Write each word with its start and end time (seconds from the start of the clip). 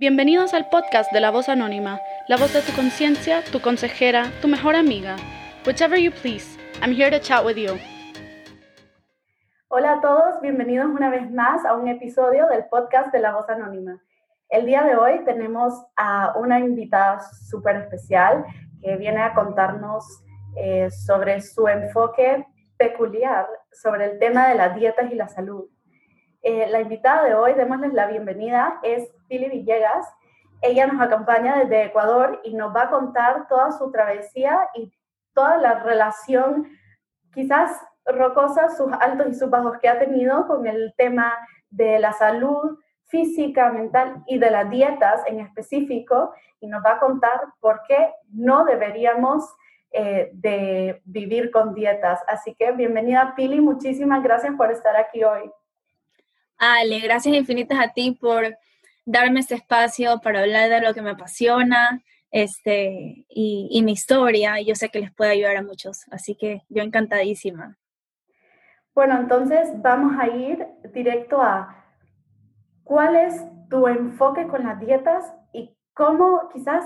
Bienvenidos 0.00 0.54
al 0.54 0.70
podcast 0.70 1.12
de 1.12 1.20
La 1.20 1.30
Voz 1.30 1.50
Anónima, 1.50 2.00
la 2.26 2.38
voz 2.38 2.54
de 2.54 2.62
tu 2.62 2.72
conciencia, 2.74 3.42
tu 3.52 3.60
consejera, 3.60 4.32
tu 4.40 4.48
mejor 4.48 4.74
amiga. 4.74 5.16
Whichever 5.66 5.98
you 5.98 6.10
please, 6.10 6.58
I'm 6.80 6.90
here 6.90 7.10
to 7.10 7.20
chat 7.20 7.44
with 7.44 7.56
you. 7.56 7.74
Hola 9.68 9.92
a 9.92 10.00
todos, 10.00 10.40
bienvenidos 10.40 10.86
una 10.86 11.10
vez 11.10 11.30
más 11.30 11.66
a 11.66 11.74
un 11.74 11.86
episodio 11.86 12.46
del 12.46 12.64
podcast 12.70 13.12
de 13.12 13.18
La 13.18 13.34
Voz 13.34 13.50
Anónima. 13.50 14.00
El 14.48 14.64
día 14.64 14.84
de 14.84 14.96
hoy 14.96 15.22
tenemos 15.26 15.74
a 15.96 16.32
una 16.38 16.60
invitada 16.60 17.20
súper 17.50 17.76
especial 17.76 18.46
que 18.80 18.96
viene 18.96 19.20
a 19.20 19.34
contarnos 19.34 20.24
eh, 20.56 20.90
sobre 20.90 21.42
su 21.42 21.68
enfoque 21.68 22.46
peculiar 22.78 23.46
sobre 23.70 24.06
el 24.06 24.18
tema 24.18 24.48
de 24.48 24.54
las 24.54 24.74
dietas 24.74 25.12
y 25.12 25.14
la 25.14 25.28
salud. 25.28 25.68
Eh, 26.42 26.68
la 26.70 26.80
invitada 26.80 27.22
de 27.24 27.34
hoy, 27.34 27.52
démosles 27.52 27.92
la 27.92 28.06
bienvenida, 28.06 28.80
es 28.82 29.06
Pili 29.30 29.48
Villegas. 29.48 30.06
Ella 30.60 30.88
nos 30.88 31.00
acompaña 31.00 31.56
desde 31.56 31.84
Ecuador 31.84 32.42
y 32.44 32.52
nos 32.52 32.74
va 32.76 32.82
a 32.82 32.90
contar 32.90 33.48
toda 33.48 33.70
su 33.72 33.90
travesía 33.90 34.68
y 34.74 34.92
toda 35.32 35.56
la 35.56 35.82
relación, 35.84 36.68
quizás 37.32 37.80
rocosa, 38.04 38.68
sus 38.76 38.92
altos 38.92 39.28
y 39.30 39.34
sus 39.34 39.48
bajos 39.48 39.78
que 39.78 39.88
ha 39.88 39.98
tenido 39.98 40.46
con 40.46 40.66
el 40.66 40.92
tema 40.98 41.32
de 41.70 41.98
la 42.00 42.12
salud 42.12 42.78
física, 43.06 43.72
mental 43.72 44.22
y 44.26 44.38
de 44.38 44.50
las 44.50 44.68
dietas 44.68 45.22
en 45.26 45.40
específico. 45.40 46.34
Y 46.60 46.66
nos 46.66 46.84
va 46.84 46.94
a 46.94 46.98
contar 46.98 47.40
por 47.60 47.82
qué 47.88 48.12
no 48.32 48.64
deberíamos 48.64 49.44
eh, 49.92 50.30
de 50.34 51.00
vivir 51.04 51.50
con 51.52 51.72
dietas. 51.72 52.20
Así 52.26 52.54
que 52.54 52.72
bienvenida 52.72 53.34
Pili, 53.36 53.60
muchísimas 53.60 54.22
gracias 54.22 54.54
por 54.56 54.70
estar 54.70 54.96
aquí 54.96 55.22
hoy. 55.22 55.50
Ale, 56.58 56.98
gracias 56.98 57.34
infinitas 57.34 57.78
a 57.80 57.92
ti 57.92 58.18
por 58.20 58.44
darme 59.04 59.40
este 59.40 59.54
espacio 59.54 60.20
para 60.22 60.40
hablar 60.40 60.68
de 60.68 60.80
lo 60.80 60.94
que 60.94 61.02
me 61.02 61.10
apasiona 61.10 62.02
este, 62.30 63.26
y, 63.28 63.82
mi 63.82 63.92
historia. 63.92 64.60
Y 64.60 64.66
yo 64.66 64.74
sé 64.74 64.88
que 64.88 65.00
les 65.00 65.12
puede 65.12 65.32
ayudar 65.32 65.56
a 65.56 65.62
muchos, 65.62 66.06
así 66.10 66.36
que 66.36 66.62
yo 66.68 66.82
encantadísima. 66.82 67.76
Bueno, 68.94 69.18
entonces 69.18 69.70
vamos 69.76 70.16
a 70.18 70.28
ir 70.28 70.66
directo 70.92 71.40
a 71.40 71.76
cuál 72.82 73.16
es 73.16 73.42
tu 73.68 73.86
enfoque 73.86 74.46
con 74.48 74.64
las 74.64 74.80
dietas 74.80 75.32
y 75.52 75.76
cómo 75.94 76.48
quizás 76.52 76.84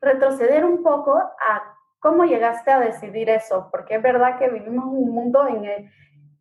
retroceder 0.00 0.64
un 0.64 0.82
poco 0.82 1.16
a 1.16 1.62
cómo 1.98 2.24
llegaste 2.24 2.70
a 2.70 2.80
decidir 2.80 3.28
eso, 3.28 3.68
porque 3.70 3.96
es 3.96 4.02
verdad 4.02 4.38
que 4.38 4.48
vivimos 4.48 4.86
un 4.86 5.10
mundo 5.10 5.46
en 5.46 5.64
el 5.64 5.90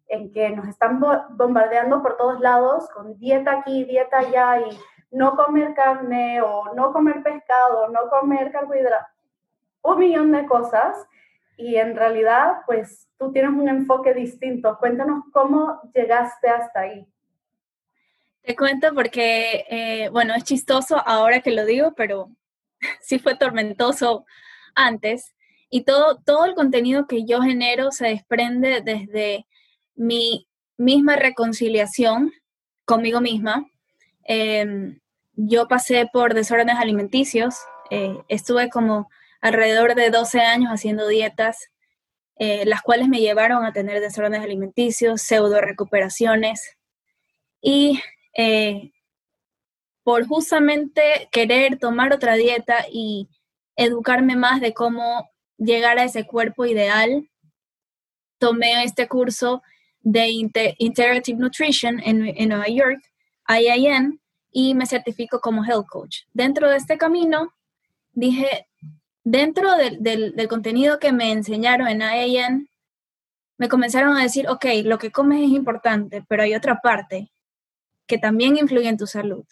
en 0.08 0.32
que 0.32 0.50
nos 0.52 0.68
están 0.68 1.02
bombardeando 1.32 2.02
por 2.02 2.18
todos 2.18 2.40
lados 2.40 2.88
con 2.92 3.18
dieta 3.18 3.60
aquí, 3.60 3.86
dieta 3.86 4.20
allá 4.20 4.60
y 4.60 4.78
no 5.16 5.36
comer 5.38 5.74
carne 5.74 6.42
o 6.42 6.74
no 6.76 6.92
comer 6.92 7.24
pescado, 7.24 7.88
no 7.88 8.10
comer 8.10 8.52
carbohidratos, 8.52 9.16
un 9.82 9.98
millón 9.98 10.32
de 10.34 10.46
cosas 10.46 11.08
y 11.58 11.78
en 11.78 11.96
realidad 11.96 12.58
pues 12.66 13.08
tú 13.18 13.32
tienes 13.32 13.52
un 13.52 13.70
enfoque 13.70 14.14
distinto. 14.14 14.78
Cuéntanos 14.78 15.24
cómo 15.32 15.80
llegaste 15.94 16.50
hasta 16.50 16.82
ahí. 16.82 17.08
Te 18.42 18.56
cuento 18.56 18.94
porque, 18.94 19.66
eh, 19.70 20.10
bueno, 20.10 20.36
es 20.36 20.44
chistoso 20.44 21.02
ahora 21.06 21.40
que 21.40 21.52
lo 21.52 21.66
digo, 21.66 21.94
pero 21.96 22.30
sí 23.02 23.18
fue 23.18 23.38
tormentoso 23.38 24.26
antes. 24.76 25.34
Y 25.70 25.86
todo, 25.86 26.22
todo 26.24 26.46
el 26.46 26.56
contenido 26.56 27.08
que 27.08 27.24
yo 27.26 27.42
genero 27.42 27.92
se 27.92 28.08
desprende 28.08 28.82
desde 28.82 29.48
mi 29.96 30.48
misma 30.78 31.16
reconciliación 31.16 32.34
conmigo 32.84 33.22
misma. 33.22 33.66
Em, 34.26 35.00
yo 35.36 35.68
pasé 35.68 36.10
por 36.12 36.34
desórdenes 36.34 36.78
alimenticios, 36.78 37.56
eh, 37.90 38.18
estuve 38.28 38.70
como 38.70 39.10
alrededor 39.42 39.96
de 39.96 40.10
12 40.10 40.40
años 40.42 40.72
haciendo 40.72 41.08
dietas, 41.08 41.70
eh, 42.38 42.66
las 42.66 42.82
cuales 42.82 43.08
me 43.08 43.20
llevaron 43.20 43.66
a 43.66 43.74
tener 43.74 44.02
desórdenes 44.02 44.42
alimenticios, 44.42 45.22
pseudo 45.22 45.62
recuperaciones. 45.62 46.78
Y 47.62 48.02
eh, 48.38 48.92
por 50.04 50.28
justamente 50.28 51.30
querer 51.32 51.80
tomar 51.80 52.14
otra 52.14 52.36
dieta 52.36 52.86
y 52.92 53.30
educarme 53.76 54.36
más 54.36 54.62
de 54.62 54.74
cómo 54.74 55.30
llegar 55.58 56.00
a 56.00 56.04
ese 56.04 56.26
cuerpo 56.26 56.66
ideal, 56.66 57.30
tomé 58.40 58.84
este 58.84 59.08
curso 59.08 59.64
de 60.02 60.28
Integrative 60.78 61.38
Nutrition 61.40 62.00
en, 62.00 62.28
en 62.28 62.50
Nueva 62.50 62.68
York, 62.68 63.02
IIN, 63.48 64.20
y 64.58 64.74
me 64.74 64.86
certifico 64.86 65.42
como 65.42 65.66
Health 65.66 65.86
Coach. 65.88 66.20
Dentro 66.32 66.70
de 66.70 66.78
este 66.78 66.98
camino, 66.98 67.54
dije, 68.14 68.70
dentro 69.22 69.76
del, 69.76 70.02
del, 70.02 70.48
contenido 70.48 70.98
que 70.98 71.12
me 71.12 71.34
enseñaron 71.34 71.90
en 71.90 72.02
IIN, 72.02 72.70
me 73.58 73.68
comenzaron 73.68 74.16
a 74.16 74.24
decir, 74.24 74.48
ok, 74.48 74.66
lo 74.86 74.98
que 74.98 75.12
comes 75.12 75.42
es 75.42 75.50
importante, 75.50 76.24
pero 76.30 76.44
hay 76.44 76.56
otra 76.56 76.80
parte 76.80 77.34
que 78.08 78.18
también 78.18 78.56
influye 78.56 78.88
en 78.88 78.98
tu 78.98 79.08
salud, 79.08 79.44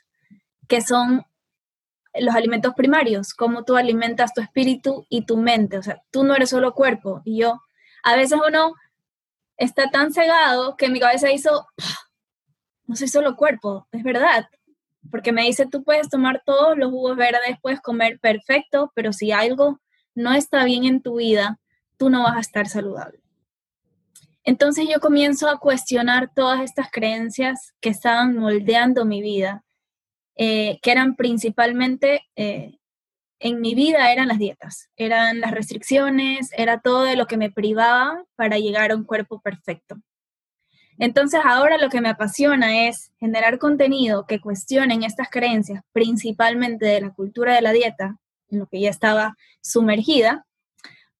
que 0.70 0.80
son 0.80 1.26
los 2.14 2.34
alimentos 2.34 2.74
primarios, 2.74 3.34
cómo 3.34 3.66
tú 3.66 3.76
alimentas 3.76 4.34
tu 4.34 4.40
espíritu 4.40 5.06
y 5.10 5.26
tu 5.26 5.36
mente. 5.36 5.78
O 5.80 5.84
sea, 5.84 6.02
tú 6.12 6.24
no 6.24 6.34
eres 6.34 6.50
solo 6.50 6.74
cuerpo. 6.74 7.22
Y 7.26 7.40
yo, 7.40 7.62
a 8.04 8.16
veces 8.16 8.40
uno 8.48 8.74
está 9.58 9.92
tan 9.92 10.14
cegado 10.14 10.78
que 10.78 10.88
mi 10.88 11.02
cabeza 11.02 11.30
hizo, 11.30 11.68
no 12.88 12.96
soy 12.96 13.10
solo 13.10 13.36
cuerpo, 13.36 13.86
es 13.92 14.04
verdad. 14.04 14.48
Porque 15.12 15.32
me 15.32 15.44
dice, 15.44 15.66
tú 15.66 15.84
puedes 15.84 16.10
tomar 16.10 16.42
todos 16.46 16.78
los 16.78 16.90
jugos 16.90 17.18
verdes, 17.18 17.58
puedes 17.62 17.82
comer 17.82 18.20
perfecto, 18.20 18.92
pero 18.96 19.14
si 19.14 19.32
algo 19.32 19.80
no 20.16 20.34
está 20.34 20.64
bien 20.66 20.86
en 20.86 21.02
tu 21.02 21.18
vida, 21.18 21.60
tú 21.98 22.10
no 22.10 22.24
vas 22.24 22.38
a 22.38 22.42
estar 22.42 22.68
saludable. 22.68 23.20
Entonces 24.44 24.88
yo 24.90 25.00
comienzo 25.00 25.50
a 25.50 25.60
cuestionar 25.60 26.32
todas 26.34 26.62
estas 26.62 26.92
creencias 26.92 27.74
que 27.80 27.90
estaban 27.90 28.36
moldeando 28.36 29.06
mi 29.06 29.22
vida, 29.22 29.64
eh, 30.36 30.80
que 30.82 30.92
eran 30.92 31.16
principalmente 31.16 32.26
eh, 32.36 32.78
en 33.40 33.62
mi 33.62 33.76
vida 33.76 34.12
eran 34.12 34.28
las 34.30 34.40
dietas, 34.40 34.90
eran 34.96 35.42
las 35.42 35.52
restricciones, 35.52 36.50
era 36.58 36.80
todo 36.80 37.04
de 37.04 37.16
lo 37.16 37.28
que 37.28 37.38
me 37.38 37.52
privaba 37.52 38.24
para 38.36 38.58
llegar 38.58 38.92
a 38.92 38.96
un 38.96 39.04
cuerpo 39.04 39.42
perfecto. 39.42 39.98
Entonces 41.00 41.42
ahora 41.44 41.78
lo 41.78 41.90
que 41.90 42.02
me 42.02 42.10
apasiona 42.10 42.88
es 42.88 43.12
generar 43.20 43.58
contenido 43.58 44.26
que 44.26 44.40
cuestionen 44.40 45.04
estas 45.04 45.30
creencias, 45.30 45.84
principalmente 45.92 46.86
de 46.86 47.02
la 47.02 47.10
cultura 47.12 47.56
de 47.56 47.62
la 47.62 47.72
dieta, 47.72 48.18
en 48.50 48.60
lo 48.60 48.68
que 48.68 48.80
ya 48.80 48.90
estaba 48.90 49.36
sumergida, 49.62 50.46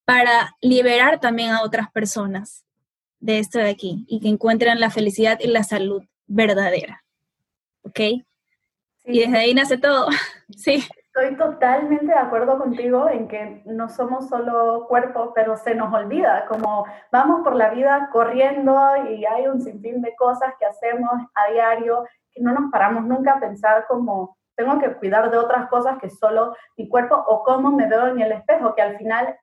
para 0.06 0.56
liberar 0.62 1.20
también 1.20 1.52
a 1.52 1.64
otras 1.64 1.92
personas 1.92 2.66
de 3.20 3.40
esto 3.40 3.60
de 3.60 3.70
aquí 3.70 4.06
y 4.08 4.20
que 4.20 4.28
encuentren 4.28 4.80
la 4.80 4.90
felicidad 4.90 5.40
y 5.42 5.48
la 5.48 5.64
salud 5.64 6.04
verdadera. 6.28 7.04
¿Ok? 7.84 8.00
Y 9.06 9.20
desde 9.20 9.38
ahí 9.38 9.54
nace 9.54 9.78
todo. 9.78 10.08
sí. 10.56 10.84
Estoy 11.16 11.38
totalmente 11.38 12.08
de 12.08 12.18
acuerdo 12.18 12.58
contigo 12.58 13.08
en 13.08 13.28
que 13.28 13.62
no 13.66 13.88
somos 13.88 14.30
solo 14.30 14.88
cuerpo, 14.88 15.32
pero 15.36 15.56
se 15.56 15.76
nos 15.76 15.94
olvida, 15.94 16.48
como 16.48 16.88
vamos 17.12 17.44
por 17.44 17.56
la 17.56 17.70
vida 17.70 18.10
corriendo 18.12 18.76
y 19.08 19.24
hay 19.24 19.46
un 19.46 19.62
sinfín 19.62 20.02
de 20.02 20.16
cosas 20.16 20.56
que 20.58 20.66
hacemos 20.66 21.12
a 21.36 21.52
diario 21.52 22.04
que 22.32 22.42
no 22.42 22.52
nos 22.52 22.72
paramos 22.72 23.04
nunca 23.06 23.34
a 23.34 23.40
pensar 23.40 23.86
como 23.88 24.36
tengo 24.56 24.80
que 24.80 24.92
cuidar 24.96 25.30
de 25.30 25.38
otras 25.38 25.70
cosas 25.70 26.00
que 26.00 26.10
solo 26.10 26.56
mi 26.78 26.90
cuerpo 26.90 27.16
o 27.16 27.44
cómo 27.44 27.72
me 27.72 27.88
veo 27.88 28.08
en 28.08 28.20
el 28.20 28.32
espejo, 28.32 28.74
que 28.74 28.82
al 28.82 28.98
final 28.98 29.38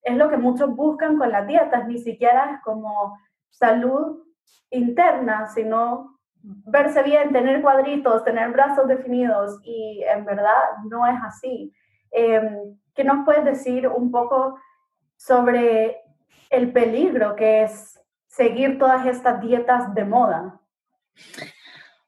es 0.00 0.16
lo 0.16 0.30
que 0.30 0.38
muchos 0.38 0.74
buscan 0.74 1.18
con 1.18 1.30
las 1.30 1.46
dietas, 1.46 1.86
ni 1.86 1.98
siquiera 1.98 2.52
es 2.52 2.62
como 2.62 3.18
salud 3.50 4.24
interna, 4.70 5.48
sino 5.48 6.17
verse 6.42 7.02
bien, 7.02 7.32
tener 7.32 7.60
cuadritos, 7.62 8.24
tener 8.24 8.50
brazos 8.50 8.88
definidos 8.88 9.60
y 9.62 10.02
en 10.04 10.24
verdad 10.24 10.62
no 10.88 11.06
es 11.06 11.16
así. 11.24 11.72
Em, 12.10 12.76
¿Qué 12.94 13.04
nos 13.04 13.24
puedes 13.24 13.44
decir 13.44 13.86
un 13.88 14.10
poco 14.10 14.58
sobre 15.16 15.98
el 16.50 16.72
peligro 16.72 17.36
que 17.36 17.62
es 17.62 18.00
seguir 18.26 18.78
todas 18.78 19.06
estas 19.06 19.40
dietas 19.40 19.94
de 19.94 20.04
moda? 20.04 20.60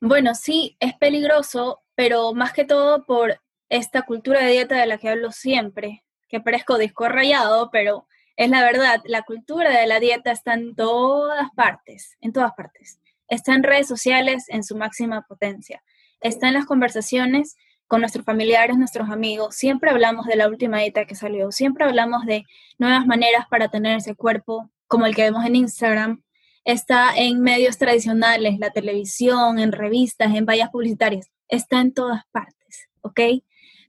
Bueno, 0.01 0.35
sí, 0.35 0.77
es 0.81 0.95
peligroso, 0.95 1.83
pero 1.95 2.33
más 2.33 2.53
que 2.53 2.65
todo 2.65 3.05
por 3.05 3.41
esta 3.69 4.03
cultura 4.03 4.41
de 4.41 4.53
dieta 4.53 4.77
de 4.77 4.87
la 4.87 4.99
que 4.99 5.11
hablo 5.11 5.31
siempre, 5.31 6.05
que 6.29 6.41
parezco 6.41 6.79
disco 6.79 7.09
rayado, 7.09 7.71
pero 7.71 8.07
es 8.37 8.49
la 8.49 8.63
verdad, 8.63 9.01
la 9.05 9.23
cultura 9.23 9.71
de 9.71 9.87
la 9.87 10.01
dieta 10.01 10.33
está 10.33 10.55
en 10.55 10.75
todas 10.75 11.51
partes, 11.55 12.17
en 12.21 12.33
todas 12.33 12.53
partes 12.53 13.01
está 13.31 13.55
en 13.55 13.63
redes 13.63 13.89
sociales 13.89 14.45
en 14.49 14.63
su 14.63 14.77
máxima 14.77 15.23
potencia, 15.23 15.83
está 16.21 16.49
en 16.49 16.55
las 16.55 16.67
conversaciones 16.67 17.57
con 17.87 18.01
nuestros 18.03 18.27
familiares, 18.27 18.77
nuestros 18.77 19.09
amigos. 19.09 19.57
Siempre 19.57 19.91
hablamos 19.91 20.27
de 20.27 20.37
la 20.37 20.49
última 20.49 20.81
dieta 20.81 21.07
que 21.07 21.15
salió, 21.15 21.51
siempre 21.51 21.87
hablamos 21.87 22.27
de 22.27 22.45
nuevas 22.79 23.07
maneras 23.07 23.47
para 23.49 23.69
tener 23.69 23.97
ese 23.97 24.15
cuerpo 24.15 24.71
como 24.87 25.07
el 25.07 25.17
que 25.17 25.23
vemos 25.23 25.47
en 25.47 25.57
Instagram. 25.57 26.23
Está 26.65 27.17
en 27.17 27.41
medios 27.41 27.79
tradicionales, 27.79 28.59
la 28.59 28.71
televisión, 28.71 29.59
en 29.59 29.73
revistas, 29.73 30.35
en 30.35 30.45
vallas 30.45 30.69
publicitarias. 30.69 31.31
Está 31.49 31.81
en 31.81 31.95
todas 31.95 32.23
partes. 32.31 32.61
¿ok? 33.03 33.21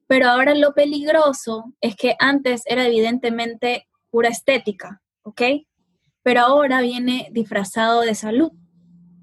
Pero 0.08 0.28
ahora 0.28 0.54
lo 0.56 0.74
peligroso 0.74 1.74
es 1.80 1.96
que 1.96 2.16
antes 2.20 2.64
era 2.66 2.86
evidentemente 2.86 3.88
pura 4.10 4.30
estética, 4.30 5.02
¿ok? 5.24 5.42
Pero 6.22 6.42
ahora 6.42 6.82
viene 6.82 7.30
disfrazado 7.32 8.02
de 8.02 8.16
salud. 8.16 8.52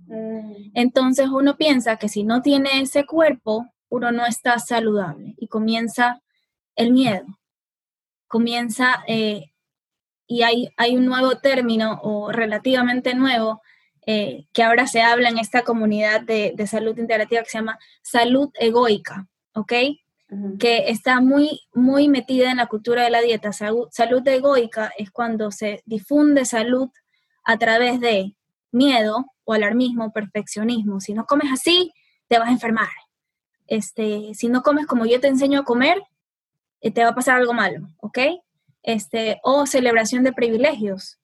Mm. 0.08 0.70
Entonces 0.74 1.28
uno 1.28 1.56
piensa 1.56 1.96
que 1.96 2.08
si 2.08 2.24
no 2.24 2.42
tiene 2.42 2.80
ese 2.80 3.06
cuerpo, 3.06 3.66
uno 3.88 4.12
no 4.12 4.26
está 4.26 4.58
saludable 4.58 5.34
y 5.38 5.48
comienza 5.48 6.22
el 6.76 6.92
miedo. 6.92 7.26
Comienza, 8.26 9.02
eh, 9.06 9.52
y 10.26 10.42
hay, 10.42 10.68
hay 10.76 10.96
un 10.96 11.06
nuevo 11.06 11.38
término 11.38 12.00
o 12.02 12.30
relativamente 12.32 13.14
nuevo 13.14 13.62
eh, 14.06 14.46
que 14.52 14.62
ahora 14.62 14.86
se 14.86 15.02
habla 15.02 15.28
en 15.28 15.38
esta 15.38 15.62
comunidad 15.62 16.22
de, 16.22 16.52
de, 16.56 16.66
salud 16.66 16.96
integrativa 16.98 17.42
que 17.42 17.50
se 17.50 17.58
llama 17.58 17.78
salud 18.02 18.50
egoica, 18.54 19.28
¿ok? 19.54 19.72
Que 20.58 20.90
está 20.90 21.20
muy, 21.20 21.60
muy 21.72 22.08
metida 22.08 22.50
en 22.50 22.58
la 22.58 22.66
cultura 22.66 23.02
de 23.02 23.10
la 23.10 23.22
dieta. 23.22 23.52
Salud, 23.52 23.88
salud 23.90 24.26
egoica 24.26 24.92
es 24.98 25.10
cuando 25.10 25.50
se 25.50 25.82
difunde 25.86 26.44
salud 26.44 26.90
a 27.44 27.58
través 27.58 27.98
de 28.00 28.34
miedo 28.70 29.26
o 29.48 29.54
alarmismo, 29.54 30.12
perfeccionismo. 30.12 31.00
Si 31.00 31.14
no 31.14 31.24
comes 31.24 31.50
así, 31.50 31.90
te 32.28 32.38
vas 32.38 32.48
a 32.48 32.52
enfermar. 32.52 32.90
Este, 33.66 34.34
si 34.34 34.48
no 34.48 34.62
comes 34.62 34.86
como 34.86 35.06
yo 35.06 35.20
te 35.20 35.28
enseño 35.28 35.60
a 35.60 35.64
comer, 35.64 36.02
eh, 36.82 36.90
te 36.90 37.02
va 37.02 37.10
a 37.10 37.14
pasar 37.14 37.36
algo 37.36 37.54
malo, 37.54 37.88
¿ok? 38.02 38.18
Este, 38.82 39.40
o 39.42 39.64
celebración 39.64 40.22
de 40.22 40.34
privilegios. 40.34 41.18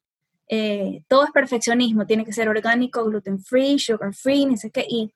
Eh, 0.48 1.02
todo 1.06 1.24
es 1.24 1.32
perfeccionismo, 1.32 2.06
tiene 2.06 2.24
que 2.24 2.32
ser 2.32 2.48
orgánico, 2.48 3.04
gluten 3.04 3.40
free, 3.40 3.78
sugar 3.78 4.14
free, 4.14 4.46
ni 4.46 4.56
sé 4.56 4.70
qué, 4.70 4.86
y, 4.88 5.12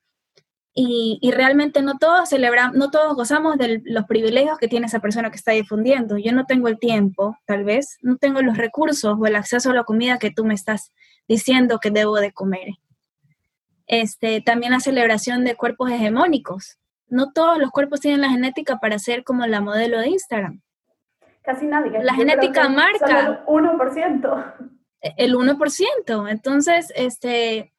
y, 0.75 1.31
realmente 1.31 1.81
no 1.81 1.97
todos 1.97 2.29
celebramos, 2.29 2.77
no 2.77 2.91
todos 2.91 3.15
gozamos 3.15 3.57
de 3.57 3.81
los 3.85 4.05
privilegios 4.05 4.59
que 4.59 4.67
tiene 4.67 4.85
esa 4.85 4.99
persona 4.99 5.31
que 5.31 5.37
está 5.37 5.51
difundiendo. 5.51 6.17
Yo 6.19 6.31
no 6.31 6.45
tengo 6.45 6.67
el 6.67 6.77
tiempo, 6.77 7.37
tal 7.45 7.63
vez, 7.63 7.97
no 8.03 8.17
tengo 8.17 8.41
los 8.43 8.55
recursos 8.55 9.17
o 9.19 9.25
el 9.25 9.35
acceso 9.35 9.71
a 9.71 9.73
la 9.73 9.83
comida 9.83 10.19
que 10.19 10.31
tú 10.31 10.45
me 10.45 10.53
estás 10.53 10.93
diciendo 11.27 11.79
que 11.79 11.89
debo 11.89 12.17
de 12.17 12.31
comer. 12.31 12.75
Este, 13.89 14.39
también 14.39 14.71
la 14.71 14.79
celebración 14.79 15.43
de 15.43 15.55
cuerpos 15.55 15.91
hegemónicos 15.91 16.79
no 17.09 17.31
todos 17.31 17.57
los 17.57 17.71
cuerpos 17.71 17.99
tienen 17.99 18.21
la 18.21 18.29
genética 18.29 18.77
para 18.77 18.99
ser 18.99 19.23
como 19.23 19.45
la 19.47 19.61
modelo 19.61 19.99
de 19.99 20.09
Instagram. 20.09 20.61
Casi 21.41 21.65
nadie. 21.65 22.03
La 22.03 22.13
genética 22.13 22.69
marca. 22.69 23.21
el 23.21 23.37
1%. 23.45 24.53
El 25.17 25.35
1%. 25.35 26.29
Entonces, 26.29 26.93
este, 26.95 27.73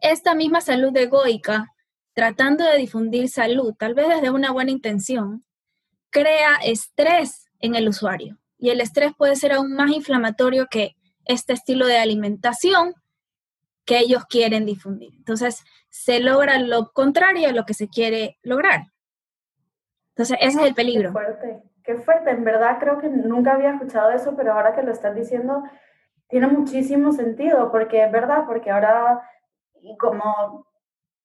esta 0.00 0.34
misma 0.34 0.60
salud 0.60 0.96
egoica, 0.96 1.72
tratando 2.14 2.64
de 2.64 2.76
difundir 2.76 3.28
salud, 3.28 3.74
tal 3.76 3.94
vez 3.94 4.08
desde 4.08 4.30
una 4.30 4.52
buena 4.52 4.70
intención, 4.70 5.44
crea 6.10 6.56
estrés 6.62 7.50
en 7.58 7.74
el 7.74 7.88
usuario. 7.88 8.38
Y 8.58 8.70
el 8.70 8.80
estrés 8.80 9.12
puede 9.16 9.36
ser 9.36 9.52
aún 9.52 9.72
más 9.72 9.90
inflamatorio 9.90 10.66
que 10.70 10.96
este 11.24 11.54
estilo 11.54 11.86
de 11.86 11.98
alimentación 11.98 12.94
que 13.84 13.98
ellos 13.98 14.24
quieren 14.26 14.66
difundir. 14.66 15.14
Entonces, 15.16 15.64
se 15.88 16.20
logra 16.20 16.58
lo 16.58 16.92
contrario 16.92 17.48
a 17.48 17.52
lo 17.52 17.64
que 17.64 17.74
se 17.74 17.88
quiere 17.88 18.38
lograr. 18.42 18.84
Entonces, 20.14 20.38
ese 20.40 20.60
es 20.60 20.66
el 20.68 20.74
peligro. 20.74 21.08
Qué 21.08 21.12
fuerte, 21.12 21.62
qué 21.82 21.94
fuerte. 21.96 22.30
En 22.30 22.44
verdad 22.44 22.78
creo 22.78 22.98
que 22.98 23.08
nunca 23.08 23.54
había 23.54 23.74
escuchado 23.74 24.10
eso, 24.10 24.36
pero 24.36 24.52
ahora 24.52 24.74
que 24.74 24.82
lo 24.82 24.92
están 24.92 25.14
diciendo, 25.14 25.62
tiene 26.28 26.46
muchísimo 26.46 27.12
sentido, 27.12 27.70
porque 27.72 28.04
es 28.04 28.12
verdad, 28.12 28.44
porque 28.46 28.70
ahora, 28.70 29.20
como, 29.98 30.66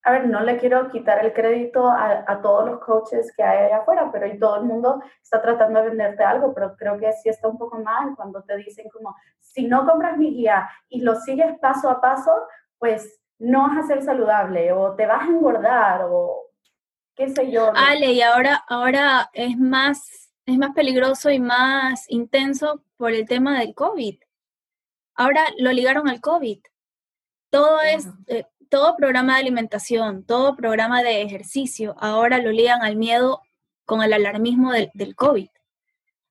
a 0.05 0.11
ver, 0.11 0.27
no 0.27 0.41
le 0.41 0.57
quiero 0.57 0.89
quitar 0.91 1.25
el 1.25 1.33
crédito 1.33 1.89
a, 1.89 2.23
a, 2.27 2.41
todos 2.41 2.69
los 2.69 2.79
coaches 2.79 3.33
que 3.35 3.41
hay 3.41 3.65
allá 3.65 3.77
afuera, 3.77 4.09
pero 4.11 4.27
y 4.27 4.37
todo 4.37 4.57
el 4.57 4.63
mundo 4.63 5.01
está 5.21 5.41
tratando 5.41 5.81
de 5.81 5.89
venderte 5.89 6.23
algo, 6.23 6.53
pero 6.53 6.75
creo 6.77 6.99
que 6.99 7.11
sí 7.11 7.29
está 7.29 7.47
un 7.47 7.57
poco 7.57 7.79
mal 7.79 8.15
cuando 8.15 8.43
te 8.43 8.55
dicen 8.57 8.87
como, 8.89 9.15
si 9.39 9.65
no 9.65 9.83
compras 9.83 10.17
mi 10.17 10.31
guía 10.31 10.69
y 10.89 11.01
lo 11.01 11.15
sigues 11.15 11.57
paso 11.59 11.89
a 11.89 11.99
paso, 11.99 12.31
pues 12.77 13.19
no 13.39 13.67
vas 13.67 13.83
a 13.83 13.87
ser 13.87 14.03
saludable 14.03 14.71
o 14.71 14.95
te 14.95 15.07
vas 15.07 15.23
a 15.23 15.31
engordar 15.31 16.05
o 16.07 16.51
qué 17.15 17.29
sé 17.29 17.49
yo. 17.49 17.71
Ale, 17.75 18.11
y 18.11 18.21
ahora, 18.21 18.63
ahora 18.67 19.29
es 19.33 19.57
más, 19.57 20.31
es 20.45 20.57
más 20.57 20.71
peligroso 20.75 21.31
y 21.31 21.39
más 21.39 22.05
intenso 22.09 22.83
por 22.97 23.11
el 23.11 23.27
tema 23.27 23.59
del 23.59 23.73
COVID. 23.73 24.19
Ahora 25.15 25.45
lo 25.57 25.71
ligaron 25.71 26.07
al 26.09 26.21
COVID. 26.21 26.61
Todo 27.49 27.81
es, 27.81 28.07
eh, 28.27 28.45
todo 28.69 28.95
programa 28.95 29.35
de 29.35 29.41
alimentación, 29.41 30.23
todo 30.23 30.55
programa 30.55 31.03
de 31.03 31.21
ejercicio, 31.21 31.95
ahora 31.99 32.39
lo 32.39 32.51
ligan 32.51 32.81
al 32.83 32.95
miedo 32.95 33.41
con 33.85 34.01
el 34.03 34.13
alarmismo 34.13 34.71
del, 34.71 34.91
del 34.93 35.15
COVID. 35.15 35.49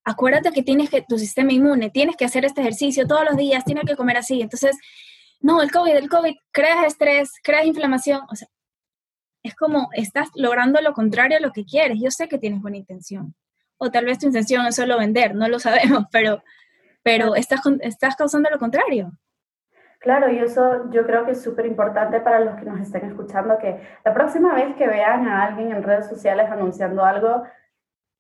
Acuérdate 0.05 0.53
que 0.53 0.63
tienes 0.63 0.91
que, 0.91 1.03
tu 1.03 1.19
sistema 1.19 1.53
inmune, 1.53 1.91
tienes 1.91 2.17
que 2.17 2.27
hacer 2.27 2.45
este 2.45 2.61
ejercicio 2.61 3.07
todos 3.07 3.25
los 3.25 3.37
días, 3.37 3.65
tienes 3.65 3.85
que 3.85 3.97
comer 3.97 4.19
así. 4.19 4.43
Entonces, 4.43 4.77
no, 5.41 5.63
el 5.63 5.71
COVID, 5.71 5.97
el 5.97 6.09
COVID, 6.09 6.35
creas 6.51 6.87
estrés, 6.87 7.31
creas 7.43 7.67
inflamación, 7.67 8.23
o 8.31 8.37
sea, 8.37 8.49
es 9.43 9.55
como 9.55 9.91
estás 9.93 10.31
logrando 10.35 10.81
lo 10.81 10.95
contrario 10.95 11.37
a 11.37 11.41
lo 11.41 11.53
que 11.53 11.65
quieres. 11.65 11.99
Yo 12.01 12.11
sé 12.11 12.29
que 12.29 12.39
tienes 12.39 12.63
buena 12.63 12.79
intención. 12.79 13.35
O 13.77 13.91
tal 13.91 14.07
vez 14.07 14.19
tu 14.19 14.27
intención 14.27 14.67
es 14.67 14.75
solo 14.75 14.99
vender, 14.99 15.35
no 15.35 15.49
lo 15.49 15.61
sabemos, 15.61 16.05
pero, 16.11 16.43
pero 17.03 17.37
estás, 17.37 17.61
estás 17.81 18.17
causando 18.17 18.49
lo 18.51 18.59
contrario. 18.59 19.13
Claro, 20.05 20.31
y 20.31 20.39
eso 20.39 20.91
yo 20.91 21.07
creo 21.07 21.25
que 21.25 21.31
es 21.31 21.43
súper 21.43 21.65
importante 21.65 22.21
para 22.21 22.39
los 22.39 22.57
que 22.57 22.67
nos 22.67 22.79
estén 22.79 23.07
escuchando, 23.07 23.57
que 23.57 23.81
la 24.05 24.13
próxima 24.13 24.53
vez 24.53 24.77
que 24.77 24.87
vean 24.87 25.27
a 25.27 25.45
alguien 25.45 25.73
en 25.73 25.83
redes 25.83 26.09
sociales 26.09 26.51
anunciando 26.51 27.03
algo, 27.03 27.45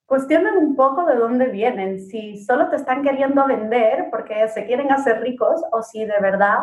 cuestionen 0.06 0.56
un 0.56 0.76
poco 0.76 1.04
de 1.04 1.16
dónde 1.16 1.48
vienen, 1.48 2.00
si 2.00 2.42
solo 2.42 2.70
te 2.70 2.76
están 2.76 3.02
queriendo 3.02 3.46
vender 3.46 4.08
porque 4.10 4.48
se 4.48 4.64
quieren 4.64 4.90
hacer 4.90 5.20
ricos 5.20 5.62
o 5.72 5.82
si 5.82 6.06
de 6.06 6.18
verdad 6.22 6.60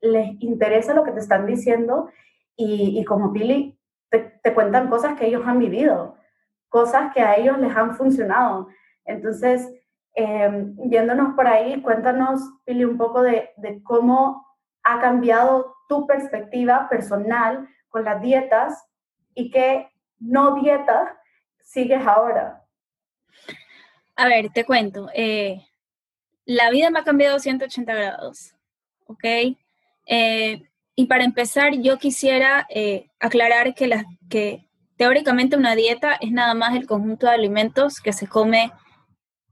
les 0.00 0.40
interesa 0.40 0.94
lo 0.94 1.04
que 1.04 1.12
te 1.12 1.20
están 1.20 1.44
diciendo 1.44 2.08
y, 2.56 3.04
como 3.04 3.34
Pili, 3.34 3.78
te, 4.08 4.54
cuentan 4.54 4.88
cosas 4.88 5.18
que 5.18 5.26
ellos 5.26 5.42
han 5.44 5.58
vivido, 5.58 6.16
cosas 6.70 7.12
que 7.12 7.20
a 7.20 7.36
ellos 7.36 7.58
les 7.58 7.76
han 7.76 7.94
funcionado. 7.94 8.68
Entonces, 9.04 9.70
em, 10.18 10.74
viéndonos 10.88 11.34
por 11.34 11.46
ahí, 11.46 11.80
cuéntanos, 11.80 12.40
Pili, 12.64 12.84
un 12.84 12.98
poco 12.98 13.22
de, 13.22 13.50
de 13.56 13.82
cómo 13.82 14.44
ha 14.82 15.00
cambiado 15.00 15.76
tu 15.88 16.06
perspectiva 16.06 16.88
personal 16.88 17.68
con 17.88 18.04
las 18.04 18.20
dietas 18.20 18.84
y 19.34 19.50
qué 19.50 19.88
no 20.18 20.56
dieta 20.56 21.16
sigues 21.62 22.04
ahora. 22.06 22.64
A 24.16 24.26
ver, 24.26 24.50
te 24.50 24.64
cuento. 24.64 25.08
Eh, 25.14 25.64
la 26.44 26.70
vida 26.70 26.90
me 26.90 26.98
ha 26.98 27.04
cambiado 27.04 27.38
180 27.38 27.94
grados, 27.94 28.54
¿ok? 29.06 29.24
Eh, 30.06 30.62
y 30.96 31.06
para 31.06 31.24
empezar, 31.24 31.74
yo 31.74 31.98
quisiera 31.98 32.66
eh, 32.70 33.10
aclarar 33.20 33.74
que, 33.74 33.86
la, 33.86 34.04
que 34.28 34.66
teóricamente 34.96 35.56
una 35.56 35.76
dieta 35.76 36.14
es 36.14 36.32
nada 36.32 36.54
más 36.54 36.74
el 36.74 36.86
conjunto 36.86 37.26
de 37.26 37.34
alimentos 37.34 38.00
que 38.00 38.12
se 38.12 38.26
come 38.26 38.72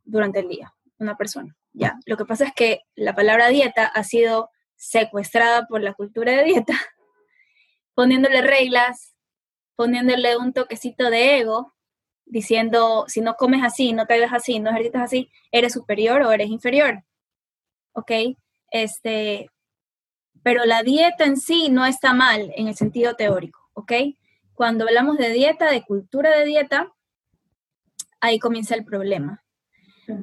durante 0.07 0.41
el 0.41 0.49
día, 0.49 0.73
una 0.99 1.17
persona. 1.17 1.55
Ya, 1.73 1.99
lo 2.07 2.17
que 2.17 2.25
pasa 2.25 2.47
es 2.47 2.55
que 2.55 2.81
la 2.95 3.15
palabra 3.15 3.49
dieta 3.49 3.87
ha 3.87 4.03
sido 4.03 4.51
secuestrada 4.77 5.67
por 5.67 5.83
la 5.83 5.93
cultura 5.93 6.33
de 6.33 6.45
dieta, 6.45 6.75
poniéndole 7.95 8.41
reglas, 8.41 9.15
poniéndole 9.75 10.37
un 10.39 10.53
toquecito 10.53 11.11
de 11.11 11.39
ego, 11.39 11.75
diciendo, 12.25 13.05
si 13.09 13.21
no 13.21 13.35
comes 13.35 13.63
así, 13.63 13.93
no 13.93 14.07
te 14.07 14.19
ves 14.19 14.33
así, 14.33 14.59
no 14.59 14.71
ejercitas 14.71 15.03
así, 15.03 15.31
eres 15.53 15.75
superior 15.75 16.23
o 16.23 16.33
eres 16.33 16.49
inferior. 16.49 17.05
¿Ok? 17.93 18.11
Este, 18.71 19.51
pero 20.43 20.65
la 20.65 20.83
dieta 20.83 21.25
en 21.25 21.37
sí 21.37 21.69
no 21.71 21.87
está 21.87 22.13
mal 22.13 22.53
en 22.57 22.69
el 22.69 22.75
sentido 22.75 23.15
teórico, 23.15 23.61
¿ok? 23.75 23.93
Cuando 24.55 24.85
hablamos 24.85 25.19
de 25.19 25.31
dieta, 25.31 25.71
de 25.71 25.83
cultura 25.83 26.37
de 26.37 26.45
dieta, 26.45 26.93
ahí 28.21 28.39
comienza 28.39 28.75
el 28.75 28.85
problema. 28.85 29.45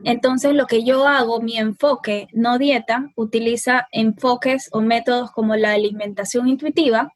Entonces, 0.04 0.54
lo 0.54 0.66
que 0.68 0.84
yo 0.84 1.08
hago, 1.08 1.42
mi 1.42 1.58
enfoque, 1.58 2.28
no 2.34 2.58
dieta, 2.58 3.12
utiliza 3.16 3.88
enfoques 3.92 4.70
o 4.72 4.82
métodos 4.82 5.32
como 5.32 5.56
la 5.56 5.74
alimentación 5.74 6.48
intuitiva, 6.48 7.14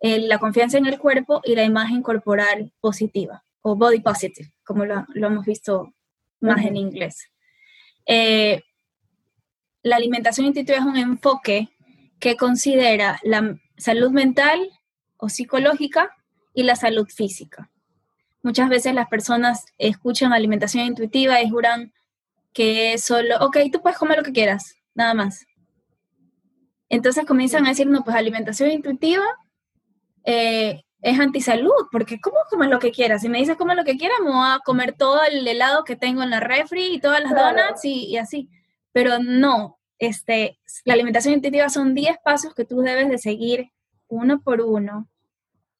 la 0.00 0.38
confianza 0.38 0.78
en 0.78 0.86
el 0.86 0.98
cuerpo 0.98 1.40
y 1.44 1.54
la 1.54 1.64
imagen 1.64 2.02
corporal 2.02 2.72
positiva, 2.80 3.42
o 3.62 3.76
body 3.76 4.00
positive, 4.00 4.52
como 4.64 4.84
lo, 4.84 5.04
hemos 5.14 5.44
visto 5.44 5.92
más 6.40 6.64
en 6.64 6.76
inglés. 6.76 7.30
Eh, 8.06 8.62
la 9.82 9.96
alimentación 9.96 10.46
intuitiva 10.46 10.78
es 10.78 10.84
un 10.84 10.96
enfoque 10.96 11.68
que 12.20 12.36
considera 12.36 13.18
la 13.22 13.58
salud 13.76 14.10
mental 14.10 14.70
o 15.16 15.28
psicológica 15.28 16.10
y 16.54 16.62
la 16.62 16.76
salud 16.76 17.08
física. 17.08 17.70
Muchas 18.42 18.68
veces 18.68 18.94
las 18.94 19.08
personas 19.08 19.66
escuchan 19.78 20.32
alimentación 20.32 20.84
intuitiva 20.84 21.42
y 21.42 21.50
juran 21.50 21.92
que 22.52 22.96
solo, 22.98 23.36
ok, 23.40 23.58
tú 23.72 23.80
puedes 23.80 23.98
comer 23.98 24.18
lo 24.18 24.24
que 24.24 24.32
quieras, 24.32 24.76
nada 24.94 25.14
más. 25.14 25.46
Entonces 26.88 27.26
comienzan 27.26 27.66
a 27.66 27.70
decir, 27.70 27.86
no, 27.86 28.02
pues 28.04 28.16
alimentación 28.16 28.70
intuitiva, 28.70 29.24
eh, 30.24 30.82
es 31.00 31.20
antisalud, 31.20 31.86
porque 31.92 32.20
¿cómo 32.20 32.38
comes 32.50 32.70
lo 32.70 32.78
que 32.78 32.90
quieras? 32.90 33.22
Si 33.22 33.28
me 33.28 33.38
dices 33.38 33.56
come 33.56 33.74
lo 33.74 33.84
que 33.84 33.96
quieras, 33.96 34.18
me 34.22 34.30
voy 34.30 34.46
a 34.46 34.60
comer 34.64 34.94
todo 34.96 35.22
el 35.22 35.46
helado 35.46 35.84
que 35.84 35.96
tengo 35.96 36.22
en 36.22 36.30
la 36.30 36.40
refri 36.40 36.94
y 36.94 37.00
todas 37.00 37.22
las 37.22 37.34
donuts 37.34 37.84
y, 37.84 38.06
y, 38.06 38.16
así. 38.16 38.48
Pero 38.92 39.18
no, 39.18 39.78
este, 39.98 40.58
la 40.84 40.94
alimentación 40.94 41.34
intuitiva 41.34 41.68
son 41.68 41.94
10 41.94 42.16
pasos 42.24 42.54
que 42.54 42.64
tú 42.64 42.80
debes 42.80 43.08
de 43.08 43.18
seguir 43.18 43.70
uno 44.08 44.40
por 44.40 44.60
uno, 44.60 45.08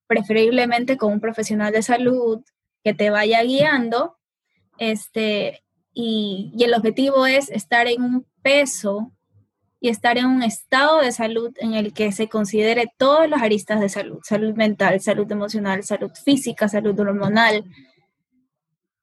preferiblemente 0.08 0.96
con 0.96 1.12
un 1.12 1.20
profesional 1.20 1.72
de 1.72 1.82
salud 1.82 2.42
que 2.82 2.94
te 2.94 3.10
vaya 3.10 3.42
guiando, 3.44 4.18
este, 4.78 5.62
y, 5.92 6.52
y 6.56 6.64
el 6.64 6.74
objetivo 6.74 7.26
es 7.26 7.50
estar 7.50 7.86
en 7.86 8.02
un 8.02 8.26
peso 8.42 9.12
y 9.80 9.88
estar 9.88 10.18
en 10.18 10.26
un 10.26 10.42
estado 10.42 11.00
de 11.00 11.12
salud 11.12 11.54
en 11.58 11.74
el 11.74 11.92
que 11.92 12.10
se 12.10 12.28
considere 12.28 12.92
todas 12.96 13.30
las 13.30 13.42
aristas 13.42 13.80
de 13.80 13.88
salud, 13.88 14.18
salud 14.24 14.54
mental, 14.54 15.00
salud 15.00 15.30
emocional, 15.30 15.84
salud 15.84 16.10
física, 16.24 16.68
salud 16.68 16.98
hormonal, 16.98 17.64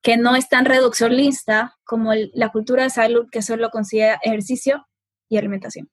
que 0.02 0.18
no 0.18 0.36
es 0.36 0.50
tan 0.50 0.66
reduccionista 0.66 1.78
como 1.84 2.12
la 2.14 2.50
cultura 2.50 2.84
de 2.84 2.90
salud 2.90 3.28
que 3.32 3.42
solo 3.42 3.70
considera 3.70 4.20
ejercicio 4.22 4.86
y 5.30 5.38
alimentación. 5.38 5.90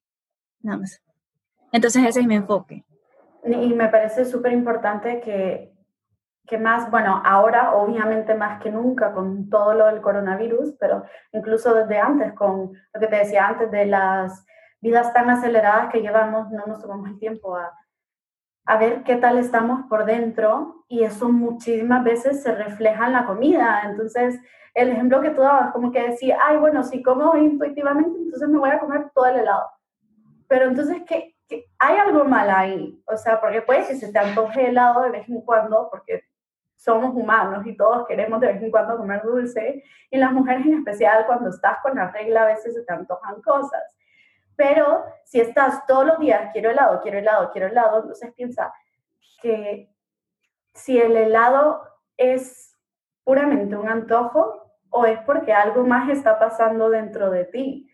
Nada 0.60 0.78
más. 0.78 1.00
Entonces 1.72 2.04
ese 2.04 2.20
es 2.20 2.26
mi 2.26 2.34
enfoque. 2.34 2.84
Y 3.44 3.74
me 3.74 3.88
parece 3.88 4.24
súper 4.24 4.52
importante 4.52 5.20
que, 5.20 5.72
que 6.46 6.58
más, 6.58 6.90
bueno, 6.90 7.22
ahora 7.24 7.74
obviamente 7.74 8.34
más 8.34 8.62
que 8.62 8.70
nunca 8.70 9.12
con 9.12 9.48
todo 9.48 9.74
lo 9.74 9.86
del 9.86 10.00
coronavirus, 10.00 10.74
pero 10.78 11.04
incluso 11.32 11.74
desde 11.74 11.98
antes, 11.98 12.32
con 12.34 12.72
lo 12.92 13.00
que 13.00 13.06
te 13.06 13.16
decía 13.16 13.48
antes 13.48 13.70
de 13.70 13.86
las 13.86 14.44
vidas 14.80 15.12
tan 15.12 15.30
aceleradas 15.30 15.90
que 15.92 16.00
llevamos, 16.00 16.50
no 16.50 16.66
nos 16.66 16.80
tomamos 16.80 17.08
el 17.08 17.18
tiempo 17.18 17.56
a, 17.56 17.72
a 18.66 18.76
ver 18.78 19.02
qué 19.02 19.16
tal 19.16 19.38
estamos 19.38 19.86
por 19.88 20.04
dentro 20.04 20.84
y 20.88 21.04
eso 21.04 21.28
muchísimas 21.28 22.04
veces 22.04 22.42
se 22.42 22.54
refleja 22.54 23.06
en 23.06 23.12
la 23.12 23.26
comida. 23.26 23.82
Entonces, 23.84 24.40
el 24.74 24.88
ejemplo 24.88 25.20
que 25.20 25.30
tú 25.30 25.42
dabas, 25.42 25.72
como 25.72 25.90
que 25.92 26.10
decía, 26.10 26.38
ay, 26.44 26.56
bueno, 26.56 26.82
si 26.82 27.02
como 27.02 27.36
intuitivamente, 27.36 28.18
entonces 28.18 28.48
me 28.48 28.58
voy 28.58 28.70
a 28.70 28.78
comer 28.78 29.10
todo 29.14 29.26
el 29.26 29.40
helado. 29.40 29.68
Pero 30.48 30.66
entonces, 30.66 31.02
¿qué, 31.06 31.31
hay 31.78 31.96
algo 31.96 32.24
mal 32.24 32.50
ahí? 32.50 33.02
O 33.06 33.16
sea, 33.16 33.40
porque 33.40 33.62
puede 33.62 33.86
que 33.86 33.96
se 33.96 34.12
te 34.12 34.18
antoje 34.18 34.68
helado 34.68 35.02
de 35.02 35.10
vez 35.10 35.28
en 35.28 35.40
cuando, 35.42 35.88
porque 35.90 36.24
somos 36.76 37.14
humanos 37.14 37.64
y 37.66 37.76
todos 37.76 38.06
queremos 38.06 38.40
de 38.40 38.48
vez 38.48 38.62
en 38.62 38.70
cuando 38.70 38.96
comer 38.96 39.22
dulce, 39.22 39.84
y 40.10 40.16
las 40.18 40.32
mujeres 40.32 40.66
en 40.66 40.78
especial, 40.78 41.26
cuando 41.26 41.50
estás 41.50 41.78
con 41.82 41.94
la 41.94 42.10
regla, 42.10 42.42
a 42.42 42.46
veces 42.46 42.74
se 42.74 42.82
te 42.82 42.92
antojan 42.92 43.40
cosas. 43.42 43.82
Pero 44.56 45.04
si 45.24 45.40
estás 45.40 45.86
todos 45.86 46.06
los 46.06 46.18
días, 46.18 46.50
quiero 46.52 46.70
helado, 46.70 47.00
quiero 47.00 47.18
helado, 47.18 47.50
quiero 47.52 47.68
helado, 47.68 48.00
entonces 48.00 48.32
piensa 48.34 48.72
que 49.40 49.88
si 50.74 51.00
el 51.00 51.16
helado 51.16 51.82
es 52.16 52.76
puramente 53.24 53.76
un 53.76 53.88
antojo 53.88 54.62
o 54.90 55.06
es 55.06 55.18
porque 55.20 55.52
algo 55.52 55.84
más 55.84 56.08
está 56.10 56.38
pasando 56.38 56.90
dentro 56.90 57.30
de 57.30 57.44
ti. 57.44 57.88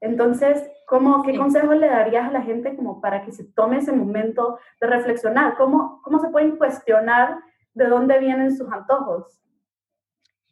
Entonces, 0.00 0.70
¿cómo, 0.86 1.22
¿qué 1.22 1.36
consejos 1.36 1.76
le 1.76 1.88
darías 1.88 2.28
a 2.28 2.32
la 2.32 2.42
gente 2.42 2.74
como 2.74 3.00
para 3.00 3.22
que 3.22 3.32
se 3.32 3.44
tome 3.44 3.78
ese 3.78 3.92
momento 3.92 4.58
de 4.80 4.86
reflexionar? 4.86 5.56
¿Cómo, 5.56 6.00
cómo 6.02 6.18
se 6.20 6.28
pueden 6.28 6.56
cuestionar 6.56 7.38
de 7.74 7.86
dónde 7.86 8.18
vienen 8.18 8.56
sus 8.56 8.70
antojos? 8.72 9.40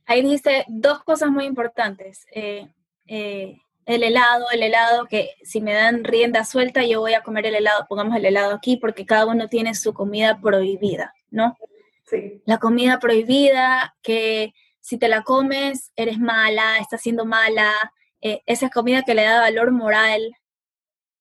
Ahí 0.04 0.22
dice 0.22 0.64
dos 0.68 1.02
cosas 1.02 1.30
muy 1.30 1.44
importantes. 1.44 2.26
Eh, 2.32 2.68
eh, 3.06 3.58
el 3.86 4.02
helado, 4.02 4.46
el 4.52 4.62
helado, 4.62 5.06
que 5.06 5.30
si 5.42 5.62
me 5.62 5.72
dan 5.72 6.04
rienda 6.04 6.44
suelta, 6.44 6.84
yo 6.84 7.00
voy 7.00 7.14
a 7.14 7.22
comer 7.22 7.46
el 7.46 7.54
helado, 7.54 7.86
pongamos 7.88 8.16
el 8.16 8.26
helado 8.26 8.54
aquí, 8.54 8.76
porque 8.76 9.06
cada 9.06 9.26
uno 9.26 9.48
tiene 9.48 9.74
su 9.74 9.94
comida 9.94 10.38
prohibida, 10.40 11.14
¿no? 11.30 11.56
Sí. 12.04 12.42
La 12.44 12.58
comida 12.58 12.98
prohibida, 12.98 13.96
que 14.02 14.52
si 14.80 14.98
te 14.98 15.08
la 15.08 15.22
comes, 15.22 15.92
eres 15.96 16.18
mala, 16.18 16.78
estás 16.78 17.00
siendo 17.00 17.24
mala, 17.24 17.72
eh, 18.20 18.42
esa 18.46 18.70
comida 18.70 19.02
que 19.02 19.14
le 19.14 19.24
da 19.24 19.40
valor 19.40 19.70
moral, 19.70 20.20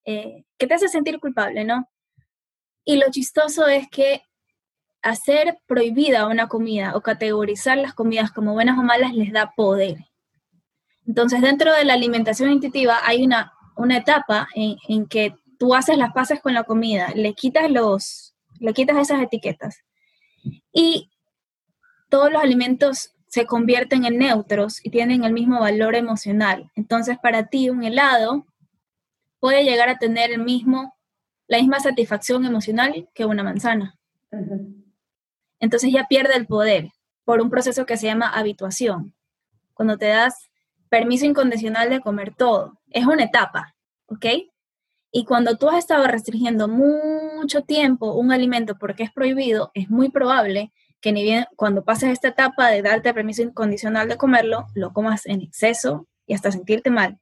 eh, 0.04 0.44
que 0.56 0.66
te 0.66 0.74
hace 0.74 0.88
sentir 0.88 1.20
culpable, 1.20 1.64
¿no? 1.64 1.88
Y 2.84 2.96
lo 2.96 3.10
chistoso 3.10 3.66
es 3.66 3.88
que 3.88 4.22
hacer 5.02 5.58
prohibida 5.66 6.26
una 6.26 6.48
comida 6.48 6.96
o 6.96 7.02
categorizar 7.02 7.78
las 7.78 7.94
comidas 7.94 8.32
como 8.32 8.52
buenas 8.52 8.78
o 8.78 8.82
malas 8.82 9.14
les 9.14 9.32
da 9.32 9.52
poder. 9.54 9.98
Entonces, 11.06 11.40
dentro 11.40 11.72
de 11.72 11.84
la 11.84 11.94
alimentación 11.94 12.50
intuitiva 12.50 12.98
hay 13.04 13.24
una, 13.24 13.52
una 13.76 13.98
etapa 13.98 14.48
en, 14.54 15.06
que 15.06 15.34
tú 15.58 15.74
haces 15.74 15.96
las 15.96 16.12
paces 16.12 16.40
con 16.40 16.54
la 16.54 16.64
comida, 16.64 17.10
le 17.14 17.34
quitas, 17.34 17.70
los, 17.70 18.34
le 18.58 18.72
quitas 18.74 18.96
esas 18.96 19.22
etiquetas 19.22 19.82
y 20.72 21.10
todos 22.08 22.32
los 22.32 22.42
alimentos 22.42 23.14
se 23.28 23.46
convierten 23.46 24.04
en 24.04 24.18
neutros 24.18 24.84
y 24.84 24.90
tienen 24.90 25.24
el 25.24 25.32
mismo 25.32 25.60
valor 25.60 25.94
emocional. 25.94 26.70
Entonces, 26.74 27.18
para 27.18 27.46
ti 27.46 27.70
un 27.70 27.84
helado 27.84 28.46
puede 29.40 29.64
llegar 29.64 29.88
a 29.88 29.98
tener 29.98 30.30
el 30.32 30.42
mismo, 30.42 30.94
la 31.46 31.58
misma 31.58 31.80
satisfacción 31.80 32.44
emocional 32.44 33.08
que 33.14 33.24
una 33.24 33.42
manzana. 33.42 33.96
Uh 34.30 34.36
-huh. 34.36 34.84
Entonces 35.60 35.92
ya 35.92 36.06
pierde 36.08 36.36
el 36.36 36.46
poder 36.46 36.90
por 37.24 37.40
un 37.40 37.50
proceso 37.50 37.84
que 37.84 37.96
se 37.96 38.06
llama 38.06 38.28
habituación. 38.28 39.14
Cuando 39.74 39.98
te 39.98 40.06
das 40.06 40.48
permiso 40.88 41.26
incondicional 41.26 41.90
de 41.90 42.00
comer 42.00 42.34
todo. 42.34 42.78
Es 42.90 43.06
una 43.06 43.24
etapa, 43.24 43.74
¿ok? 44.06 44.26
Y 45.10 45.24
cuando 45.24 45.56
tú 45.56 45.68
has 45.68 45.78
estado 45.78 46.06
restringiendo 46.06 46.68
mucho 46.68 47.62
tiempo 47.62 48.14
un 48.14 48.32
alimento 48.32 48.76
porque 48.78 49.02
es 49.02 49.12
prohibido, 49.12 49.70
es 49.74 49.90
muy 49.90 50.10
probable 50.10 50.72
que 51.00 51.12
ni 51.12 51.22
bien 51.22 51.46
cuando 51.56 51.84
pases 51.84 52.10
esta 52.10 52.28
etapa 52.28 52.68
de 52.68 52.82
darte 52.82 53.14
permiso 53.14 53.42
incondicional 53.42 54.08
de 54.08 54.16
comerlo, 54.16 54.66
lo 54.74 54.92
comas 54.92 55.26
en 55.26 55.42
exceso 55.42 56.06
y 56.26 56.34
hasta 56.34 56.52
sentirte 56.52 56.90
mal. 56.90 57.18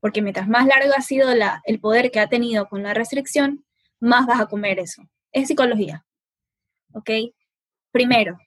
Porque 0.00 0.22
mientras 0.22 0.48
más 0.48 0.66
largo 0.66 0.92
ha 0.96 1.02
sido 1.02 1.34
la, 1.34 1.62
el 1.64 1.80
poder 1.80 2.10
que 2.10 2.20
ha 2.20 2.28
tenido 2.28 2.68
con 2.68 2.82
la 2.82 2.94
restricción, 2.94 3.64
más 3.98 4.26
vas 4.26 4.40
a 4.40 4.46
comer 4.46 4.78
eso. 4.78 5.02
Es 5.32 5.48
psicología. 5.48 6.04
¿Ok? 6.92 7.10
Primero, 7.92 8.38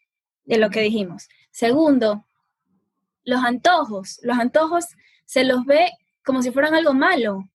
de 0.46 0.58
lo 0.58 0.70
que 0.70 0.82
dijimos. 0.82 1.30
Segundo, 1.52 2.26
los 3.24 3.44
antojos. 3.44 4.20
Los 4.24 4.40
antojos 4.40 4.86
se 5.26 5.44
los 5.44 5.66
ve 5.66 5.92
como 6.26 6.42
si 6.42 6.52
fueran 6.52 6.74
algo 6.74 6.94
malo. 6.94 7.50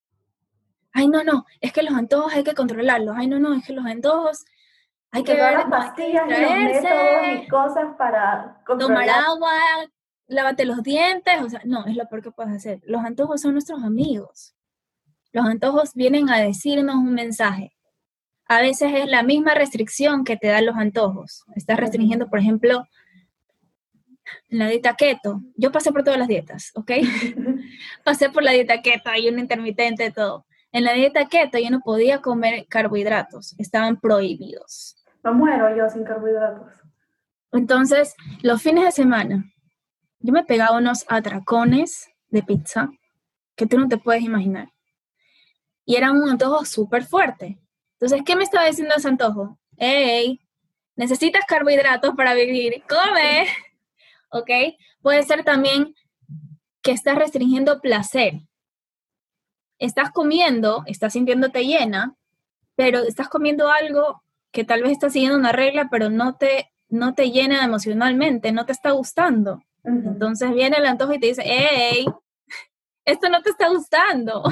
Ay, 0.92 1.08
no, 1.08 1.24
no, 1.24 1.44
es 1.60 1.72
que 1.72 1.82
los 1.82 1.94
antojos 1.94 2.32
hay 2.32 2.44
que 2.44 2.54
controlarlos. 2.54 3.14
Ay, 3.16 3.26
no, 3.26 3.38
no, 3.38 3.54
es 3.54 3.66
que 3.66 3.72
los 3.72 3.84
antojos 3.84 4.44
hay 5.10 5.24
que 5.24 5.34
ver 5.34 5.54
las 5.54 5.66
pastillas 5.66 6.24
y 6.26 6.42
los 6.42 6.50
métodos 6.52 7.44
y 7.44 7.48
cosas 7.48 7.96
para 7.96 8.60
controlar. 8.66 9.06
tomar 9.06 9.24
agua, 9.24 9.52
lávate 10.26 10.64
los 10.64 10.82
dientes, 10.82 11.40
o 11.40 11.48
sea, 11.48 11.62
no, 11.64 11.86
es 11.86 11.96
lo 11.96 12.06
peor 12.08 12.22
que 12.22 12.30
puedes 12.30 12.54
hacer. 12.54 12.80
Los 12.84 13.04
antojos 13.04 13.40
son 13.40 13.52
nuestros 13.52 13.82
amigos. 13.82 14.54
Los 15.32 15.46
antojos 15.46 15.94
vienen 15.94 16.30
a 16.30 16.38
decirnos 16.38 16.96
un 16.96 17.14
mensaje. 17.14 17.72
A 18.46 18.60
veces 18.60 18.92
es 18.94 19.06
la 19.06 19.22
misma 19.22 19.54
restricción 19.54 20.24
que 20.24 20.36
te 20.36 20.48
dan 20.48 20.66
los 20.66 20.76
antojos. 20.76 21.44
Estás 21.54 21.78
restringiendo, 21.78 22.28
por 22.28 22.38
ejemplo, 22.38 22.86
la 24.48 24.68
dieta 24.68 24.94
keto, 24.94 25.42
yo 25.56 25.72
pasé 25.72 25.92
por 25.92 26.04
todas 26.04 26.18
las 26.18 26.28
dietas, 26.28 26.72
¿ok? 26.74 26.92
pasé 28.04 28.30
por 28.30 28.42
la 28.42 28.52
dieta 28.52 28.80
keto, 28.82 29.10
hay 29.10 29.28
un 29.28 29.38
intermitente, 29.38 30.10
todo. 30.10 30.46
En 30.72 30.84
la 30.84 30.92
dieta 30.92 31.26
keto 31.26 31.58
yo 31.58 31.70
no 31.70 31.80
podía 31.80 32.20
comer 32.20 32.66
carbohidratos, 32.68 33.54
estaban 33.58 33.98
prohibidos. 33.98 34.96
No 35.24 35.32
muero 35.34 35.74
yo 35.76 35.88
sin 35.88 36.04
carbohidratos. 36.04 36.72
Entonces, 37.52 38.14
los 38.42 38.62
fines 38.62 38.84
de 38.84 38.92
semana, 38.92 39.44
yo 40.20 40.32
me 40.32 40.44
pegaba 40.44 40.76
unos 40.76 41.04
atracones 41.08 42.10
de 42.28 42.42
pizza 42.42 42.90
que 43.56 43.66
tú 43.66 43.78
no 43.78 43.88
te 43.88 43.96
puedes 43.96 44.22
imaginar. 44.22 44.68
Y 45.84 45.96
era 45.96 46.12
un 46.12 46.28
antojo 46.28 46.64
súper 46.64 47.04
fuerte. 47.04 47.58
Entonces, 47.94 48.22
¿qué 48.24 48.36
me 48.36 48.44
estaba 48.44 48.66
diciendo 48.66 48.94
ese 48.96 49.08
antojo? 49.08 49.58
¡Ey! 49.78 50.40
Necesitas 50.96 51.44
carbohidratos 51.46 52.14
para 52.14 52.34
vivir. 52.34 52.82
¡Come! 52.88 53.46
¿ok? 54.30 54.50
Puede 55.02 55.22
ser 55.22 55.44
también 55.44 55.94
que 56.82 56.92
estás 56.92 57.16
restringiendo 57.16 57.80
placer. 57.80 58.40
Estás 59.78 60.10
comiendo, 60.10 60.82
estás 60.86 61.12
sintiéndote 61.12 61.64
llena, 61.64 62.14
pero 62.76 63.00
estás 63.00 63.28
comiendo 63.28 63.70
algo 63.70 64.22
que 64.50 64.64
tal 64.64 64.82
vez 64.82 64.92
está 64.92 65.10
siguiendo 65.10 65.38
una 65.38 65.52
regla, 65.52 65.88
pero 65.90 66.10
no 66.10 66.36
te, 66.36 66.72
no 66.88 67.14
te 67.14 67.30
llena 67.30 67.64
emocionalmente, 67.64 68.52
no 68.52 68.66
te 68.66 68.72
está 68.72 68.92
gustando. 68.92 69.62
Uh 69.82 69.90
-huh. 69.90 70.08
Entonces 70.08 70.52
viene 70.52 70.78
el 70.78 70.86
antojo 70.86 71.12
y 71.14 71.20
te 71.20 71.26
dice, 71.28 71.42
hey, 71.44 72.06
esto 73.04 73.28
no 73.28 73.42
te 73.42 73.50
está 73.50 73.68
gustando. 73.68 74.42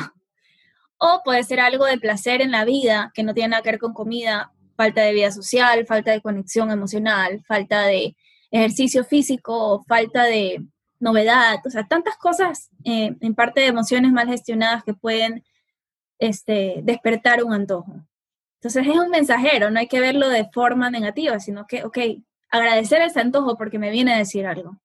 O 0.98 1.20
puede 1.24 1.44
ser 1.44 1.60
algo 1.60 1.84
de 1.84 1.98
placer 1.98 2.40
en 2.40 2.50
la 2.50 2.64
vida 2.64 3.12
que 3.14 3.22
no 3.22 3.34
tiene 3.34 3.50
nada 3.50 3.62
que 3.62 3.70
ver 3.72 3.78
con 3.78 3.92
comida, 3.92 4.52
falta 4.76 5.02
de 5.02 5.12
vida 5.12 5.30
social, 5.30 5.84
falta 5.86 6.12
de 6.12 6.22
conexión 6.22 6.70
emocional, 6.70 7.42
falta 7.46 7.82
de 7.82 8.16
ejercicio 8.50 9.04
físico, 9.04 9.84
falta 9.86 10.24
de 10.24 10.64
novedad, 11.06 11.58
o 11.64 11.70
sea, 11.70 11.86
tantas 11.86 12.16
cosas 12.16 12.68
eh, 12.84 13.16
en 13.20 13.34
parte 13.34 13.60
de 13.60 13.68
emociones 13.68 14.10
mal 14.10 14.26
gestionadas 14.26 14.82
que 14.82 14.92
pueden 14.92 15.44
este, 16.18 16.80
despertar 16.82 17.44
un 17.44 17.52
antojo. 17.52 17.94
Entonces 18.56 18.86
es 18.88 18.98
un 18.98 19.10
mensajero, 19.10 19.70
no 19.70 19.78
hay 19.78 19.86
que 19.86 20.00
verlo 20.00 20.28
de 20.28 20.50
forma 20.52 20.90
negativa, 20.90 21.38
sino 21.38 21.64
que, 21.66 21.84
ok, 21.84 21.98
agradecer 22.50 23.02
ese 23.02 23.20
antojo 23.20 23.56
porque 23.56 23.78
me 23.78 23.90
viene 23.90 24.14
a 24.14 24.18
decir 24.18 24.46
algo. 24.46 24.76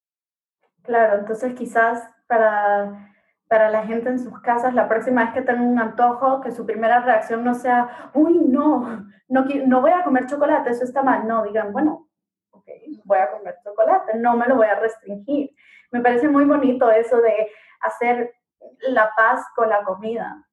Claro, 0.82 1.18
entonces 1.18 1.54
quizás 1.54 2.08
para, 2.28 3.12
para 3.48 3.70
la 3.70 3.84
gente 3.84 4.08
en 4.08 4.20
sus 4.20 4.40
casas, 4.40 4.74
la 4.74 4.88
próxima 4.88 5.24
vez 5.24 5.34
que 5.34 5.42
tengan 5.42 5.66
un 5.66 5.78
antojo, 5.80 6.40
que 6.40 6.52
su 6.52 6.64
primera 6.64 7.00
reacción 7.00 7.42
no 7.42 7.54
sea, 7.54 8.10
uy, 8.14 8.38
no, 8.46 9.06
no, 9.28 9.44
no 9.66 9.80
voy 9.80 9.90
a 9.90 10.04
comer 10.04 10.26
chocolate, 10.26 10.70
eso 10.70 10.84
está 10.84 11.02
mal. 11.02 11.26
No, 11.26 11.42
digan, 11.42 11.72
bueno, 11.72 12.08
ok, 12.50 12.68
voy 13.04 13.18
a 13.18 13.30
comer 13.32 13.56
chocolate, 13.64 14.18
no 14.18 14.36
me 14.36 14.46
lo 14.46 14.54
voy 14.54 14.68
a 14.68 14.78
restringir. 14.78 15.50
Me 15.92 16.00
parece 16.00 16.28
muy 16.28 16.44
bonito 16.44 16.90
eso 16.90 17.20
de 17.20 17.50
hacer 17.80 18.34
la 18.80 19.12
paz 19.16 19.44
con 19.54 19.68
la 19.68 19.82
comida. 19.84 20.46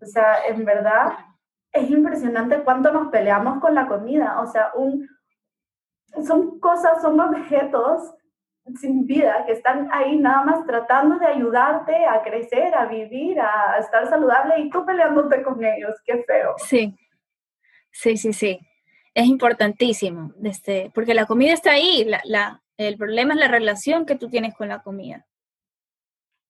O 0.00 0.06
sea, 0.06 0.44
en 0.46 0.64
verdad 0.64 1.12
es 1.72 1.90
impresionante 1.90 2.62
cuánto 2.62 2.92
nos 2.92 3.08
peleamos 3.08 3.60
con 3.60 3.74
la 3.74 3.86
comida. 3.86 4.40
O 4.40 4.46
sea, 4.46 4.72
un, 4.74 5.08
son 6.26 6.58
cosas, 6.60 7.02
son 7.02 7.20
objetos 7.20 8.14
sin 8.76 9.06
vida 9.06 9.44
que 9.46 9.52
están 9.52 9.88
ahí 9.92 10.16
nada 10.18 10.44
más 10.44 10.66
tratando 10.66 11.18
de 11.18 11.26
ayudarte 11.26 12.04
a 12.04 12.22
crecer, 12.22 12.74
a 12.74 12.86
vivir, 12.86 13.40
a 13.40 13.78
estar 13.78 14.06
saludable 14.08 14.58
y 14.60 14.70
tú 14.70 14.84
peleándote 14.84 15.42
con 15.42 15.62
ellos. 15.64 15.94
Qué 16.04 16.22
feo. 16.24 16.54
Sí, 16.58 16.94
sí, 17.90 18.16
sí, 18.16 18.32
sí. 18.32 18.60
Es 19.14 19.26
importantísimo, 19.26 20.32
este, 20.44 20.90
porque 20.94 21.14
la 21.14 21.26
comida 21.26 21.52
está 21.52 21.72
ahí. 21.72 22.04
La, 22.04 22.20
la, 22.24 22.62
el 22.78 22.96
problema 22.96 23.34
es 23.34 23.40
la 23.40 23.48
relación 23.48 24.06
que 24.06 24.14
tú 24.14 24.28
tienes 24.28 24.54
con 24.54 24.68
la 24.68 24.82
comida. 24.82 25.26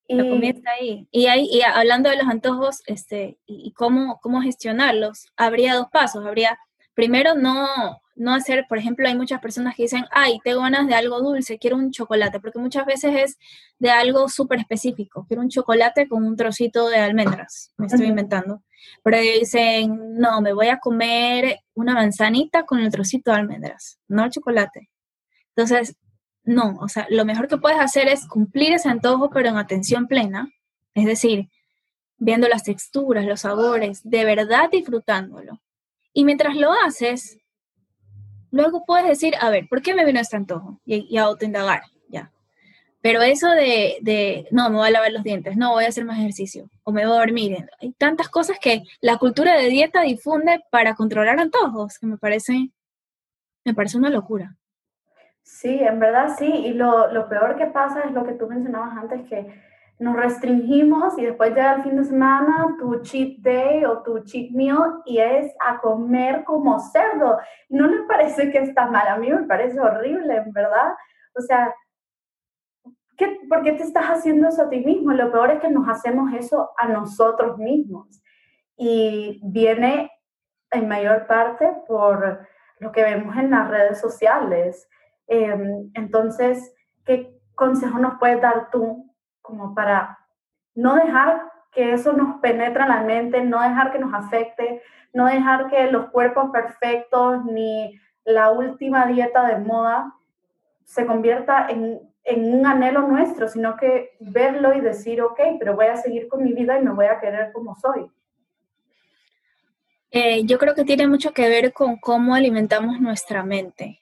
La 0.07 0.27
comida 0.27 0.51
está 0.51 0.71
ahí. 0.71 1.07
Y, 1.11 1.27
ahí, 1.27 1.49
y 1.51 1.61
hablando 1.63 2.09
de 2.09 2.17
los 2.17 2.27
antojos 2.27 2.83
este, 2.87 3.39
y, 3.47 3.73
cómo, 3.73 4.19
cómo 4.23 4.41
gestionarlos, 4.41 5.27
habría 5.37 5.75
dos 5.75 5.89
pasos. 5.91 6.25
Habría, 6.25 6.59
primero, 6.95 7.35
no, 7.35 7.67
no 8.15 8.35
hacer, 8.35 8.65
por 8.69 8.79
ejemplo, 8.79 9.07
hay 9.07 9.15
muchas 9.15 9.41
personas 9.41 9.75
que 9.77 9.83
dicen, 9.83 10.07
ay, 10.11 10.39
tengo 10.45 10.63
ganas 10.63 10.87
de 10.87 10.95
algo 10.95 11.21
dulce, 11.21 11.59
quiero 11.59 11.77
un 11.77 11.91
chocolate, 11.91 12.41
porque 12.41 12.59
muchas 12.59 12.87
veces 12.87 13.13
es 13.17 13.39
de 13.79 13.91
algo 13.91 14.31
súper 14.31 14.61
específico. 14.61 15.27
Quiero 15.29 15.43
un 15.43 15.51
chocolate 15.51 16.09
con 16.09 16.25
un 16.25 16.37
trocito 16.37 16.89
de 16.89 16.99
almendras, 16.99 17.73
me 17.77 17.87
estoy 17.87 18.07
inventando. 18.07 18.63
Pero 19.03 19.19
dicen, 19.19 20.19
no, 20.19 20.41
me 20.41 20.55
voy 20.55 20.69
a 20.69 20.79
comer 20.79 21.61
una 21.75 21.95
manzanita 21.95 22.65
con 22.65 22.81
el 22.81 22.91
trocito 22.91 23.31
de 23.31 23.39
almendras, 23.39 23.99
no 24.09 24.25
el 24.25 24.31
chocolate. 24.31 24.89
Entonces, 25.55 25.97
no, 26.49 26.79
o 26.81 26.89
sea, 26.89 27.07
lo 27.11 27.27
mejor 27.27 27.47
que 27.47 27.59
puedes 27.59 27.79
hacer 27.79 28.09
es 28.09 28.27
cumplir 28.27 28.73
ese 28.73 28.89
antojo, 28.89 29.29
pero 29.29 29.51
en 29.51 29.59
atención 29.59 30.07
plena, 30.07 30.51
es 30.95 31.05
decir, 31.05 31.51
viendo 32.17 32.49
las 32.49 32.65
texturas, 32.65 33.27
los 33.27 33.41
sabores, 33.41 34.01
de 34.03 34.25
verdad 34.25 34.71
disfrutándolo. 34.73 35.61
Y 36.15 36.25
mientras 36.25 36.57
lo 36.57 36.73
haces, 36.73 37.37
luego 38.51 38.87
puedes 38.87 39.07
decir, 39.07 39.35
a 39.39 39.51
ver, 39.51 39.69
¿por 39.69 39.83
qué 39.83 39.95
me 39.95 40.07
vino 40.07 40.21
este 40.21 40.37
antojo? 40.37 40.81
Y, 40.87 41.07
y 41.15 41.19
autoindagar, 41.19 41.83
ya. 42.09 42.33
Pero 43.03 43.21
eso 43.21 43.51
de, 43.51 43.99
de, 44.01 44.49
no, 44.51 44.71
me 44.71 44.77
voy 44.77 44.89
a 44.89 44.93
lavar 44.93 45.13
los 45.13 45.25
dientes, 45.25 45.55
no, 45.59 45.73
voy 45.73 45.85
a 45.85 45.89
hacer 45.89 46.07
más 46.07 46.19
ejercicio, 46.19 46.71
o 46.83 46.93
me 46.93 47.07
voy 47.07 47.15
a 47.15 47.21
dormir. 47.21 47.69
Hay 47.83 47.93
tantas 47.93 48.31
cosas 48.31 48.59
que 48.59 48.85
la 49.03 49.19
cultura 49.19 49.55
de 49.55 49.69
dieta 49.69 50.01
difunde 50.01 50.65
para 50.71 50.95
controlar 50.95 51.39
antojos, 51.39 51.99
que 51.99 52.07
me 52.07 52.17
parece, 52.17 52.71
me 53.67 53.75
parece 53.75 53.99
una 53.99 54.09
locura. 54.09 54.58
Sí, 55.43 55.79
en 55.81 55.99
verdad 55.99 56.35
sí. 56.37 56.47
Y 56.47 56.75
lo, 56.75 57.13
lo, 57.13 57.29
peor 57.29 57.57
que 57.57 57.67
pasa 57.67 58.03
es 58.03 58.13
lo 58.13 58.25
que 58.25 58.33
tú 58.33 58.47
mencionabas 58.47 58.97
antes, 58.97 59.29
que 59.29 59.47
nos 59.99 60.15
restringimos 60.15 61.19
y 61.19 61.27
después 61.27 61.51
llega 61.51 61.75
el 61.75 61.83
fin 61.83 61.97
de 61.97 62.05
semana 62.05 62.77
tu 62.79 63.01
cheat 63.03 63.39
day 63.39 63.85
o 63.85 64.03
tu 64.03 64.21
cheat 64.21 64.53
meal 64.53 65.03
y 65.05 65.19
es 65.19 65.53
a 65.61 65.81
comer 65.81 66.45
como 66.45 66.79
cerdo. 66.79 67.39
No 67.69 67.89
le 67.89 68.03
parece 68.03 68.51
que 68.51 68.59
está 68.59 68.87
mal, 68.87 69.09
a 69.09 69.17
mí 69.17 69.31
me 69.31 69.43
parece 69.45 69.81
horrible, 69.81 70.37
en 70.37 70.53
verdad. 70.53 70.95
O 71.35 71.41
sea, 71.41 71.75
¿qué, 73.17 73.41
¿por 73.49 73.63
qué 73.63 73.73
te 73.73 73.83
estás 73.83 74.07
haciendo 74.07 74.49
eso 74.49 74.63
a 74.63 74.69
ti 74.69 74.81
mismo? 74.85 75.13
Lo 75.13 75.33
peor 75.33 75.51
es 75.51 75.61
que 75.61 75.71
nos 75.71 75.89
hacemos 75.89 76.33
eso 76.33 76.71
a 76.79 76.87
nosotros 76.87 77.59
mismos. 77.59 78.23
Y 78.77 79.41
viene 79.43 80.13
en 80.71 80.87
mayor 80.87 81.27
parte 81.27 81.73
por 81.89 82.47
lo 82.79 82.93
que 82.93 83.03
vemos 83.03 83.37
en 83.37 83.51
las 83.51 83.69
redes 83.69 84.01
sociales 84.01 84.89
Em, 85.29 85.91
entonces, 85.95 86.75
¿qué 87.05 87.39
consejo 87.55 87.99
nos 87.99 88.19
puedes 88.19 88.41
dar 88.41 88.71
tú 88.71 89.15
como 89.43 89.75
para 89.75 90.19
no 90.75 90.95
dejar 90.95 91.43
que 91.73 91.93
eso 91.93 92.13
nos 92.13 92.41
penetre 92.41 92.83
en 92.83 92.89
la 92.89 93.03
mente, 93.03 93.43
no 93.43 93.61
dejar 93.63 93.93
que 93.93 93.99
nos 93.99 94.15
afecte, 94.15 94.83
no 95.13 95.27
dejar 95.27 95.69
que 95.69 95.91
los 95.91 96.11
cuerpos 96.11 96.51
perfectos 96.51 97.45
ni 97.45 97.99
la 98.25 98.51
última 98.51 99.07
dieta 99.07 99.47
de 99.47 99.59
moda 99.59 100.15
se 100.85 101.07
convierta 101.07 101.69
en, 101.69 102.01
un 102.31 102.67
anhelo 102.67 103.09
nuestro, 103.09 103.49
sino 103.49 103.77
que 103.77 104.11
verlo 104.21 104.75
y 104.75 104.81
decir, 104.81 105.23
ok, 105.23 105.41
pero 105.59 105.75
voy 105.75 105.87
a 105.87 105.97
seguir 105.97 106.29
con 106.29 106.45
mi 106.45 106.53
vida 106.53 106.79
y 106.79 106.83
me 106.83 106.93
voy 106.93 107.07
a 107.07 107.21
querer 107.21 107.53
como 107.53 107.75
soy. 107.75 108.11
Eh, 110.11 110.45
yo 110.45 110.59
creo 110.59 110.75
que 110.75 110.85
tiene 110.85 111.09
mucho 111.09 111.33
que 111.33 111.49
ver 111.49 111.73
con 111.73 111.97
cómo 111.97 112.35
alimentamos 112.35 113.01
nuestra 113.01 113.43
mente. 113.45 113.99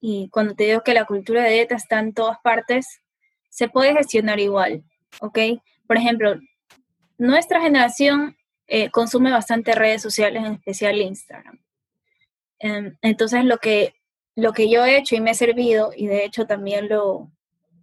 Y 0.00 0.28
cuando 0.30 0.54
te 0.54 0.64
digo 0.64 0.82
que 0.82 0.94
la 0.94 1.04
cultura 1.04 1.42
de 1.44 1.52
dieta 1.52 1.74
está 1.74 1.98
en 1.98 2.14
todas 2.14 2.38
partes, 2.40 3.00
se 3.48 3.68
puede 3.68 3.94
gestionar 3.94 4.40
igual, 4.40 4.84
¿ok? 5.20 5.38
Por 5.86 5.96
ejemplo, 5.96 6.36
nuestra 7.18 7.60
generación 7.60 8.36
eh, 8.66 8.90
consume 8.90 9.30
bastante 9.30 9.74
redes 9.74 10.00
sociales, 10.00 10.44
en 10.44 10.54
especial 10.54 11.00
Instagram. 11.00 11.60
Em, 12.60 12.96
entonces, 13.02 13.44
lo 13.44 13.58
que, 13.58 13.94
lo 14.36 14.52
que 14.52 14.70
yo 14.70 14.84
he 14.84 14.96
hecho 14.96 15.16
y 15.16 15.20
me 15.20 15.32
he 15.32 15.34
servido, 15.34 15.92
y 15.94 16.06
de 16.06 16.24
hecho 16.24 16.46
también 16.46 16.88
lo, 16.88 17.30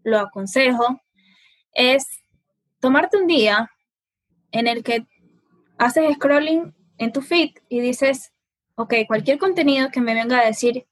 lo 0.03 0.19
aconsejo, 0.19 1.01
es 1.73 2.07
tomarte 2.79 3.17
un 3.17 3.27
día 3.27 3.69
en 4.51 4.67
el 4.67 4.83
que 4.83 5.05
haces 5.77 6.15
scrolling 6.15 6.73
en 6.97 7.11
tu 7.11 7.21
feed 7.21 7.51
y 7.69 7.79
dices, 7.79 8.33
ok, 8.75 8.93
cualquier 9.07 9.37
contenido 9.37 9.89
que 9.91 10.01
me 10.01 10.13
venga 10.13 10.39
a 10.39 10.45
decir 10.45 10.87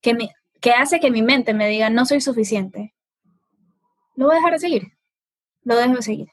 que 0.00 0.14
me, 0.14 0.30
que 0.60 0.72
hace 0.72 1.00
que 1.00 1.10
mi 1.10 1.22
mente 1.22 1.54
me 1.54 1.68
diga 1.68 1.90
no 1.90 2.04
soy 2.06 2.20
suficiente, 2.20 2.94
lo 4.16 4.26
voy 4.26 4.34
a 4.34 4.38
dejar 4.38 4.52
de 4.52 4.58
seguir. 4.58 4.92
Lo 5.62 5.76
dejo 5.76 5.94
de 5.94 6.02
seguir. 6.02 6.28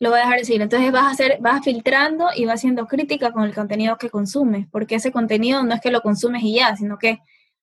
Lo 0.00 0.10
voy 0.10 0.18
a 0.20 0.22
dejar 0.22 0.38
de 0.38 0.44
seguir. 0.44 0.62
Entonces 0.62 0.92
vas 0.92 1.04
a 1.04 1.10
hacer, 1.10 1.38
vas 1.40 1.64
filtrando 1.64 2.28
y 2.36 2.44
vas 2.44 2.60
haciendo 2.60 2.86
crítica 2.86 3.32
con 3.32 3.44
el 3.44 3.54
contenido 3.54 3.96
que 3.96 4.10
consumes, 4.10 4.66
porque 4.70 4.96
ese 4.96 5.10
contenido 5.10 5.64
no 5.64 5.74
es 5.74 5.80
que 5.80 5.90
lo 5.90 6.00
consumes 6.00 6.42
y 6.44 6.54
ya, 6.54 6.76
sino 6.76 6.98
que 6.98 7.18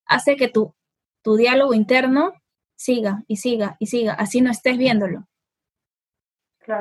hace 0.05 0.35
que 0.35 0.49
tu, 0.49 0.75
tu 1.21 1.37
diálogo 1.37 1.73
interno 1.73 2.33
siga 2.75 3.23
y 3.27 3.37
siga 3.37 3.77
y 3.79 3.87
siga, 3.87 4.13
así 4.13 4.41
no 4.41 4.51
estés 4.51 4.77
viéndolo. 4.77 5.27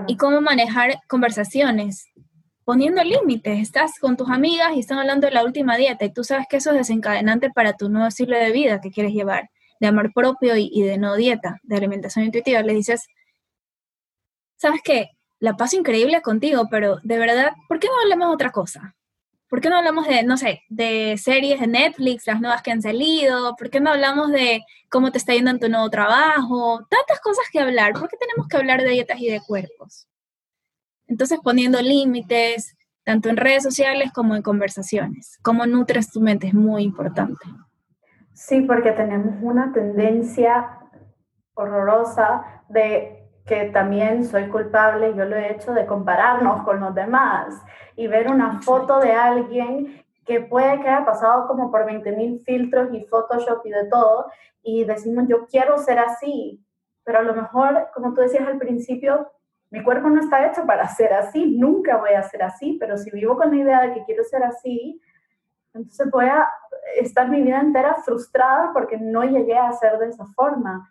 Y 0.08 0.16
cómo 0.16 0.40
manejar 0.40 1.00
conversaciones 1.08 2.06
poniendo 2.64 3.02
límites. 3.02 3.58
Estás 3.58 3.98
con 4.00 4.16
tus 4.16 4.30
amigas 4.30 4.72
y 4.74 4.80
están 4.80 4.98
hablando 4.98 5.26
de 5.26 5.32
la 5.32 5.44
última 5.44 5.76
dieta 5.76 6.04
y 6.04 6.12
tú 6.12 6.24
sabes 6.24 6.46
que 6.48 6.56
eso 6.56 6.70
es 6.70 6.76
desencadenante 6.76 7.50
para 7.50 7.74
tu 7.74 7.88
nuevo 7.88 8.08
estilo 8.08 8.36
de 8.36 8.52
vida 8.52 8.80
que 8.80 8.90
quieres 8.90 9.12
llevar, 9.12 9.50
de 9.80 9.86
amor 9.86 10.12
propio 10.12 10.56
y, 10.56 10.82
de 10.82 10.98
no 10.98 11.14
dieta, 11.16 11.60
de 11.62 11.76
alimentación 11.76 12.24
intuitiva. 12.24 12.62
Le 12.62 12.74
dices, 12.74 13.06
¿sabes 14.56 14.80
qué? 14.82 15.10
La 15.40 15.56
paso 15.56 15.76
increíble 15.76 16.22
contigo, 16.22 16.68
pero 16.70 16.98
de 17.02 17.18
verdad, 17.18 17.52
¿por 17.68 17.78
qué 17.78 17.88
no 17.88 18.00
hablamos 18.00 18.28
de 18.28 18.34
otra 18.34 18.50
cosa? 18.50 18.94
¿Por 19.48 19.60
qué 19.60 19.68
no 19.68 19.76
hablamos 19.76 20.06
de, 20.08 20.22
no 20.22 20.36
sé, 20.36 20.62
de 20.68 21.16
series 21.16 21.60
de 21.60 21.66
Netflix, 21.66 22.26
las 22.26 22.40
nuevas 22.40 22.62
que 22.62 22.72
han 22.72 22.82
salido? 22.82 23.54
¿Por 23.56 23.70
qué 23.70 23.78
no 23.78 23.90
hablamos 23.90 24.32
de 24.32 24.62
cómo 24.88 25.12
te 25.12 25.18
está 25.18 25.34
yendo 25.34 25.50
en 25.50 25.60
tu 25.60 25.68
nuevo 25.68 25.90
trabajo? 25.90 26.84
Tantas 26.90 27.20
cosas 27.20 27.44
que 27.52 27.60
hablar. 27.60 27.92
¿Por 27.92 28.08
qué 28.08 28.16
tenemos 28.16 28.48
que 28.48 28.56
hablar 28.56 28.82
de 28.82 28.90
dietas 28.90 29.20
y 29.20 29.28
de 29.28 29.40
cuerpos? 29.40 30.08
Entonces, 31.06 31.38
poniendo 31.42 31.80
límites, 31.80 32.76
tanto 33.04 33.28
en 33.28 33.36
redes 33.36 33.62
sociales 33.62 34.10
como 34.12 34.34
en 34.34 34.42
conversaciones. 34.42 35.38
Cómo 35.42 35.66
nutres 35.66 36.10
tu 36.10 36.20
mente 36.20 36.48
es 36.48 36.54
muy 36.54 36.82
importante. 36.82 37.44
Sí, 38.32 38.62
porque 38.62 38.92
tenemos 38.92 39.36
una 39.42 39.72
tendencia 39.72 40.78
horrorosa 41.54 42.62
de 42.68 43.30
que 43.46 43.66
también 43.66 44.24
soy 44.24 44.48
culpable, 44.48 45.14
yo 45.14 45.24
lo 45.26 45.36
he 45.36 45.52
hecho, 45.52 45.72
de 45.72 45.86
compararnos 45.86 46.62
con 46.62 46.80
los 46.80 46.94
demás 46.94 47.62
y 47.94 48.06
ver 48.06 48.28
una 48.28 48.62
foto 48.62 48.98
de 49.00 49.12
alguien 49.12 50.02
que 50.24 50.40
puede 50.40 50.80
que 50.80 50.88
haya 50.88 51.04
pasado 51.04 51.46
como 51.46 51.70
por 51.70 51.86
20.000 51.86 52.42
filtros 52.44 52.88
y 52.92 53.04
Photoshop 53.04 53.64
y 53.66 53.70
de 53.70 53.84
todo, 53.86 54.30
y 54.62 54.84
decimos, 54.84 55.26
yo 55.28 55.46
quiero 55.46 55.76
ser 55.76 55.98
así, 55.98 56.64
pero 57.04 57.18
a 57.18 57.22
lo 57.22 57.34
mejor, 57.34 57.88
como 57.92 58.14
tú 58.14 58.22
decías 58.22 58.48
al 58.48 58.56
principio, 58.56 59.30
mi 59.74 59.82
cuerpo 59.82 60.08
no 60.08 60.20
está 60.20 60.46
hecho 60.46 60.64
para 60.64 60.86
ser 60.86 61.12
así, 61.12 61.56
nunca 61.58 61.96
voy 61.96 62.10
a 62.10 62.22
ser 62.22 62.44
así, 62.44 62.76
pero 62.78 62.96
si 62.96 63.10
vivo 63.10 63.36
con 63.36 63.50
la 63.50 63.56
idea 63.56 63.80
de 63.80 63.92
que 63.92 64.04
quiero 64.04 64.22
ser 64.22 64.44
así, 64.44 65.02
entonces 65.72 66.08
voy 66.12 66.26
a 66.26 66.48
estar 66.94 67.28
mi 67.28 67.42
vida 67.42 67.58
entera 67.58 67.96
frustrada 67.96 68.70
porque 68.72 68.96
no 68.98 69.24
llegué 69.24 69.58
a 69.58 69.72
ser 69.72 69.98
de 69.98 70.10
esa 70.10 70.26
forma. 70.26 70.88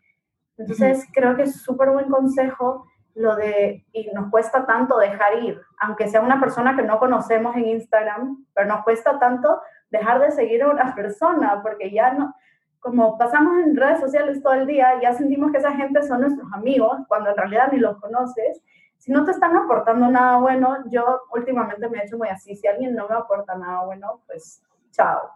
Entonces 0.58 1.08
creo 1.14 1.34
que 1.38 1.44
es 1.44 1.62
súper 1.62 1.92
buen 1.92 2.10
consejo 2.10 2.86
lo 3.16 3.38
de, 3.38 3.86
y 3.94 4.12
nos 4.14 4.30
cuesta 4.30 4.66
tanto 4.66 4.98
dejar 4.98 5.42
ir, 5.42 5.62
aunque 5.80 6.10
sea 6.10 6.20
una 6.20 6.42
persona 6.42 6.76
que 6.76 6.84
no 6.84 7.00
conocemos 7.00 7.56
en 7.56 7.68
Instagram, 7.68 8.46
pero 8.54 8.68
nos 8.68 8.84
cuesta 8.84 9.18
tanto 9.18 9.62
dejar 9.92 10.20
de 10.20 10.32
seguir 10.32 10.62
a 10.62 10.70
una 10.70 10.94
persona, 10.94 11.62
porque 11.64 11.90
ya 11.90 12.14
no, 12.16 12.36
como 12.84 13.18
pasamos 13.18 13.64
en 13.64 13.78
redes 13.78 14.02
sociales 14.02 14.44
todo 14.44 14.54
el 14.54 14.68
día, 14.68 15.00
ya 15.02 15.14
sentimos 15.14 15.52
que 15.52 15.58
esa 15.58 15.72
gente 15.72 16.04
son 16.04 16.20
nuestros 16.20 16.52
amigos, 16.52 16.98
cuando 17.08 17.30
en 17.30 17.38
realidad 17.38 17.70
ni 17.72 17.80
los 17.80 17.98
conoces. 18.00 18.62
Si 18.98 19.10
no 19.10 19.24
te 19.24 19.32
están 19.32 19.56
aportando 19.56 20.10
nada 20.10 20.38
bueno, 20.38 20.78
yo 20.92 21.22
últimamente 21.32 21.90
me 21.90 22.00
he 22.00 22.06
hecho 22.06 22.18
muy 22.18 22.28
así, 22.28 22.56
si 22.56 22.68
alguien 22.68 22.94
no 22.94 23.08
me 23.08 23.16
aporta 23.16 23.56
nada 23.56 23.86
bueno, 23.86 24.22
pues 24.28 24.62
chao. 24.92 25.32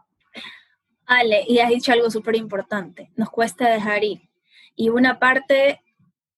Ale, 1.06 1.46
y 1.48 1.60
has 1.60 1.70
dicho 1.70 1.94
algo 1.94 2.12
súper 2.12 2.36
importante, 2.36 3.12
nos 3.16 3.30
cuesta 3.30 3.70
dejar 3.70 4.04
ir. 4.04 4.30
Y 4.76 4.90
una 4.90 5.18
parte 5.18 5.82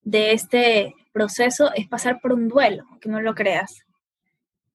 de 0.03 0.33
este 0.33 0.93
proceso 1.11 1.71
es 1.73 1.87
pasar 1.87 2.21
por 2.21 2.33
un 2.33 2.47
duelo, 2.47 2.85
que 3.01 3.09
no 3.09 3.19
lo 3.19 3.33
creas. 3.33 3.83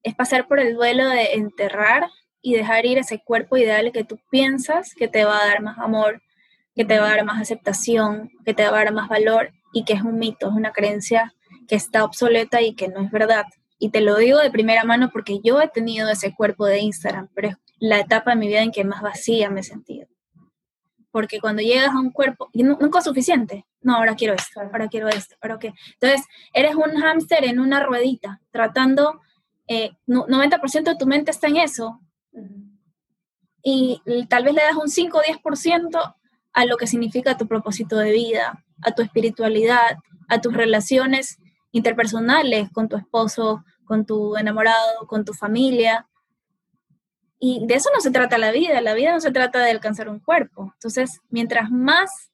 Es 0.03 0.17
pasar 0.17 0.49
por 0.49 0.59
el 0.59 0.75
duelo 0.75 1.09
de 1.09 1.35
enterrar 1.35 2.09
y 2.43 2.57
dejar 2.57 2.87
ir 2.87 2.99
ese 2.99 3.23
cuerpo 3.23 3.57
ideal 3.57 3.93
que 3.93 4.03
tú 4.03 4.19
piensas 4.31 4.95
que 4.95 5.07
te 5.07 5.25
va 5.25 5.39
a 5.39 5.47
dar 5.47 5.63
más 5.63 5.79
amor, 5.79 6.21
que 6.75 6.85
te 6.85 6.99
va 6.99 7.07
a 7.07 7.17
dar 7.17 7.25
más 7.25 7.41
aceptación, 7.41 8.31
que 8.45 8.55
te 8.55 8.65
va 8.65 8.71
a 8.71 8.85
dar 8.85 8.93
más 8.93 9.09
valor 9.09 9.53
y 9.73 9.85
que 9.85 9.93
es 9.93 10.03
un 10.03 10.19
mito, 10.19 10.49
es 10.49 10.55
una 10.55 10.73
creencia 10.73 11.35
que 11.69 11.77
está 11.77 12.05
obsoleta 12.05 12.63
y 12.63 12.75
que 12.75 12.89
no 12.89 13.01
es 13.01 13.11
verdad. 13.11 13.47
Y 13.79 13.91
te 13.91 14.01
lo 14.01 14.17
digo 14.17 14.39
de 14.39 14.51
primera 14.51 14.85
mano 14.85 15.11
porque 15.13 15.41
yo 15.43 15.61
he 15.61 15.69
tenido 15.69 16.09
ese 16.09 16.35
cuerpo 16.35 16.67
de 16.67 16.81
Instagram, 16.81 17.29
pero 17.35 17.49
es 17.49 17.57
la 17.79 18.01
etapa 18.01 18.31
de 18.31 18.37
mi 18.37 18.49
vida 18.49 18.63
en 18.63 18.73
que 18.73 18.85
más 18.85 19.03
vacía 19.03 19.51
me 19.51 19.61
he 19.61 19.65
sentido. 19.65 20.09
Porque 21.11 21.41
cuando 21.41 21.63
llegas 21.63 21.91
a 21.91 22.01
un 22.01 22.11
cuerpo, 22.11 22.51
y 22.53 22.65
nunca 22.65 22.99
es 22.99 23.05
suficiente. 23.05 23.67
No, 23.81 23.97
ahora 23.97 24.17
quiero 24.17 24.35
esto, 24.35 24.61
ahora 24.61 24.89
quiero 24.89 25.09
esto, 25.09 25.37
ahora 25.41 25.59
qué. 25.59 25.73
Entonces, 26.01 26.27
eres 26.53 26.75
un 26.75 27.01
hámster 27.01 27.45
en 27.45 27.61
una 27.61 27.81
ruedita, 27.81 28.41
tratando, 28.51 29.21
eh, 29.69 29.93
90% 30.07 30.91
de 30.91 30.97
tu 30.97 31.07
mente 31.07 31.31
está 31.31 31.47
en 31.47 31.59
eso. 31.59 32.01
Y 33.63 34.01
tal 34.29 34.45
vez 34.45 34.55
le 34.55 34.63
das 34.63 34.77
un 34.77 34.89
5 34.89 35.19
o 35.19 35.23
10% 35.23 36.17
a 36.55 36.65
lo 36.65 36.77
que 36.77 36.87
significa 36.87 37.37
tu 37.37 37.47
propósito 37.47 37.99
de 37.99 38.13
vida, 38.13 38.65
a 38.83 38.93
tu 38.93 39.03
espiritualidad, 39.03 39.99
a 40.29 40.41
tus 40.41 40.55
relaciones 40.55 41.39
interpersonales 41.73 42.71
con 42.71 42.89
tu 42.89 42.97
esposo, 42.97 43.65
con 43.85 44.07
tu 44.07 44.37
enamorado, 44.37 45.07
con 45.09 45.25
tu 45.25 45.35
familia. 45.35 46.07
Y 47.41 47.67
de 47.67 47.75
eso 47.75 47.91
no 47.93 48.01
se 48.01 48.13
trata 48.13 48.39
la 48.39 48.53
vida, 48.53 48.81
la 48.81 48.95
vida 48.95 49.13
no 49.13 49.21
se 49.21 49.33
trata 49.33 49.59
de 49.59 49.73
alcanzar 49.73 50.09
un 50.09 50.21
cuerpo. 50.21 50.71
Entonces, 50.75 51.21
mientras 51.29 51.71
más 51.71 52.31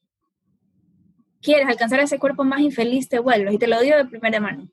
quieres 1.40 1.66
alcanzar 1.66 2.00
ese 2.00 2.18
cuerpo, 2.18 2.44
más 2.44 2.61
infeliz 2.61 3.09
te 3.09 3.18
vuelves. 3.18 3.54
Y 3.54 3.59
te 3.59 3.66
lo 3.66 3.80
digo 3.80 3.96
de 3.96 4.04
primera 4.04 4.38
mano. 4.38 4.68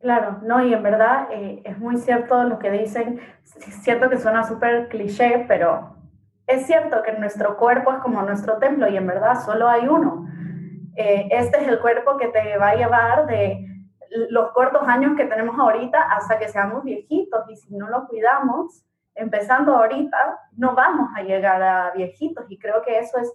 Claro, 0.00 0.40
no, 0.42 0.64
y 0.66 0.74
en 0.74 0.82
verdad 0.82 1.28
eh, 1.32 1.62
es 1.64 1.78
muy 1.78 1.96
cierto 1.96 2.44
lo 2.44 2.58
que 2.58 2.70
dicen. 2.70 3.20
Es 3.44 3.82
cierto 3.82 4.10
que 4.10 4.18
suena 4.18 4.46
súper 4.46 4.88
cliché, 4.88 5.44
pero 5.48 5.95
es 6.46 6.66
cierto 6.66 7.02
que 7.02 7.12
nuestro 7.12 7.56
cuerpo 7.56 7.92
es 7.92 7.98
como 7.98 8.22
nuestro 8.22 8.58
templo 8.58 8.88
y 8.88 8.96
en 8.96 9.06
verdad 9.06 9.44
solo 9.44 9.68
hay 9.68 9.88
uno. 9.88 10.26
Eh, 10.96 11.28
este 11.30 11.62
es 11.62 11.68
el 11.68 11.80
cuerpo 11.80 12.16
que 12.16 12.28
te 12.28 12.56
va 12.56 12.70
a 12.70 12.76
llevar 12.76 13.26
de 13.26 13.66
los 14.30 14.52
cortos 14.52 14.86
años 14.86 15.16
que 15.16 15.26
tenemos 15.26 15.58
ahorita 15.58 16.00
hasta 16.02 16.38
que 16.38 16.48
seamos 16.48 16.84
viejitos. 16.84 17.50
Y 17.50 17.56
si 17.56 17.74
no 17.74 17.88
lo 17.88 18.06
cuidamos, 18.06 18.84
empezando 19.14 19.74
ahorita, 19.76 20.38
no 20.56 20.74
vamos 20.74 21.10
a 21.16 21.22
llegar 21.22 21.62
a 21.62 21.90
viejitos. 21.90 22.46
Y 22.48 22.58
creo 22.58 22.82
que 22.82 22.98
eso 22.98 23.18
es 23.18 23.32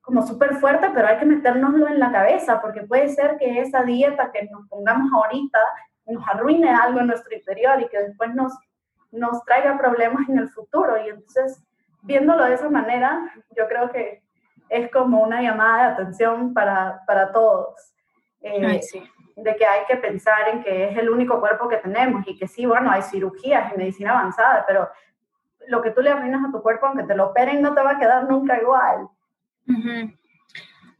como 0.00 0.22
súper 0.22 0.54
fuerte, 0.54 0.90
pero 0.94 1.08
hay 1.08 1.18
que 1.18 1.26
metérnoslo 1.26 1.88
en 1.88 1.98
la 1.98 2.10
cabeza 2.10 2.62
porque 2.62 2.82
puede 2.82 3.08
ser 3.08 3.36
que 3.36 3.60
esa 3.60 3.82
dieta 3.82 4.30
que 4.32 4.48
nos 4.48 4.66
pongamos 4.68 5.12
ahorita 5.12 5.58
nos 6.06 6.26
arruine 6.26 6.70
algo 6.70 7.00
en 7.00 7.08
nuestro 7.08 7.34
interior 7.34 7.78
y 7.82 7.88
que 7.88 7.98
después 7.98 8.34
nos, 8.34 8.56
nos 9.10 9.44
traiga 9.44 9.76
problemas 9.76 10.26
en 10.28 10.38
el 10.38 10.48
futuro. 10.48 10.96
Y 11.04 11.10
entonces 11.10 11.62
viéndolo 12.08 12.44
de 12.44 12.54
esa 12.54 12.70
manera, 12.70 13.30
yo 13.54 13.68
creo 13.68 13.90
que 13.92 14.22
es 14.70 14.90
como 14.90 15.22
una 15.22 15.42
llamada 15.42 15.88
de 15.88 15.92
atención 15.92 16.54
para, 16.54 17.02
para 17.06 17.30
todos. 17.32 17.74
Eh, 18.40 18.80
de 19.36 19.56
que 19.56 19.64
hay 19.64 19.84
que 19.86 19.96
pensar 19.96 20.48
en 20.48 20.62
que 20.62 20.88
es 20.88 20.98
el 20.98 21.10
único 21.10 21.38
cuerpo 21.38 21.68
que 21.68 21.76
tenemos 21.76 22.26
y 22.26 22.36
que 22.36 22.48
sí, 22.48 22.66
bueno, 22.66 22.90
hay 22.90 23.02
cirugías 23.02 23.72
y 23.72 23.76
medicina 23.76 24.18
avanzada, 24.18 24.64
pero 24.66 24.88
lo 25.68 25.82
que 25.82 25.90
tú 25.90 26.00
le 26.00 26.10
arruinas 26.10 26.48
a 26.48 26.50
tu 26.50 26.62
cuerpo, 26.62 26.86
aunque 26.86 27.04
te 27.04 27.14
lo 27.14 27.26
operen, 27.26 27.60
no 27.60 27.74
te 27.74 27.82
va 27.82 27.92
a 27.92 27.98
quedar 27.98 28.28
nunca 28.28 28.60
igual. 28.60 29.08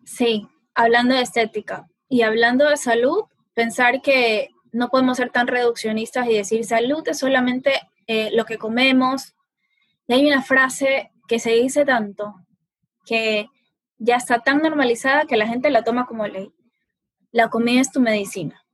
Sí, 0.05 0.47
hablando 0.75 1.15
de 1.15 1.23
estética 1.23 1.87
y 2.09 2.23
hablando 2.23 2.69
de 2.69 2.77
salud, 2.77 3.25
pensar 3.55 4.03
que 4.03 4.51
no 4.73 4.89
podemos 4.89 5.17
ser 5.17 5.31
tan 5.31 5.47
reduccionistas 5.47 6.29
y 6.29 6.37
decir 6.37 6.65
salud 6.65 7.03
es 7.09 7.19
solamente 7.19 7.73
eh, 8.07 8.31
lo 8.33 8.45
que 8.45 8.59
comemos, 8.59 9.35
y 10.09 10.15
hay 10.15 10.27
una 10.27 10.43
frase 10.43 11.13
que 11.29 11.39
se 11.39 11.53
dice 11.53 11.85
tanto 11.85 12.35
que 13.05 13.49
ya 13.99 14.17
está 14.17 14.41
tan 14.41 14.59
normalizada 14.59 15.27
que 15.27 15.37
la 15.37 15.47
gente 15.47 15.71
la 15.71 15.85
toma 15.85 16.07
como 16.07 16.27
ley. 16.27 16.53
La 17.31 17.51
comida 17.51 17.81
es 17.81 17.93
tu 17.93 18.01
medicina. 18.01 18.65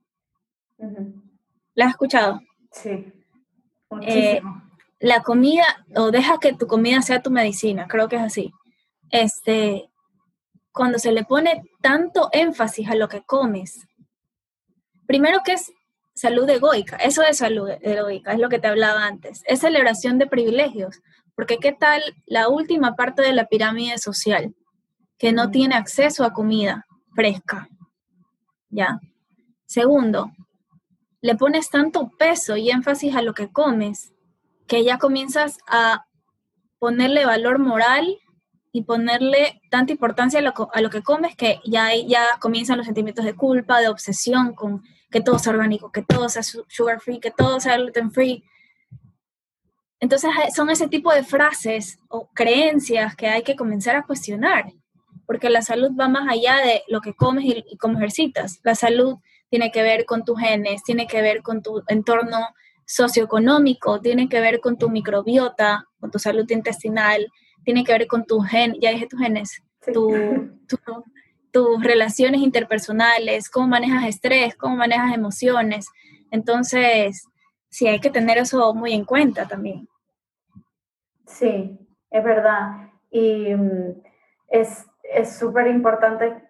¿La 1.73 1.85
has 1.85 1.91
escuchado? 1.91 2.41
Sí. 2.71 3.11
Eh, 4.01 4.41
la 4.99 5.23
comida, 5.23 5.85
o 5.95 6.09
deja 6.09 6.39
que 6.39 6.53
tu 6.53 6.67
comida 6.67 7.01
sea 7.01 7.21
tu 7.21 7.31
medicina, 7.31 7.87
creo 7.87 8.07
que 8.07 8.15
es 8.15 8.21
así. 8.21 8.53
Este, 9.09 9.89
cuando 10.71 10.99
se 10.99 11.11
le 11.11 11.25
pone 11.25 11.63
tanto 11.81 12.29
énfasis 12.31 12.89
a 12.89 12.95
lo 12.95 13.09
que 13.09 13.23
comes, 13.23 13.87
primero 15.05 15.41
que 15.43 15.53
es 15.53 15.71
salud 16.13 16.49
egoica, 16.49 16.95
eso 16.95 17.23
es 17.23 17.37
salud 17.37 17.69
egoica, 17.81 18.31
es 18.31 18.39
lo 18.39 18.47
que 18.47 18.59
te 18.59 18.67
hablaba 18.67 19.05
antes, 19.05 19.43
es 19.45 19.59
celebración 19.59 20.17
de 20.17 20.27
privilegios. 20.27 21.01
Porque 21.35 21.57
¿qué 21.57 21.73
tal 21.73 22.01
la 22.25 22.49
última 22.49 22.95
parte 22.95 23.21
de 23.21 23.33
la 23.33 23.45
pirámide 23.45 23.97
social? 23.97 24.55
Que 25.17 25.31
no 25.31 25.51
tiene 25.51 25.75
acceso 25.75 26.23
a 26.23 26.33
comida 26.33 26.85
fresca. 27.13 27.69
¿Ya? 28.69 28.99
Segundo, 29.65 30.31
le 31.21 31.35
pones 31.35 31.69
tanto 31.69 32.11
peso 32.17 32.57
y 32.57 32.69
énfasis 32.69 33.15
a 33.15 33.21
lo 33.21 33.33
que 33.33 33.51
comes 33.51 34.13
que 34.67 34.83
ya 34.83 34.97
comienzas 34.97 35.57
a 35.67 36.05
ponerle 36.79 37.25
valor 37.25 37.59
moral 37.59 38.19
y 38.71 38.83
ponerle 38.83 39.61
tanta 39.71 39.93
importancia 39.93 40.39
a 40.39 40.81
lo, 40.81 40.89
que 40.89 41.01
comes 41.01 41.35
que 41.35 41.61
ya, 41.65 41.95
ya 41.95 42.25
comienzan 42.41 42.77
los 42.77 42.85
sentimientos 42.85 43.23
de 43.23 43.33
culpa, 43.33 43.79
de 43.79 43.87
obsesión 43.87 44.53
con 44.53 44.83
que 45.09 45.21
todo 45.21 45.39
sea 45.39 45.53
orgánico, 45.53 45.91
que 45.91 46.01
todo 46.01 46.27
sea 46.27 46.43
sugar 46.43 46.99
free, 46.99 47.19
que 47.19 47.31
todo 47.31 47.59
sea 47.59 47.77
gluten 47.77 48.11
free. 48.11 48.43
Entonces 50.05 50.29
son 50.55 50.69
ese 50.69 50.87
tipo 50.87 51.11
de 51.11 51.23
frases 51.23 51.97
o 52.09 52.29
creencias 52.31 53.15
que 53.15 53.25
hay 53.25 53.41
que 53.41 53.55
comenzar 53.55 53.95
a 53.95 54.03
cuestionar, 54.03 54.71
porque 55.25 55.49
la 55.49 55.63
salud 55.63 55.89
va 55.99 56.07
más 56.07 56.29
allá 56.29 56.57
de 56.57 56.83
lo 56.87 57.01
que 57.01 57.15
comes 57.15 57.43
y, 57.43 57.75
cómo 57.77 57.97
ejercitas. 57.97 58.59
La 58.61 58.75
salud 58.75 59.15
tiene 59.49 59.71
que 59.71 59.81
ver 59.81 60.05
con 60.05 60.23
tus 60.23 60.39
genes, 60.39 60.83
tiene 60.83 61.07
que 61.07 61.23
ver 61.23 61.41
con 61.41 61.63
tu 61.63 61.81
entorno 61.87 62.37
socioeconómico, 62.85 63.99
tiene 63.99 64.29
que 64.29 64.39
ver 64.41 64.59
con 64.59 64.77
tu 64.77 64.91
microbiota, 64.91 65.87
con 65.99 66.11
tu 66.11 66.19
salud 66.19 66.47
intestinal, 66.51 67.25
tiene 67.63 67.83
que 67.83 67.93
ver 67.93 68.05
con 68.05 68.25
tu 68.25 68.41
gen, 68.41 68.75
ya 68.79 68.91
dije 68.91 69.07
tus 69.07 69.19
genes, 69.19 69.63
tus 71.51 71.83
relaciones 71.83 72.41
interpersonales, 72.41 73.49
cómo 73.49 73.69
manejas 73.69 74.05
estrés, 74.05 74.55
cómo 74.55 74.75
manejas 74.75 75.15
emociones. 75.15 75.87
Entonces, 76.29 77.23
sí 77.71 77.87
hay 77.87 77.99
que 77.99 78.11
tener 78.11 78.37
eso 78.37 78.71
muy 78.75 78.93
en 78.93 79.03
cuenta 79.03 79.47
también. 79.47 79.89
Sí, 81.25 81.79
es 82.09 82.23
verdad. 82.23 82.89
Y 83.09 83.53
mm, 83.55 84.01
es 84.49 84.87
súper 85.37 85.67
importante 85.67 86.45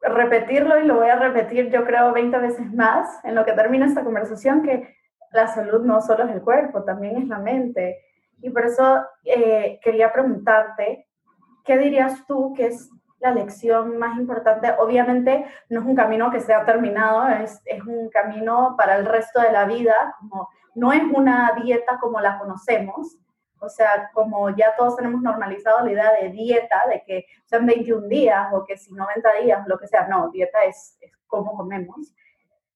repetirlo 0.00 0.78
y 0.78 0.84
lo 0.84 0.96
voy 0.96 1.08
a 1.08 1.16
repetir 1.16 1.70
yo 1.70 1.84
creo 1.84 2.12
20 2.12 2.38
veces 2.38 2.72
más 2.72 3.24
en 3.24 3.34
lo 3.34 3.44
que 3.44 3.52
termina 3.52 3.86
esta 3.86 4.04
conversación, 4.04 4.62
que 4.62 4.96
la 5.32 5.48
salud 5.48 5.84
no 5.84 6.00
solo 6.00 6.24
es 6.24 6.30
el 6.30 6.42
cuerpo, 6.42 6.84
también 6.84 7.16
es 7.16 7.28
la 7.28 7.38
mente. 7.38 7.98
Y 8.40 8.50
por 8.50 8.64
eso 8.64 9.04
eh, 9.24 9.80
quería 9.82 10.12
preguntarte, 10.12 11.06
¿qué 11.64 11.76
dirías 11.76 12.24
tú 12.26 12.54
que 12.54 12.66
es 12.66 12.90
la 13.18 13.32
lección 13.32 13.98
más 13.98 14.16
importante? 14.16 14.72
Obviamente 14.78 15.44
no 15.68 15.80
es 15.80 15.86
un 15.86 15.96
camino 15.96 16.30
que 16.30 16.40
sea 16.40 16.64
terminado, 16.64 17.28
es, 17.28 17.60
es 17.64 17.82
un 17.84 18.08
camino 18.10 18.74
para 18.78 18.96
el 18.96 19.06
resto 19.06 19.40
de 19.40 19.52
la 19.52 19.64
vida, 19.64 20.14
como 20.20 20.48
no 20.74 20.92
es 20.92 21.02
una 21.12 21.52
dieta 21.62 21.98
como 21.98 22.20
la 22.20 22.38
conocemos, 22.38 23.18
o 23.60 23.68
sea, 23.68 24.10
como 24.12 24.50
ya 24.50 24.74
todos 24.76 24.96
tenemos 24.96 25.22
normalizado 25.22 25.84
la 25.84 25.92
idea 25.92 26.12
de 26.20 26.30
dieta, 26.30 26.82
de 26.88 27.02
que 27.04 27.26
sean 27.44 27.66
21 27.66 28.08
días 28.08 28.48
o 28.52 28.64
que 28.64 28.76
si 28.76 28.92
90 28.92 29.32
días, 29.42 29.66
lo 29.66 29.78
que 29.78 29.86
sea, 29.86 30.06
no, 30.06 30.30
dieta 30.30 30.64
es, 30.64 30.96
es 31.00 31.12
como 31.26 31.56
comemos. 31.56 32.12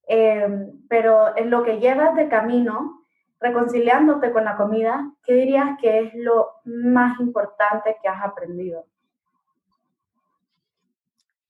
Eh, 0.08 0.48
pero 0.88 1.36
en 1.36 1.50
lo 1.50 1.62
que 1.62 1.78
llevas 1.78 2.14
de 2.16 2.28
camino, 2.28 3.04
reconciliándote 3.40 4.32
con 4.32 4.44
la 4.44 4.56
comida, 4.56 5.10
¿qué 5.24 5.34
dirías 5.34 5.78
que 5.80 6.00
es 6.00 6.14
lo 6.14 6.50
más 6.64 7.18
importante 7.20 7.96
que 8.02 8.08
has 8.08 8.22
aprendido? 8.22 8.86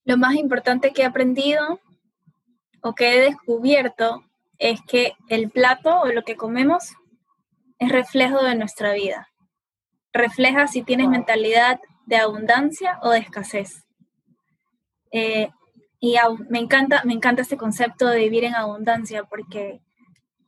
Lo 0.05 0.17
más 0.17 0.35
importante 0.35 0.91
que 0.91 1.03
he 1.03 1.05
aprendido 1.05 1.79
o 2.81 2.93
que 2.93 3.15
he 3.15 3.21
descubierto 3.21 4.23
es 4.57 4.81
que 4.81 5.13
el 5.29 5.49
plato 5.49 6.01
o 6.01 6.07
lo 6.07 6.23
que 6.23 6.35
comemos 6.35 6.93
es 7.83 7.91
reflejo 7.91 8.43
de 8.43 8.55
nuestra 8.55 8.93
vida. 8.93 9.27
Refleja 10.11 10.67
si 10.67 10.83
tienes 10.83 11.07
mentalidad 11.07 11.79
de 12.05 12.17
abundancia 12.17 12.99
o 13.01 13.09
de 13.09 13.19
escasez. 13.19 13.85
Eh, 15.11 15.49
y 15.99 16.15
me 16.49 16.59
encanta, 16.59 17.01
me 17.05 17.13
encanta 17.13 17.41
este 17.41 17.57
concepto 17.57 18.07
de 18.07 18.19
vivir 18.19 18.43
en 18.43 18.55
abundancia 18.55 19.23
porque 19.23 19.81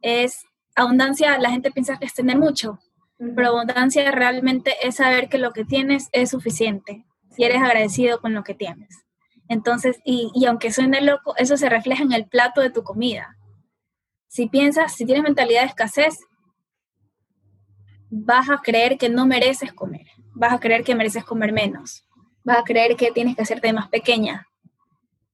es 0.02 0.43
abundancia, 0.76 1.38
la 1.39 1.50
gente 1.50 1.71
piensa 1.71 1.98
que 1.98 2.06
es 2.06 2.13
tener 2.13 2.38
mucho, 2.38 2.80
pero 3.17 3.50
abundancia 3.50 4.12
realmente 4.12 4.76
es 4.82 4.95
saber 4.95 5.30
que 5.30 5.38
lo 5.38 5.52
que 5.52 5.63
tienes 5.63 6.10
es 6.12 6.32
suficiente 6.32 7.06
y 7.38 7.45
eres 7.45 7.62
agradecido 7.62 8.19
con 8.19 8.34
lo 8.34 8.43
que 8.43 8.54
tienes. 8.54 9.06
Entonces, 9.48 10.00
y, 10.04 10.32
y 10.34 10.45
aunque 10.45 10.71
suene 10.71 11.02
loco, 11.02 11.36
eso 11.38 11.56
se 11.56 11.69
refleja 11.69 12.04
en 12.04 12.12
el 12.12 12.28
plato 12.28 12.62
de 12.62 12.71
tu 12.71 12.84
comida. 12.84 13.38
Si 14.28 14.50
piensas, 14.50 14.93
si 14.93 15.06
tienes 15.06 15.24
mentalidad 15.24 15.62
de 15.62 15.67
escasez, 15.67 16.17
vas 18.10 18.50
a 18.50 18.62
creer 18.62 18.98
que 18.98 19.10
no 19.10 19.26
mereces 19.26 19.74
comer, 19.74 20.08
vas 20.34 20.54
a 20.54 20.60
creer 20.60 20.84
que 20.84 20.96
mereces 20.96 21.24
comer 21.24 21.52
menos, 21.52 22.08
vas 22.44 22.60
a 22.60 22.63
creer 22.63 22.96
que 22.96 23.12
tienes 23.12 23.36
que 23.36 23.41
hacerte 23.41 23.74
más 23.74 23.89
pequeña. 23.89 24.48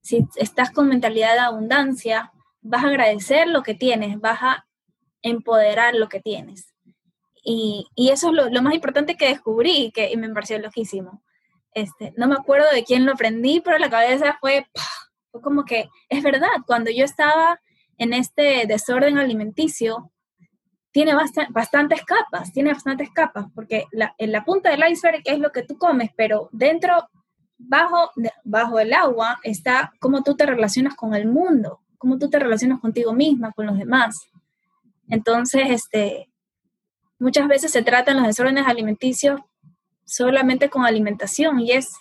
Si 0.01 0.25
estás 0.35 0.71
con 0.71 0.87
mentalidad 0.87 1.33
de 1.33 1.39
abundancia, 1.39 2.31
vas 2.61 2.83
a 2.83 2.87
agradecer 2.87 3.47
lo 3.47 3.63
que 3.63 3.75
tienes, 3.75 4.19
vas 4.19 4.39
a 4.41 4.65
empoderar 5.21 5.95
lo 5.95 6.09
que 6.09 6.19
tienes. 6.19 6.73
Y, 7.43 7.87
eso 7.95 8.29
es 8.29 8.51
lo, 8.51 8.61
más 8.61 8.73
importante 8.73 9.17
que 9.17 9.27
descubrí 9.27 9.85
y 9.85 9.91
que 9.91 10.15
me 10.17 10.29
pareció 10.29 10.59
loquísimo. 10.59 11.23
Este, 11.73 12.13
no 12.17 12.27
me 12.27 12.35
acuerdo 12.35 12.69
de 12.71 12.83
quién 12.83 13.05
lo 13.05 13.13
aprendí, 13.13 13.61
pero 13.61 13.77
la 13.77 13.89
cabeza 13.89 14.37
fue, 14.39 14.67
fue 15.31 15.41
como 15.41 15.65
que, 15.65 15.89
es 16.09 16.23
verdad, 16.23 16.49
cuando 16.67 16.91
yo 16.91 17.03
estaba 17.03 17.59
en 17.97 18.13
este 18.13 18.65
desorden 18.67 19.17
alimenticio, 19.17 20.11
tiene 20.91 21.13
bastantes 21.49 22.03
capas, 22.03 22.51
tiene 22.51 22.73
bastantes 22.73 23.09
capas, 23.11 23.45
porque 23.55 23.85
en 24.17 24.31
la 24.31 24.43
punta 24.43 24.69
del 24.69 24.83
iceberg 24.89 25.21
es 25.23 25.39
lo 25.39 25.51
que 25.51 25.63
tú 25.63 25.77
comes, 25.77 26.11
pero 26.15 26.49
dentro, 26.51 27.09
bajo, 27.57 28.11
bajo 28.43 28.79
el 28.79 28.93
agua, 28.93 29.39
está 29.43 29.93
cómo 29.99 30.21
tú 30.21 30.35
te 30.35 30.45
relacionas 30.45 30.95
con 30.95 31.13
el 31.13 31.27
mundo, 31.27 31.79
cómo 31.97 32.17
tú 32.17 32.29
te 32.29 32.39
relacionas 32.39 32.81
contigo 32.81 33.13
misma, 33.13 33.53
con 33.53 33.67
los 33.67 33.77
demás. 33.77 34.17
Entonces, 35.07 35.69
este, 35.69 36.29
muchas 37.19 37.47
veces 37.47 37.71
se 37.71 37.83
tratan 37.83 38.17
los 38.17 38.27
desórdenes 38.27 38.67
alimenticios 38.67 39.39
solamente 40.03 40.69
con 40.69 40.85
alimentación 40.85 41.59
y 41.61 41.71
es, 41.71 41.93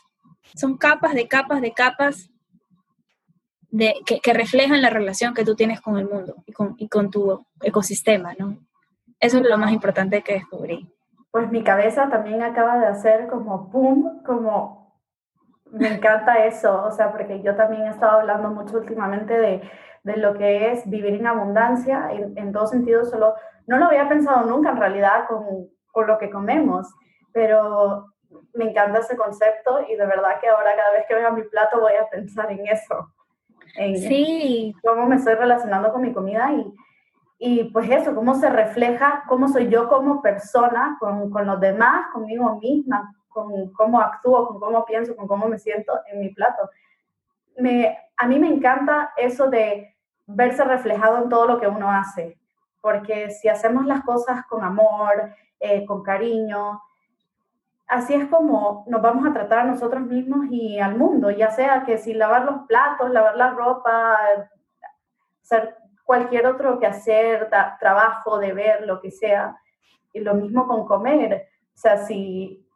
son 0.57 0.77
capas 0.77 1.15
de 1.15 1.29
capas 1.29 1.61
de 1.61 1.73
capas 1.73 2.31
de, 3.71 3.95
que, 4.05 4.33
reflejan 4.33 4.83
la 4.83 4.91
relación 4.91 5.33
que 5.33 5.45
tú 5.45 5.55
tienes 5.55 5.81
con 5.81 5.97
el 5.97 6.09
mundo 6.09 6.43
y 6.45 6.53
con, 6.53 6.75
y 6.77 6.89
con 6.89 7.09
tu 7.09 7.47
ecosistema, 7.63 8.35
¿no? 8.37 8.59
Eso 9.21 9.39
es 9.39 9.45
lo 9.47 9.59
más 9.59 9.71
importante 9.71 10.23
que 10.23 10.35
descubrí. 10.35 10.91
Pues 11.31 11.51
mi 11.51 11.63
cabeza 11.63 12.09
también 12.09 12.43
acaba 12.43 12.79
de 12.79 12.87
hacer 12.87 13.29
como 13.29 13.71
pum, 13.71 14.23
como 14.25 14.99
me 15.71 15.95
encanta 15.95 16.45
eso, 16.47 16.85
o 16.85 16.91
sea, 16.91 17.13
porque 17.13 17.43
yo 17.43 17.55
también 17.55 17.83
he 17.83 17.91
estado 17.91 18.21
hablando 18.21 18.49
mucho 18.51 18.79
últimamente 18.79 19.39
de, 19.39 19.63
de 20.03 20.17
lo 20.17 20.35
que 20.35 20.73
es 20.73 20.89
vivir 20.89 21.15
en 21.15 21.27
abundancia, 21.27 22.11
en, 22.11 22.37
en 22.37 22.53
todo 22.53 22.67
sentido, 22.67 23.05
solo, 23.05 23.35
no 23.67 23.77
lo 23.77 23.87
había 23.87 24.09
pensado 24.09 24.45
nunca 24.47 24.71
en 24.71 24.79
realidad 24.79 25.27
con, 25.29 25.69
con 25.93 26.07
lo 26.07 26.19
que 26.19 26.31
comemos, 26.31 26.93
pero 27.33 28.07
me 28.55 28.71
encanta 28.71 28.99
ese 28.99 29.17
concepto 29.17 29.81
y 29.89 29.95
de 29.95 30.07
verdad 30.07 30.41
que 30.41 30.49
ahora 30.49 30.75
cada 30.75 30.93
vez 30.93 31.05
que 31.07 31.15
vea 31.15 31.31
mi 31.31 31.43
plato 31.43 31.81
voy 31.81 31.93
a 31.95 32.09
pensar 32.09 32.51
en 32.51 32.67
eso, 32.67 33.13
en 33.77 33.97
sí. 33.97 34.75
cómo 34.83 35.07
me 35.07 35.17
estoy 35.17 35.35
relacionando 35.35 35.93
con 35.93 36.03
mi 36.03 36.13
comida 36.13 36.51
y, 36.53 36.75
y 37.43 37.65
pues 37.65 37.91
eso, 37.91 38.15
cómo 38.15 38.35
se 38.35 38.51
refleja, 38.51 39.25
cómo 39.27 39.49
soy 39.49 39.71
yo 39.71 39.89
como 39.89 40.21
persona, 40.21 40.99
con, 41.01 41.31
con 41.31 41.47
los 41.47 41.59
demás, 41.59 42.09
conmigo 42.13 42.57
misma, 42.57 43.17
con 43.31 43.73
cómo 43.73 43.99
actúo, 43.99 44.47
con 44.47 44.61
cómo 44.61 44.85
pienso, 44.85 45.17
con 45.17 45.27
cómo 45.27 45.49
me 45.49 45.59
siento 45.59 45.99
en 46.13 46.21
mi 46.21 46.29
plato. 46.35 46.69
Me, 47.57 47.97
a 48.19 48.27
mí 48.27 48.39
me 48.39 48.49
encanta 48.49 49.15
eso 49.17 49.49
de 49.49 49.97
verse 50.27 50.63
reflejado 50.65 51.17
en 51.23 51.31
todo 51.31 51.47
lo 51.47 51.59
que 51.59 51.67
uno 51.67 51.91
hace, 51.91 52.39
porque 52.83 53.31
si 53.31 53.49
hacemos 53.49 53.87
las 53.87 54.05
cosas 54.05 54.45
con 54.45 54.63
amor, 54.63 55.33
eh, 55.59 55.87
con 55.87 56.03
cariño, 56.03 56.83
así 57.89 58.13
es 58.13 58.27
como 58.27 58.85
nos 58.87 59.01
vamos 59.01 59.27
a 59.27 59.33
tratar 59.33 59.61
a 59.61 59.65
nosotros 59.65 60.03
mismos 60.03 60.49
y 60.51 60.79
al 60.79 60.99
mundo, 60.99 61.31
ya 61.31 61.51
sea 61.51 61.85
que 61.85 61.97
si 61.97 62.13
lavar 62.13 62.45
los 62.45 62.67
platos, 62.67 63.11
lavar 63.11 63.39
la 63.39 63.49
ropa, 63.49 64.19
ser 65.41 65.81
cualquier 66.11 66.45
otro 66.49 66.81
que 66.81 66.89
hacer, 66.89 67.49
trabajo, 67.79 68.41
deber, 68.41 68.85
lo 68.85 69.01
que 69.01 69.13
sea. 69.13 69.57
Y 70.13 70.19
lo 70.19 70.35
mismo 70.35 70.67
con 70.67 70.85
comer. 70.85 71.47
O 71.73 71.79
sea, 71.79 71.99
si 71.99 72.67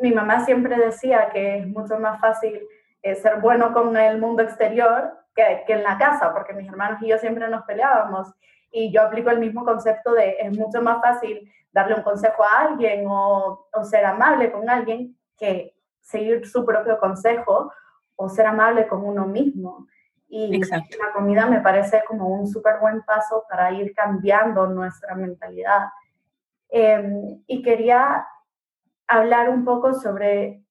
mi 0.00 0.10
mamá 0.10 0.44
siempre 0.44 0.76
decía 0.76 1.30
que 1.32 1.58
es 1.58 1.68
mucho 1.68 1.96
más 2.00 2.20
fácil 2.20 2.60
eh, 3.02 3.14
ser 3.14 3.40
bueno 3.40 3.72
con 3.72 3.96
el 3.96 4.18
mundo 4.18 4.42
exterior 4.42 5.16
que, 5.32 5.62
que, 5.64 5.74
en 5.74 5.84
la 5.84 5.96
casa, 5.96 6.32
porque 6.34 6.52
mis 6.52 6.68
hermanos 6.68 7.00
y 7.02 7.06
yo 7.06 7.18
siempre 7.18 7.46
nos 7.46 7.62
peleábamos. 7.66 8.34
Y 8.72 8.92
yo 8.92 9.02
aplico 9.02 9.30
el 9.30 9.38
mismo 9.38 9.64
concepto 9.64 10.12
de 10.12 10.38
es 10.40 10.50
mucho 10.58 10.82
más 10.82 11.00
fácil 11.00 11.48
darle 11.70 11.94
un 11.94 12.02
consejo 12.02 12.42
a 12.42 12.62
alguien 12.62 13.04
o, 13.06 13.68
o 13.72 13.84
ser 13.84 14.04
amable 14.04 14.50
con 14.50 14.68
alguien 14.68 15.16
que 15.38 15.76
seguir 16.00 16.44
su 16.48 16.66
propio 16.66 16.98
consejo 16.98 17.72
o 18.16 18.28
ser 18.28 18.46
amable 18.46 18.88
con 18.88 19.04
uno 19.04 19.24
mismo. 19.24 19.86
Y 20.32 20.60
la 20.60 21.12
comida 21.12 21.46
me 21.46 21.60
parece 21.60 22.04
como 22.06 22.28
un 22.28 22.46
súper 22.46 22.78
buen 22.80 23.02
paso 23.02 23.44
para 23.48 23.72
ir 23.72 23.92
cambiando 23.92 24.68
nuestra 24.68 25.16
mentalidad. 25.16 25.88
Em, 26.68 27.42
y 27.48 27.62
quería 27.62 28.26
hablar 29.08 29.48
un 29.48 29.64
poco 29.64 29.92
sobre 29.92 30.62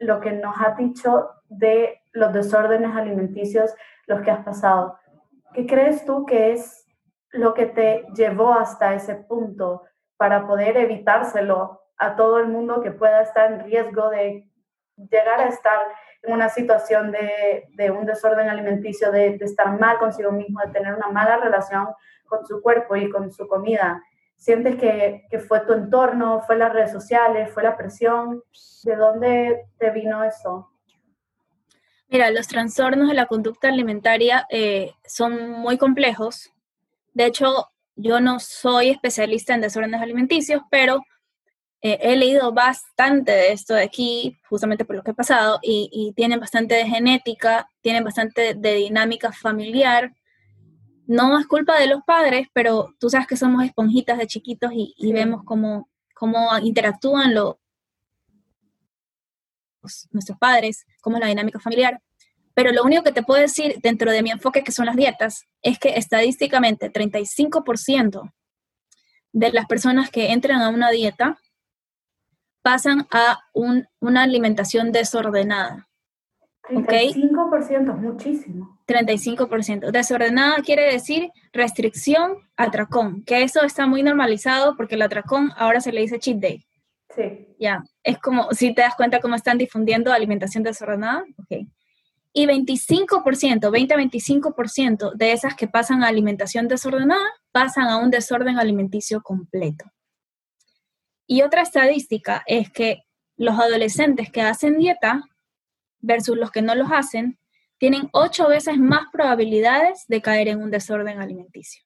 lo 0.00 0.20
que 0.20 0.32
nos 0.32 0.60
has 0.60 0.76
dicho 0.76 1.30
de 1.48 2.02
los 2.12 2.32
desórdenes 2.32 2.94
alimenticios, 2.96 3.72
los 4.06 4.20
que 4.22 4.32
has 4.32 4.44
pasado. 4.44 4.98
¿Qué 5.52 5.64
crees 5.64 6.04
tú 6.04 6.26
que 6.26 6.52
es 6.52 6.84
lo 7.30 7.54
que 7.54 7.66
te 7.66 8.04
llevó 8.16 8.52
hasta 8.52 8.94
ese 8.94 9.14
punto 9.14 9.82
para 10.16 10.46
poder 10.46 10.76
evitárselo 10.76 11.82
a 11.96 12.16
todo 12.16 12.38
el 12.38 12.48
mundo 12.48 12.82
que 12.82 12.90
pueda 12.90 13.22
estar 13.22 13.52
en 13.52 13.60
riesgo 13.60 14.10
de 14.10 14.48
llegar 14.96 15.40
a 15.40 15.48
estar 15.48 15.78
una 16.26 16.48
situación 16.48 17.12
de, 17.12 17.68
de 17.74 17.90
un 17.90 18.06
desorden 18.06 18.48
alimenticio, 18.48 19.10
de, 19.10 19.36
de, 19.38 19.44
estar 19.44 19.78
mal 19.78 19.98
consigo 19.98 20.32
mismo, 20.32 20.60
de 20.60 20.72
tener 20.72 20.94
una 20.94 21.08
mala 21.08 21.36
relación 21.36 21.88
con 22.26 22.46
su 22.46 22.60
cuerpo 22.62 22.96
y 22.96 23.10
con 23.10 23.30
su 23.30 23.46
comida. 23.46 24.02
¿Sientes 24.36 24.76
que, 24.76 25.24
que 25.30 25.38
fue 25.38 25.60
tu 25.60 25.72
entorno, 25.72 26.42
fue 26.42 26.56
las 26.56 26.72
redes 26.72 26.92
sociales, 26.92 27.50
fue 27.50 27.62
la 27.62 27.76
presión? 27.76 28.42
¿De 28.82 28.96
dónde 28.96 29.66
te 29.78 29.90
vino 29.90 30.22
eso? 30.24 30.70
Mira, 32.08 32.30
los 32.30 32.46
trastornos 32.46 33.08
de 33.08 33.14
la 33.14 33.26
conducta 33.26 33.68
alimentaria 33.68 34.46
eh, 34.50 34.92
son 35.04 35.50
muy 35.50 35.78
complejos. 35.78 36.52
De 37.12 37.26
hecho, 37.26 37.70
yo 37.96 38.20
no 38.20 38.38
soy 38.40 38.90
especialista 38.90 39.54
en 39.54 39.62
desórdenes 39.62 40.02
alimenticios, 40.02 40.62
pero 40.70 41.00
eh, 41.86 41.98
he 42.00 42.16
leído 42.16 42.50
bastante 42.50 43.30
de 43.30 43.52
esto 43.52 43.74
de 43.74 43.82
aquí, 43.82 44.38
justamente 44.48 44.86
por 44.86 44.96
lo 44.96 45.02
que 45.02 45.10
he 45.10 45.14
pasado, 45.14 45.58
y, 45.60 46.14
tienen 46.16 46.40
bastante 46.40 46.74
de 46.76 46.86
genética, 46.86 47.68
tienen 47.82 48.02
bastante 48.02 48.54
de 48.54 48.74
dinámica 48.76 49.32
familiar. 49.32 50.14
No 51.06 51.38
es 51.38 51.46
culpa 51.46 51.78
de 51.78 51.86
los 51.86 52.02
padres, 52.02 52.48
pero 52.54 52.94
tú 52.98 53.10
sabes 53.10 53.26
que 53.26 53.36
somos 53.36 53.62
esponjitas 53.62 54.16
de 54.16 54.26
chiquitos 54.26 54.72
y, 54.74 55.12
vemos 55.12 55.42
cómo, 55.44 55.90
cómo 56.14 56.48
interactúan 56.62 57.34
los, 57.34 57.56
nuestros 60.10 60.38
padres, 60.38 60.86
cómo 61.02 61.18
es 61.18 61.20
la 61.20 61.28
dinámica 61.28 61.60
familiar. 61.60 62.00
Pero 62.54 62.72
lo 62.72 62.82
único 62.82 63.02
que 63.02 63.12
te 63.12 63.22
puedo 63.22 63.42
decir 63.42 63.76
dentro 63.82 64.10
de 64.10 64.22
mi 64.22 64.30
enfoque, 64.30 64.64
que 64.64 64.72
son 64.72 64.86
las 64.86 64.96
dietas, 64.96 65.44
es 65.60 65.78
que 65.78 65.98
estadísticamente 65.98 66.90
35% 66.90 68.32
de 69.32 69.52
las 69.52 69.66
personas 69.66 70.08
que 70.08 70.32
entran 70.32 70.62
a 70.62 70.70
una 70.70 70.90
dieta 70.90 71.38
pasan 72.64 73.06
a 73.10 73.40
una 73.52 74.22
alimentación 74.22 74.90
desordenada. 74.90 75.86
35% 76.70 77.94
es 77.94 78.00
muchísimo. 78.00 78.78
35%. 78.88 79.90
Desordenada 79.90 80.56
quiere 80.62 80.90
decir 80.90 81.30
restricción, 81.52 82.38
atracón, 82.56 83.22
que 83.24 83.42
eso 83.42 83.62
está 83.62 83.86
muy 83.86 84.02
normalizado 84.02 84.76
porque 84.78 84.94
el 84.94 85.02
atracón 85.02 85.52
ahora 85.56 85.82
se 85.82 85.92
le 85.92 86.00
dice 86.00 86.18
cheat 86.18 86.38
day. 86.38 86.66
Sí. 87.14 87.54
Ya, 87.60 87.84
es 88.02 88.18
como, 88.18 88.50
si 88.52 88.74
te 88.74 88.80
das 88.80 88.94
cuenta 88.96 89.20
cómo 89.20 89.34
están 89.34 89.58
difundiendo 89.58 90.10
alimentación 90.10 90.62
desordenada, 90.62 91.22
ok. 91.36 91.68
Y 92.32 92.46
25%, 92.46 93.70
20-25% 93.70 95.12
de 95.12 95.32
esas 95.32 95.54
que 95.54 95.68
pasan 95.68 96.02
a 96.02 96.08
alimentación 96.08 96.66
desordenada 96.66 97.26
pasan 97.52 97.88
a 97.88 97.98
un 97.98 98.10
desorden 98.10 98.58
alimenticio 98.58 99.20
completo. 99.22 99.84
Y 101.26 101.42
otra 101.42 101.62
estadística 101.62 102.42
es 102.46 102.70
que 102.70 103.04
los 103.36 103.58
adolescentes 103.58 104.30
que 104.30 104.42
hacen 104.42 104.78
dieta 104.78 105.22
versus 106.00 106.36
los 106.36 106.50
que 106.50 106.62
no 106.62 106.74
los 106.74 106.90
hacen 106.92 107.38
tienen 107.78 108.08
ocho 108.12 108.48
veces 108.48 108.78
más 108.78 109.06
probabilidades 109.12 110.04
de 110.06 110.22
caer 110.22 110.48
en 110.48 110.62
un 110.62 110.70
desorden 110.70 111.20
alimenticio. 111.20 111.82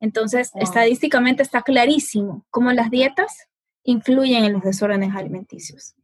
Entonces, 0.00 0.52
estadísticamente 0.54 1.42
está 1.42 1.62
clarísimo 1.62 2.46
cómo 2.50 2.72
las 2.72 2.90
dietas 2.90 3.48
influyen 3.82 4.44
en 4.44 4.52
los 4.52 4.62
desórdenes 4.62 5.14
alimenticios. 5.14 5.94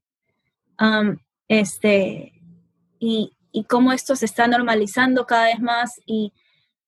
este, 1.49 2.33
y, 2.99 3.37
y 3.53 3.65
cómo 3.65 3.93
esto 3.93 4.17
se 4.17 4.25
está 4.25 4.49
normalizando 4.49 5.27
cada 5.27 5.45
vez 5.45 5.61
más 5.61 6.01
y 6.07 6.33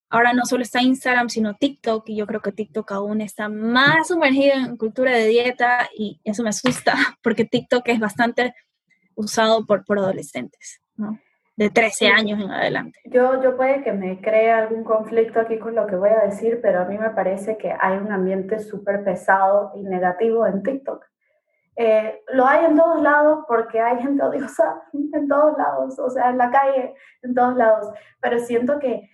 ahora 0.08 0.32
no 0.32 0.44
solo 0.44 0.62
está 0.62 0.82
Instagram, 0.82 1.28
sino 1.28 1.54
TikTok, 1.54 2.08
y 2.08 2.16
yo 2.16 2.26
creo 2.26 2.40
que 2.40 2.52
TikTok 2.52 2.92
aún 2.92 3.20
está 3.20 3.48
más 3.48 4.08
sumergido 4.08 4.54
en 4.54 4.76
cultura 4.76 5.12
de 5.12 5.26
dieta 5.26 5.88
y 5.96 6.20
eso 6.24 6.42
me 6.42 6.50
asusta 6.50 6.94
porque 7.22 7.44
TikTok 7.44 7.88
es 7.88 8.00
bastante 8.00 8.54
usado 9.14 9.64
por, 9.66 9.84
por 9.84 9.98
adolescentes, 9.98 10.80
¿no? 10.96 11.18
De 11.56 11.70
13 11.70 12.08
años 12.08 12.38
en 12.38 12.50
adelante. 12.50 12.98
Yo, 13.06 13.42
yo 13.42 13.56
puede 13.56 13.82
que 13.82 13.90
me 13.92 14.20
cree 14.20 14.52
algún 14.52 14.84
conflicto 14.84 15.40
aquí 15.40 15.58
con 15.58 15.74
lo 15.74 15.86
que 15.86 15.96
voy 15.96 16.10
a 16.10 16.26
decir, 16.26 16.60
pero 16.60 16.82
a 16.82 16.84
mí 16.84 16.98
me 16.98 17.10
parece 17.10 17.56
que 17.56 17.74
hay 17.80 17.96
un 17.96 18.12
ambiente 18.12 18.58
súper 18.58 19.02
pesado 19.04 19.72
y 19.74 19.82
negativo 19.82 20.46
en 20.46 20.62
TikTok. 20.62 21.02
Eh, 21.76 22.22
lo 22.28 22.46
hay 22.46 22.66
en 22.66 22.76
todos 22.76 23.02
lados 23.02 23.44
porque 23.48 23.80
hay 23.80 24.02
gente 24.02 24.22
odiosa 24.22 24.82
en 24.92 25.28
todos 25.28 25.56
lados, 25.56 25.98
o 25.98 26.10
sea, 26.10 26.28
en 26.30 26.38
la 26.38 26.50
calle, 26.50 26.94
en 27.22 27.34
todos 27.34 27.56
lados, 27.56 27.88
pero 28.20 28.38
siento 28.38 28.78
que 28.78 29.10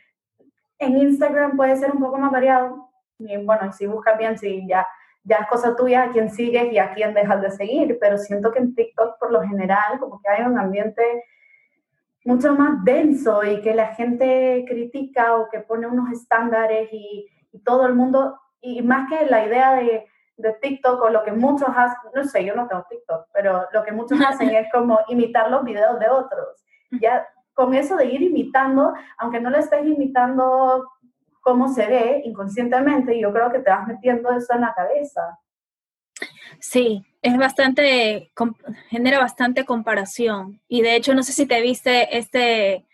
en 0.78 0.96
Instagram 0.98 1.56
puede 1.56 1.76
ser 1.76 1.92
un 1.92 2.00
poco 2.00 2.18
más 2.18 2.30
variado. 2.30 2.90
Y 3.18 3.36
bueno, 3.44 3.72
si 3.72 3.86
buscas 3.86 4.18
bien, 4.18 4.38
si 4.38 4.66
ya, 4.66 4.86
ya 5.24 5.36
es 5.36 5.46
cosa 5.48 5.76
tuya 5.76 6.04
a 6.04 6.10
quién 6.10 6.30
sigues 6.30 6.72
y 6.72 6.78
a 6.78 6.92
quién 6.92 7.14
dejas 7.14 7.40
de 7.40 7.50
seguir, 7.50 7.98
pero 8.00 8.18
siento 8.18 8.52
que 8.52 8.58
en 8.58 8.74
TikTok 8.74 9.18
por 9.18 9.30
lo 9.30 9.42
general 9.42 9.98
como 10.00 10.20
que 10.20 10.28
hay 10.28 10.42
un 10.42 10.58
ambiente 10.58 11.02
mucho 12.24 12.54
más 12.54 12.84
denso 12.84 13.42
y 13.44 13.60
que 13.62 13.74
la 13.74 13.94
gente 13.94 14.64
critica 14.68 15.36
o 15.36 15.48
que 15.48 15.60
pone 15.60 15.86
unos 15.86 16.10
estándares 16.12 16.88
y, 16.92 17.28
todo 17.64 17.86
el 17.86 17.94
mundo, 17.94 18.40
y 18.62 18.80
más 18.80 19.10
que 19.10 19.26
la 19.26 19.46
idea 19.46 19.74
de, 19.74 20.06
de, 20.38 20.52
TikTok 20.54 21.02
o 21.02 21.10
lo 21.10 21.22
que 21.22 21.32
muchos 21.32 21.68
hacen, 21.68 21.98
no 22.14 22.24
sé, 22.24 22.46
yo 22.46 22.56
no 22.56 22.66
tengo 22.66 22.86
TikTok, 22.88 23.26
pero 23.34 23.66
lo 23.72 23.84
que 23.84 23.92
muchos 23.92 24.18
hacen 24.26 24.48
es 24.54 24.72
como 24.72 24.98
imitar 25.08 25.50
los 25.50 25.62
videos 25.62 25.98
de 25.98 26.08
otros. 26.08 26.64
Ya 26.92 27.26
con 27.54 27.74
eso 27.74 27.96
de 27.96 28.06
ir 28.06 28.22
imitando, 28.22 28.94
aunque 29.18 29.40
no 29.40 29.50
le 29.50 29.58
estés 29.58 29.86
imitando 29.86 30.88
cómo 31.42 31.68
se 31.68 31.86
ve 31.86 32.22
inconscientemente, 32.24 33.18
yo 33.18 33.32
creo 33.32 33.50
que 33.52 33.58
te 33.58 33.70
vas 33.70 33.86
metiendo 33.86 34.30
eso 34.30 34.54
en 34.54 34.60
la 34.62 34.72
cabeza. 34.74 35.38
Sí, 36.60 37.04
es 37.20 37.36
bastante, 37.36 38.30
genera 38.88 39.18
bastante 39.18 39.64
comparación. 39.64 40.60
Y 40.68 40.82
de 40.82 40.96
hecho, 40.96 41.14
no 41.14 41.22
sé 41.22 41.32
si 41.32 41.46
te 41.46 41.60
viste 41.60 42.16
este, 42.16 42.86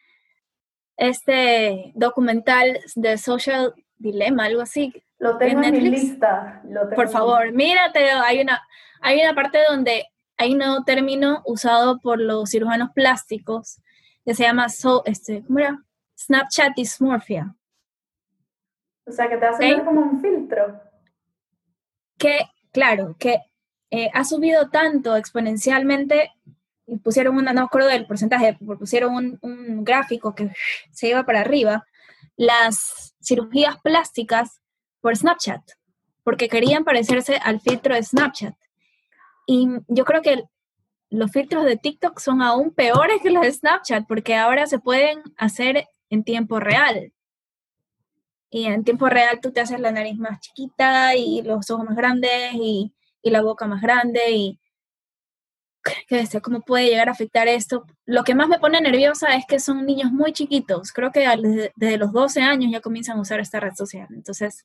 este 0.97 1.93
documental 1.95 2.79
de 2.97 3.19
Social 3.19 3.75
Dilemma, 3.99 4.47
algo 4.47 4.63
así. 4.63 4.93
Lo 5.19 5.37
tengo 5.37 5.63
en, 5.63 5.73
mi 5.73 5.81
lista. 5.81 6.63
Por 6.95 7.09
favor, 7.09 7.53
mírate, 7.53 8.11
hay 8.11 8.41
una, 8.41 8.63
hay 9.01 9.21
una 9.21 9.35
parte 9.35 9.59
donde 9.69 10.07
hay 10.39 10.53
un 10.53 10.59
nuevo 10.59 10.85
término 10.85 11.43
usado 11.45 11.99
por 11.99 12.21
los 12.21 12.51
cirujanos 12.51 12.91
plásticos 12.95 13.83
que 14.29 14.35
se 14.35 14.43
llama 14.43 14.69
so, 14.69 15.03
este, 15.07 15.43
¿cómo 15.43 15.59
era? 15.59 15.83
Snapchat 16.19 16.77
Dysmorphia. 16.77 17.57
O 19.07 19.11
sea, 19.11 19.27
que 19.27 19.39
te 19.39 19.47
hace 19.47 19.75
ver 19.75 19.85
como 19.87 20.03
un 20.03 20.21
filtro. 20.21 20.79
Que, 22.19 22.41
claro, 22.71 23.17
que 23.19 23.41
eh, 23.91 24.11
ha 24.13 24.25
subido 24.25 24.69
tanto 24.69 25.17
exponencialmente, 25.17 26.31
y 26.87 26.99
pusieron 26.99 27.39
una, 27.39 27.55
no 27.55 27.63
me 27.63 27.65
acuerdo 27.69 27.89
del 27.89 28.07
porcentaje, 28.07 28.59
pusieron 28.79 29.15
un, 29.15 29.39
un 29.41 29.83
gráfico 29.83 30.35
que 30.35 30.53
se 30.93 31.09
iba 31.09 31.25
para 31.25 31.41
arriba, 31.41 31.87
las 32.37 33.17
cirugías 33.23 33.81
plásticas 33.81 34.61
por 35.01 35.17
Snapchat, 35.17 35.63
porque 36.23 36.51
querían 36.51 36.85
parecerse 36.85 37.37
al 37.37 37.63
filtro 37.63 37.95
de 37.95 38.03
Snapchat. 38.03 38.55
Y 39.47 39.69
yo 39.89 40.05
creo 40.05 40.21
que 40.21 40.45
los 41.11 41.31
filtros 41.31 41.65
de 41.65 41.77
TikTok 41.77 42.19
son 42.19 42.43
aún 42.43 42.73
peores 42.73 43.21
que 43.23 43.31
los 43.31 43.43
de 43.43 43.53
Snapchat 43.53 44.07
porque 44.07 44.37
ahora 44.37 44.67
se 44.67 44.79
pueden 44.79 45.23
hacer 45.37 45.87
en 46.11 46.25
tiempo 46.25 46.61
real. 46.61 47.13
Y 48.51 48.65
en 48.65 48.85
tiempo 48.85 49.09
real 49.09 49.41
tú 49.41 49.53
te 49.53 49.61
haces 49.61 49.81
la 49.81 49.93
nariz 49.93 50.19
más 50.19 50.41
chiquita 50.41 51.15
y 51.17 51.43
los 51.43 51.71
ojos 51.71 51.87
más 51.87 51.97
grandes 51.97 52.55
y, 52.55 52.93
la 53.23 53.43
boca 53.43 53.67
más 53.67 53.83
grande 53.83 54.31
y 54.31 54.59
qué 56.09 56.25
sé, 56.25 56.41
cómo 56.41 56.63
puede 56.63 56.87
llegar 56.87 57.11
a 57.11 57.13
afectar 57.13 57.47
esto. 57.47 57.85
Lo 58.07 58.25
que 58.25 58.35
más 58.35 58.49
me 58.49 58.59
pone 58.59 58.81
nerviosa 58.81 59.35
es 59.35 59.45
que 59.47 59.61
son 59.61 59.85
niños 59.85 60.11
muy 60.13 60.33
chiquitos. 60.33 60.93
Creo 60.93 61.13
que 61.13 61.29
desde, 61.77 61.99
los 61.99 62.11
12 62.13 62.41
años 62.41 62.73
ya 62.73 62.81
comienzan 62.81 63.19
a 63.19 63.21
usar 63.21 63.41
esta 63.41 63.61
red 63.61 63.75
social. 63.75 64.09
Entonces, 64.15 64.65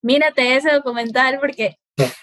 mírate 0.00 0.56
ese 0.56 0.72
documental 0.72 1.38
porque 1.40 1.76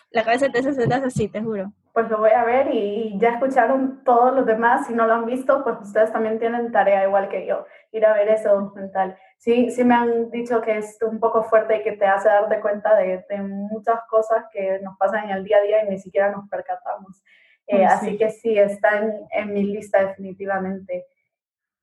la 0.10 0.24
cabeza 0.24 0.50
te 0.50 0.60
hace 0.60 0.72
así, 1.06 1.28
te 1.28 1.42
juro 1.44 1.72
pues 1.94 2.10
lo 2.10 2.20
voy 2.20 2.32
a 2.32 2.44
ver 2.44 2.74
y, 2.74 3.18
ya 3.20 3.32
escucharon 3.32 4.04
todos 4.04 4.36
los 4.36 4.46
demás. 4.46 4.88
Si 4.88 4.94
no 4.94 5.08
lo 5.08 5.14
han 5.14 5.26
visto, 5.26 5.64
pues 5.64 5.78
ustedes 5.82 6.12
también 6.12 6.40
tienen 6.40 6.72
tarea 6.72 7.06
igual 7.06 7.30
que 7.30 7.46
yo, 7.46 7.66
ir 7.92 8.06
a 8.06 8.14
ver 8.14 8.30
ese 8.30 8.50
documental. 8.50 9.18
Sí, 9.38 9.72
sí 9.72 9.84
me 9.84 9.96
han 9.96 10.30
dicho 10.32 10.62
que 10.62 10.78
es 10.78 10.98
un 11.02 11.20
poco 11.20 11.44
fuerte 11.44 11.78
y 11.78 11.84
que 11.84 11.94
te 11.94 12.06
hace 12.06 12.30
darte 12.30 12.60
cuenta 12.60 12.96
de, 12.96 13.24
muchas 13.42 14.02
cosas 14.10 14.46
que 14.52 14.80
nos 14.82 14.98
pasan 14.98 15.26
en 15.26 15.32
el 15.32 15.44
día 15.44 15.58
a 15.58 15.62
día 15.62 15.84
y 15.84 15.90
ni 15.90 16.00
siquiera 16.00 16.32
nos 16.32 16.48
percatamos. 16.50 17.24
Eh, 17.68 17.86
así 17.86 18.18
que 18.18 18.32
sí, 18.32 18.58
está 18.58 19.02
en, 19.32 19.54
mi 19.54 19.64
lista 19.64 20.04
definitivamente. 20.06 21.06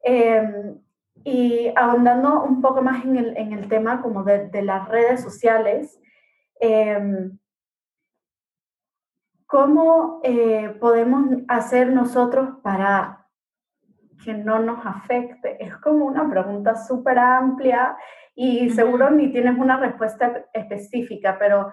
Em, 0.03 0.79
y 1.25 1.73
ahondando 1.77 2.43
un 2.43 2.61
poco 2.61 2.83
más 2.83 3.05
en 3.05 3.17
el, 3.17 3.37
en 3.37 3.53
el 3.53 3.69
tema 3.69 4.03
como 4.03 4.23
de, 4.23 4.49
de 4.49 4.63
las 4.63 4.89
redes 4.89 5.23
sociales, 5.23 5.99
eh, 6.61 7.31
¿Cómo 9.47 10.21
eh, 10.25 10.77
podemos 10.81 11.25
hacer 11.47 11.93
nosotros 11.93 12.59
para 12.63 13.29
que 14.25 14.35
no 14.35 14.59
nos 14.59 14.85
afecte? 14.85 15.63
Es 15.65 15.77
como 15.77 16.05
una 16.05 16.29
pregunta 16.29 16.75
súper 16.75 17.17
amplia 17.19 17.97
y 18.35 18.71
seguro 18.71 19.09
ni 19.11 19.31
tienes 19.31 19.57
una 19.57 19.77
respuesta 19.77 20.47
específica, 20.53 21.37
pero 21.39 21.73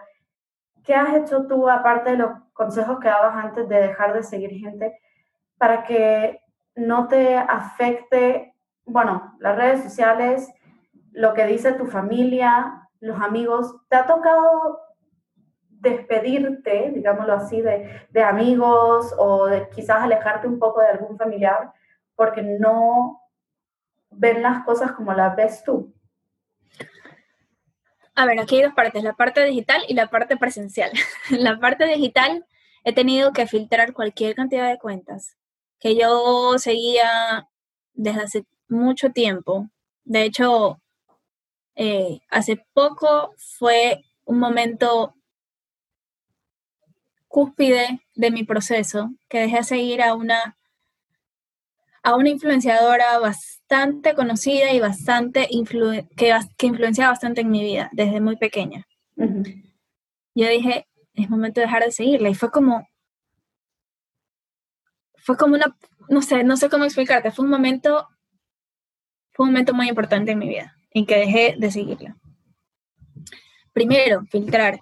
¿qué 0.83 0.93
has 0.93 1.15
hecho 1.15 1.47
tú, 1.47 1.67
aparte 1.67 2.11
de 2.11 2.17
los 2.17 2.31
consejos 2.53 2.99
que 2.99 3.07
dabas 3.07 3.43
antes 3.43 3.67
de 3.67 3.75
dejar 3.77 4.13
de 4.13 4.21
seguir 4.21 4.51
gente, 4.51 4.99
para 5.57 5.83
que 5.83 6.41
no 6.75 7.07
te 7.07 7.37
afecte, 7.37 8.55
bueno, 8.85 9.35
las 9.39 9.55
redes 9.57 9.83
sociales, 9.83 10.47
lo 11.11 11.33
que 11.33 11.47
dice 11.47 11.73
tu 11.73 11.87
familia, 11.87 12.87
los 12.99 13.19
amigos? 13.19 13.75
¿Te 13.89 13.95
ha 13.95 14.05
tocado 14.05 14.79
despedirte, 15.83 16.91
digámoslo 16.95 17.33
así, 17.33 17.61
de, 17.61 18.07
de 18.09 18.23
amigos 18.23 19.13
o 19.17 19.49
quizás 19.75 19.97
alejarte 20.01 20.47
un 20.47 20.57
poco 20.57 20.79
de 20.79 20.87
algún 20.87 21.17
familiar 21.17 21.73
porque 22.15 22.41
no 22.41 23.21
ven 24.09 24.41
las 24.41 24.63
cosas 24.63 24.93
como 24.93 25.13
las 25.13 25.35
ves 25.35 25.63
tú? 25.63 25.93
A 28.15 28.25
ver, 28.25 28.39
aquí 28.39 28.57
hay 28.57 28.63
dos 28.63 28.73
partes, 28.73 29.03
la 29.03 29.13
parte 29.13 29.43
digital 29.43 29.81
y 29.87 29.93
la 29.93 30.07
parte 30.07 30.37
presencial. 30.37 30.91
la 31.29 31.59
parte 31.59 31.85
digital 31.85 32.45
he 32.83 32.93
tenido 32.93 33.33
que 33.33 33.47
filtrar 33.47 33.93
cualquier 33.93 34.35
cantidad 34.35 34.69
de 34.69 34.77
cuentas 34.77 35.35
que 35.79 35.97
yo 35.97 36.57
seguía 36.59 37.49
desde 37.93 38.21
hace 38.21 38.45
mucho 38.69 39.09
tiempo. 39.09 39.67
De 40.05 40.23
hecho, 40.23 40.79
eh, 41.75 42.21
hace 42.29 42.65
poco 42.73 43.33
fue 43.57 44.01
un 44.25 44.39
momento 44.39 45.15
cúspide 47.33 47.99
de 48.13 48.29
mi 48.29 48.43
proceso, 48.43 49.09
que 49.27 49.39
dejé 49.39 49.57
de 49.57 49.63
seguir 49.63 50.03
a 50.03 50.13
una, 50.13 50.55
a 52.03 52.15
una 52.15 52.29
influenciadora 52.29 53.17
bastante 53.17 54.13
conocida 54.13 54.71
y 54.71 54.79
bastante 54.79 55.49
que, 56.15 56.39
que 56.57 56.67
influenciaba 56.67 57.09
bastante 57.09 57.41
en 57.41 57.49
mi 57.49 57.63
vida 57.63 57.89
desde 57.91 58.21
muy 58.21 58.37
pequeña. 58.37 58.85
Yo 59.15 60.47
dije, 60.47 60.87
es 61.15 61.27
momento 61.27 61.59
de 61.59 61.65
dejar 61.65 61.83
de 61.83 61.91
seguirla 61.91 62.29
y 62.29 62.35
fue 62.35 62.51
como, 62.51 62.87
fue 65.15 65.35
como 65.35 65.55
una, 65.55 65.75
no 66.09 66.21
sé, 66.21 66.43
no 66.43 66.55
sé 66.55 66.69
cómo 66.69 66.83
explicarte, 66.83 67.31
fue 67.31 67.45
un 67.45 67.51
momento, 67.51 68.09
fue 69.31 69.47
un 69.47 69.53
momento 69.53 69.73
muy 69.73 69.89
importante 69.89 70.33
en 70.33 70.37
mi 70.37 70.49
vida 70.49 70.75
en 70.91 71.07
que 71.07 71.17
dejé 71.17 71.55
de 71.57 71.71
seguirla. 71.71 72.15
Primero, 73.73 74.23
filtrar 74.29 74.79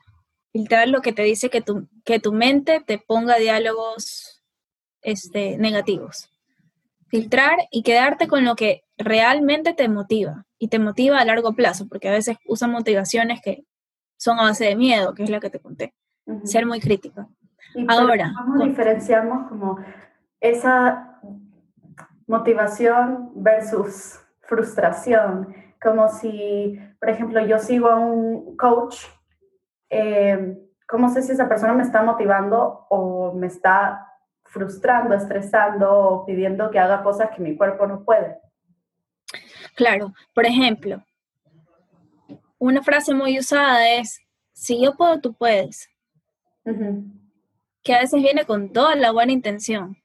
filtrar 0.52 0.88
lo 0.89 1.02
que 1.02 1.14
te 1.14 1.24
dice 1.24 1.49
que 1.49 1.62
tu, 1.62 1.88
que 2.04 2.20
tu 2.20 2.34
mente 2.34 2.82
te 2.86 2.97
ponga 2.97 3.38
diálogos 3.38 4.43
este, 5.02 5.58
negativos. 5.58 6.30
Filtrar 7.08 7.58
y 7.72 7.84
quedarte 7.84 8.28
con 8.28 8.45
lo 8.45 8.56
que 8.56 8.84
realmente 8.97 9.74
te 9.74 9.89
motiva 9.89 10.45
y 10.58 10.70
te 10.70 10.80
motiva 10.80 11.20
a 11.20 11.26
largo 11.26 11.54
plazo, 11.54 11.88
porque 11.88 12.08
a 12.08 12.14
veces 12.14 12.38
usan 12.45 12.72
motivaciones 12.72 13.41
que 13.41 13.66
son 14.18 14.39
a 14.39 14.43
base 14.43 14.66
de 14.66 14.76
miedo, 14.76 15.14
que 15.14 15.24
es 15.24 15.30
la 15.30 15.39
que 15.39 15.49
te 15.49 15.60
conté. 15.60 15.93
Ser 16.43 16.66
muy 16.66 16.80
crítico. 16.80 17.30
Ahora, 17.88 18.34
¿cómo 18.38 18.64
diferenciamos 18.64 19.49
como 19.49 19.78
esa 20.39 21.20
motivación 22.32 23.32
versus 23.36 24.20
frustración. 24.41 25.54
Como 25.82 26.10
si, 26.10 26.80
por 26.99 27.10
ejemplo, 27.10 27.45
yo 27.45 27.60
sigo 27.60 27.88
a 27.88 27.97
un 27.97 28.56
coach, 28.56 28.97
eh, 29.89 30.58
¿cómo 30.92 31.10
sé 31.10 31.24
si 31.24 31.32
esa 31.32 31.48
persona 31.48 31.74
me 31.74 31.84
está 31.84 32.04
motivando 32.04 32.86
o 32.89 33.34
me 33.34 33.48
está 33.48 34.08
frustrando, 34.44 35.16
estresando 35.16 35.89
o 35.89 36.26
pidiendo 36.26 36.70
que 36.70 36.80
haga 36.80 37.02
cosas 37.02 37.30
que 37.34 37.42
mi 37.42 37.56
cuerpo 37.56 37.88
no 37.88 38.04
puede? 38.04 38.38
Claro, 39.74 40.14
por 40.36 40.46
ejemplo, 40.46 41.02
una 42.60 42.84
frase 42.84 43.14
muy 43.14 43.39
usada 43.39 43.89
es, 43.89 44.20
si 44.52 44.84
yo 44.84 44.96
puedo, 44.96 45.22
tú 45.22 45.34
puedes. 45.34 45.89
Que 47.82 47.96
a 47.96 48.02
veces 48.02 48.22
viene 48.22 48.46
con 48.46 48.74
toda 48.74 48.96
la 48.96 49.12
buena 49.12 49.32
intención, 49.32 49.98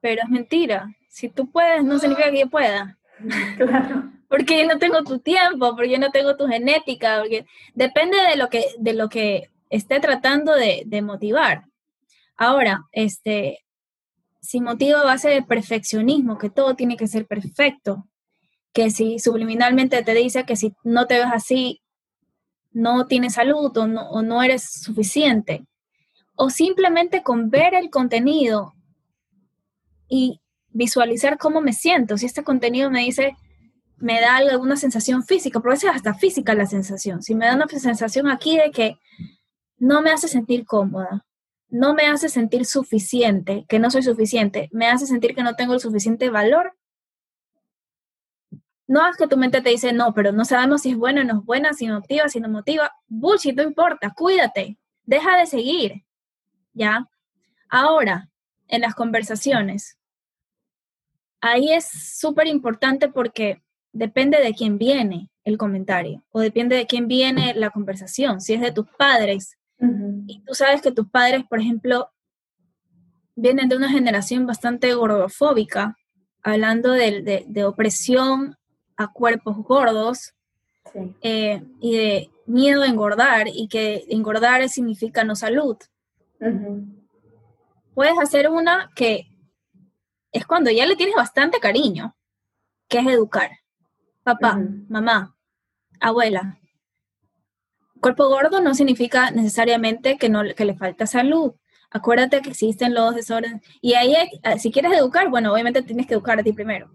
pero 0.00 0.22
es 0.24 0.28
mentira. 0.28 0.92
Si 1.08 1.28
tú 1.28 1.50
puedes, 1.50 1.84
no 1.84 2.00
significa 2.00 2.30
que 2.30 2.40
yo 2.40 2.50
pueda. 2.50 2.98
Claro. 3.56 4.10
Porque 4.26 4.58
yo 4.58 4.66
no 4.66 4.78
tengo 4.80 5.04
tu 5.04 5.20
tiempo, 5.20 5.76
porque 5.76 5.92
yo 5.92 5.98
no 5.98 6.10
tengo 6.10 6.36
tu 6.36 6.48
genética, 6.48 7.20
porque 7.20 7.46
depende 7.74 8.16
de 8.16 8.36
lo 8.36 8.48
que, 8.48 8.64
de 8.78 8.92
lo 8.92 9.08
que 9.08 9.48
esté 9.74 10.00
tratando 10.00 10.52
de, 10.54 11.02
motivar. 11.02 11.64
Ahora, 12.36 12.84
este, 12.92 13.64
si 14.40 14.60
motiva 14.60 15.00
a 15.00 15.04
base 15.04 15.28
de 15.28 15.42
perfeccionismo, 15.42 16.38
que 16.38 16.50
todo 16.50 16.74
tiene 16.76 16.96
que 16.96 17.08
ser 17.08 17.26
perfecto, 17.26 18.08
que 18.72 18.90
si 18.90 19.18
subliminalmente 19.18 20.02
te 20.02 20.14
dice 20.14 20.44
que 20.44 20.56
si 20.56 20.74
no 20.84 21.06
te 21.06 21.18
ves 21.18 21.30
así, 21.32 21.80
no 22.72 23.06
tienes 23.06 23.34
salud 23.34 23.76
o 23.76 23.86
no, 23.86 24.22
no 24.22 24.42
eres 24.42 24.62
suficiente, 24.82 25.64
o 26.36 26.50
simplemente 26.50 27.22
con 27.22 27.50
ver 27.50 27.74
el 27.74 27.90
contenido 27.90 28.74
y 30.08 30.40
visualizar 30.70 31.38
cómo 31.38 31.60
me 31.60 31.72
siento, 31.72 32.18
si 32.18 32.26
este 32.26 32.42
contenido 32.42 32.90
me 32.90 33.00
dice, 33.00 33.36
me 33.96 34.20
da 34.20 34.36
alguna 34.36 34.76
sensación 34.76 35.24
física, 35.24 35.60
porque 35.60 35.86
a 35.86 35.92
hasta 35.92 36.14
física 36.14 36.54
la 36.54 36.66
sensación, 36.66 37.22
si 37.22 37.34
me 37.34 37.46
da 37.46 37.54
una 37.54 37.68
sensación 37.68 38.28
aquí 38.28 38.56
de 38.56 38.70
que 38.70 38.98
no 39.78 40.02
me 40.02 40.10
hace 40.10 40.28
sentir 40.28 40.64
cómoda, 40.64 41.26
no 41.68 41.94
me 41.94 42.06
hace 42.06 42.28
sentir 42.28 42.66
suficiente, 42.66 43.64
que 43.68 43.78
no 43.78 43.90
soy 43.90 44.02
suficiente, 44.02 44.68
me 44.72 44.86
hace 44.86 45.06
sentir 45.06 45.34
que 45.34 45.42
no 45.42 45.54
tengo 45.54 45.74
el 45.74 45.80
suficiente 45.80 46.30
valor, 46.30 46.76
no 48.86 49.08
es 49.08 49.16
que 49.16 49.26
tu 49.26 49.36
mente 49.36 49.62
te 49.62 49.70
dice, 49.70 49.92
no, 49.92 50.12
pero 50.12 50.32
no 50.32 50.44
sabemos 50.44 50.82
si 50.82 50.90
es 50.90 50.96
buena 50.96 51.22
o 51.22 51.24
no 51.24 51.38
es 51.38 51.44
buena, 51.44 51.72
si 51.72 51.88
motiva, 51.88 52.28
si 52.28 52.38
no 52.38 52.48
motiva. 52.48 52.92
Bullshit, 53.08 53.56
no 53.56 53.62
importa, 53.62 54.12
cuídate, 54.14 54.78
deja 55.04 55.38
de 55.38 55.46
seguir. 55.46 56.04
¿Ya? 56.74 57.08
Ahora, 57.68 58.28
en 58.68 58.82
las 58.82 58.94
conversaciones, 58.94 59.98
ahí 61.40 61.72
es 61.72 61.86
súper 62.18 62.46
importante 62.46 63.08
porque 63.08 63.62
depende 63.92 64.38
de 64.40 64.54
quién 64.54 64.76
viene 64.76 65.30
el 65.44 65.56
comentario 65.56 66.24
o 66.30 66.40
depende 66.40 66.76
de 66.76 66.86
quién 66.86 67.08
viene 67.08 67.54
la 67.54 67.70
conversación. 67.70 68.40
Si 68.40 68.54
es 68.54 68.60
de 68.60 68.72
tus 68.72 68.86
padres 68.98 69.56
y 70.26 70.42
tú 70.44 70.54
sabes 70.54 70.82
que 70.82 70.92
tus 70.92 71.08
padres, 71.08 71.44
por 71.48 71.60
ejemplo, 71.60 72.10
vienen 73.34 73.68
de 73.68 73.76
una 73.76 73.90
generación 73.90 74.46
bastante 74.46 74.94
gordofóbica, 74.94 75.96
hablando 76.42 76.92
de, 76.92 77.44
de 77.46 77.64
opresión 77.64 78.56
a 78.96 79.12
cuerpos 79.12 79.56
gordos 79.58 80.34
eh, 81.22 81.62
y 81.80 81.96
de 81.96 82.30
miedo 82.46 82.82
a 82.82 82.86
engordar 82.86 83.48
y 83.48 83.68
que 83.68 84.04
engordar 84.08 84.68
significa 84.68 85.24
no 85.24 85.34
salud. 85.34 85.76
Puedes 87.94 88.18
hacer 88.18 88.48
una 88.48 88.90
que 88.94 89.28
es 90.30 90.46
cuando 90.46 90.70
ya 90.70 90.86
le 90.86 90.96
tienes 90.96 91.14
bastante 91.14 91.58
cariño, 91.58 92.14
que 92.88 92.98
es 92.98 93.06
educar. 93.06 93.50
Papá, 94.22 94.58
mamá, 94.88 95.36
abuela. 96.00 96.58
Cuerpo 98.04 98.28
gordo 98.28 98.60
no 98.60 98.74
significa 98.74 99.30
necesariamente 99.30 100.18
que, 100.18 100.28
no, 100.28 100.42
que 100.54 100.66
le 100.66 100.74
falta 100.74 101.06
salud. 101.06 101.54
Acuérdate 101.90 102.42
que 102.42 102.50
existen 102.50 102.92
los 102.92 103.14
desórdenes. 103.14 103.62
Y 103.80 103.94
ahí, 103.94 104.14
si 104.58 104.70
quieres 104.70 104.92
educar, 104.92 105.30
bueno, 105.30 105.50
obviamente 105.50 105.80
tienes 105.80 106.06
que 106.06 106.12
educar 106.12 106.38
a 106.38 106.42
ti 106.42 106.52
primero. 106.52 106.94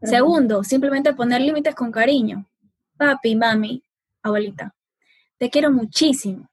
Segundo, 0.00 0.62
simplemente 0.62 1.12
poner 1.14 1.40
límites 1.40 1.74
con 1.74 1.90
cariño. 1.90 2.46
Papi, 2.96 3.34
mami, 3.34 3.82
abuelita, 4.22 4.72
te 5.36 5.50
quiero 5.50 5.72
muchísimo, 5.72 6.48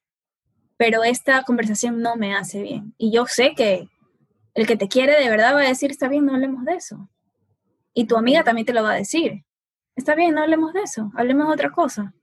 pero 0.75 1.03
esta 1.03 1.43
conversación 1.43 2.01
no 2.01 2.15
me 2.15 2.35
hace 2.35 2.63
bien. 2.63 2.95
Y 2.97 3.11
yo 3.11 3.27
sé 3.27 3.53
que 3.55 3.89
el 4.55 4.65
que 4.65 4.75
te 4.75 4.87
quiere 4.87 5.21
de 5.21 5.29
verdad 5.29 5.53
va 5.53 5.59
a 5.59 5.67
decir, 5.67 5.91
está 5.91 6.07
bien, 6.07 6.25
no 6.25 6.33
hablemos 6.33 6.65
de 6.65 6.73
eso. 6.73 7.09
Y 7.93 8.05
tu 8.05 8.17
amiga 8.17 8.43
también 8.43 8.65
te 8.65 8.73
lo 8.73 8.81
va 8.81 8.93
a 8.93 8.95
decir. 8.95 9.45
Está 9.95 10.15
bien, 10.15 10.33
no 10.33 10.41
hablemos 10.41 10.73
de 10.73 10.81
eso, 10.81 11.11
hablemos 11.13 11.45
de 11.45 11.53
otra 11.53 11.69
cosa. 11.69 12.15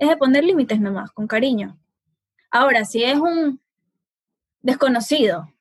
Es 0.00 0.08
de 0.08 0.16
poner 0.16 0.42
límites 0.42 0.80
nomás, 0.80 1.10
con 1.10 1.26
cariño. 1.26 1.76
Ahora, 2.50 2.86
si 2.86 3.04
es 3.04 3.18
un 3.18 3.60
desconocido 4.62 5.52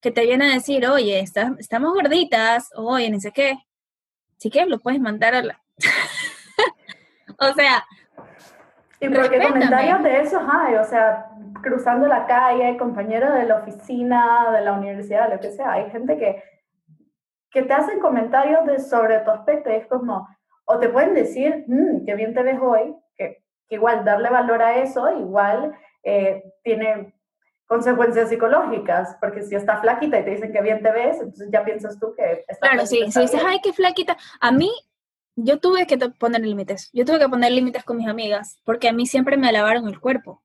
que 0.00 0.10
te 0.10 0.22
viene 0.24 0.50
a 0.50 0.54
decir, 0.54 0.86
oye, 0.86 1.20
estamos 1.20 1.92
gorditas, 1.92 2.70
oye, 2.76 3.10
ni 3.10 3.20
sé 3.20 3.30
qué, 3.30 3.58
si 4.38 4.50
quieres 4.50 4.70
lo 4.70 4.78
puedes 4.78 5.00
mandar 5.00 5.34
a 5.34 5.42
la... 5.42 5.60
o 7.38 7.52
sea... 7.52 7.84
Y 9.00 9.08
porque 9.10 9.38
comentarios 9.38 10.02
de 10.02 10.20
esos 10.22 10.42
hay, 10.50 10.76
o 10.76 10.84
sea, 10.84 11.26
cruzando 11.62 12.08
la 12.08 12.26
calle, 12.26 12.78
compañeros 12.78 13.34
de 13.34 13.44
la 13.44 13.56
oficina, 13.58 14.50
de 14.50 14.62
la 14.62 14.72
universidad, 14.72 15.30
lo 15.30 15.40
que 15.40 15.50
sea, 15.50 15.72
hay 15.72 15.90
gente 15.90 16.16
que, 16.16 16.42
que 17.50 17.62
te 17.64 17.72
hacen 17.74 18.00
comentarios 18.00 18.64
de, 18.64 18.78
sobre 18.78 19.18
tu 19.18 19.30
aspecto 19.30 19.70
y 19.70 19.74
es 19.74 19.86
como, 19.88 20.26
o 20.64 20.78
te 20.78 20.88
pueden 20.88 21.12
decir, 21.12 21.64
mmm, 21.66 22.06
qué 22.06 22.14
bien 22.14 22.32
te 22.32 22.42
ves 22.42 22.58
hoy, 22.62 22.96
que, 23.68 23.76
igual 23.76 24.04
darle 24.04 24.30
valor 24.30 24.62
a 24.62 24.78
eso, 24.78 25.10
igual 25.18 25.74
eh, 26.02 26.42
tiene 26.62 27.14
consecuencias 27.66 28.28
psicológicas, 28.28 29.16
porque 29.20 29.42
si 29.42 29.54
está 29.54 29.80
flaquita 29.80 30.20
y 30.20 30.24
te 30.24 30.30
dicen 30.30 30.52
que 30.52 30.62
bien 30.62 30.82
te 30.82 30.92
ves, 30.92 31.16
entonces 31.16 31.48
ya 31.50 31.64
piensas 31.64 31.98
tú 31.98 32.14
que 32.14 32.44
está 32.46 32.68
Claro, 32.68 32.86
sí, 32.86 33.10
si 33.10 33.20
dices, 33.20 33.42
ay, 33.44 33.60
qué 33.62 33.72
flaquita, 33.72 34.16
a 34.40 34.52
mí 34.52 34.70
yo 35.36 35.58
tuve 35.58 35.86
que 35.86 35.98
poner 35.98 36.42
límites, 36.42 36.90
yo 36.92 37.04
tuve 37.04 37.18
que 37.18 37.28
poner 37.28 37.52
límites 37.52 37.84
con 37.84 37.96
mis 37.96 38.08
amigas, 38.08 38.60
porque 38.64 38.88
a 38.88 38.92
mí 38.92 39.06
siempre 39.06 39.36
me 39.36 39.48
alabaron 39.48 39.88
el 39.88 39.98
cuerpo. 39.98 40.42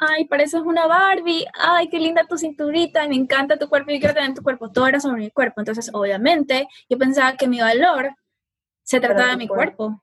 Ay, 0.00 0.26
pareces 0.26 0.60
una 0.60 0.86
Barbie, 0.86 1.46
ay, 1.54 1.88
qué 1.88 1.98
linda 1.98 2.24
tu 2.24 2.38
cinturita, 2.38 3.08
me 3.08 3.16
encanta 3.16 3.58
tu 3.58 3.68
cuerpo, 3.68 3.90
yo 3.90 3.98
quiero 3.98 4.14
tener 4.14 4.34
tu 4.34 4.42
cuerpo, 4.42 4.70
todo 4.70 4.86
era 4.86 5.00
sobre 5.00 5.22
mi 5.22 5.30
cuerpo. 5.30 5.60
Entonces, 5.60 5.90
obviamente, 5.92 6.68
yo 6.88 6.98
pensaba 6.98 7.36
que 7.36 7.48
mi 7.48 7.60
valor 7.60 8.14
se 8.84 9.00
trataba 9.00 9.30
de 9.30 9.36
mi 9.36 9.48
cuerpo. 9.48 10.02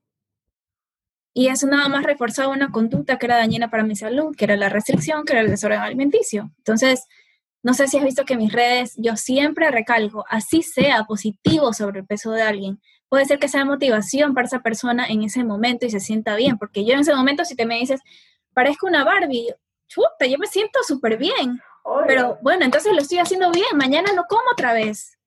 Y 1.38 1.50
eso 1.50 1.68
nada 1.68 1.90
más 1.90 2.06
reforzaba 2.06 2.48
una 2.48 2.72
conducta 2.72 3.18
que 3.18 3.26
era 3.26 3.36
dañina 3.36 3.70
para 3.70 3.84
mi 3.84 3.98
salud, 3.98 4.34
que 4.38 4.46
era 4.46 4.56
la 4.56 4.70
restricción, 4.70 5.26
que 5.26 5.34
era 5.34 5.42
el 5.42 5.50
desorden 5.50 5.82
alimenticio. 5.82 6.50
Entonces, 6.60 7.08
no 7.62 7.74
sé 7.74 7.90
si 7.90 7.98
has 7.98 8.06
visto 8.06 8.24
que 8.24 8.36
en 8.36 8.40
mis 8.40 8.54
redes 8.54 8.94
yo 8.96 9.18
siempre 9.18 9.70
recalco, 9.70 10.24
así 10.30 10.64
sea 10.64 11.04
positivo 11.04 11.74
sobre 11.74 12.00
el 12.00 12.06
peso 12.06 12.32
de 12.32 12.42
alguien, 12.42 12.80
puede 13.10 13.26
ser 13.26 13.38
que 13.38 13.50
sea 13.50 13.66
motivación 13.66 14.34
para 14.34 14.48
esa 14.48 14.62
persona 14.62 15.08
en 15.08 15.24
ese 15.24 15.44
momento 15.44 15.86
y 15.86 15.90
se 15.90 16.00
sienta 16.00 16.38
bien, 16.38 16.58
porque 16.58 16.86
yo 16.86 16.94
en 16.94 17.02
ese 17.02 17.14
momento 17.14 17.44
si 17.44 17.54
te 17.58 17.66
me 17.66 17.80
dices, 17.80 18.00
parezco 18.54 18.88
una 18.88 19.04
Barbie, 19.04 19.54
chuta, 19.90 20.28
yo 20.30 20.38
me 20.38 20.48
siento 20.48 20.84
súper 20.88 21.18
bien, 21.18 21.60
pero 22.08 22.38
bueno, 22.44 22.64
entonces 22.64 22.94
lo 22.94 23.02
estoy 23.02 23.18
haciendo 23.18 23.52
bien, 23.52 23.76
mañana 23.76 24.14
no 24.16 24.24
como 24.30 24.52
otra 24.54 24.72
vez. 24.72 25.18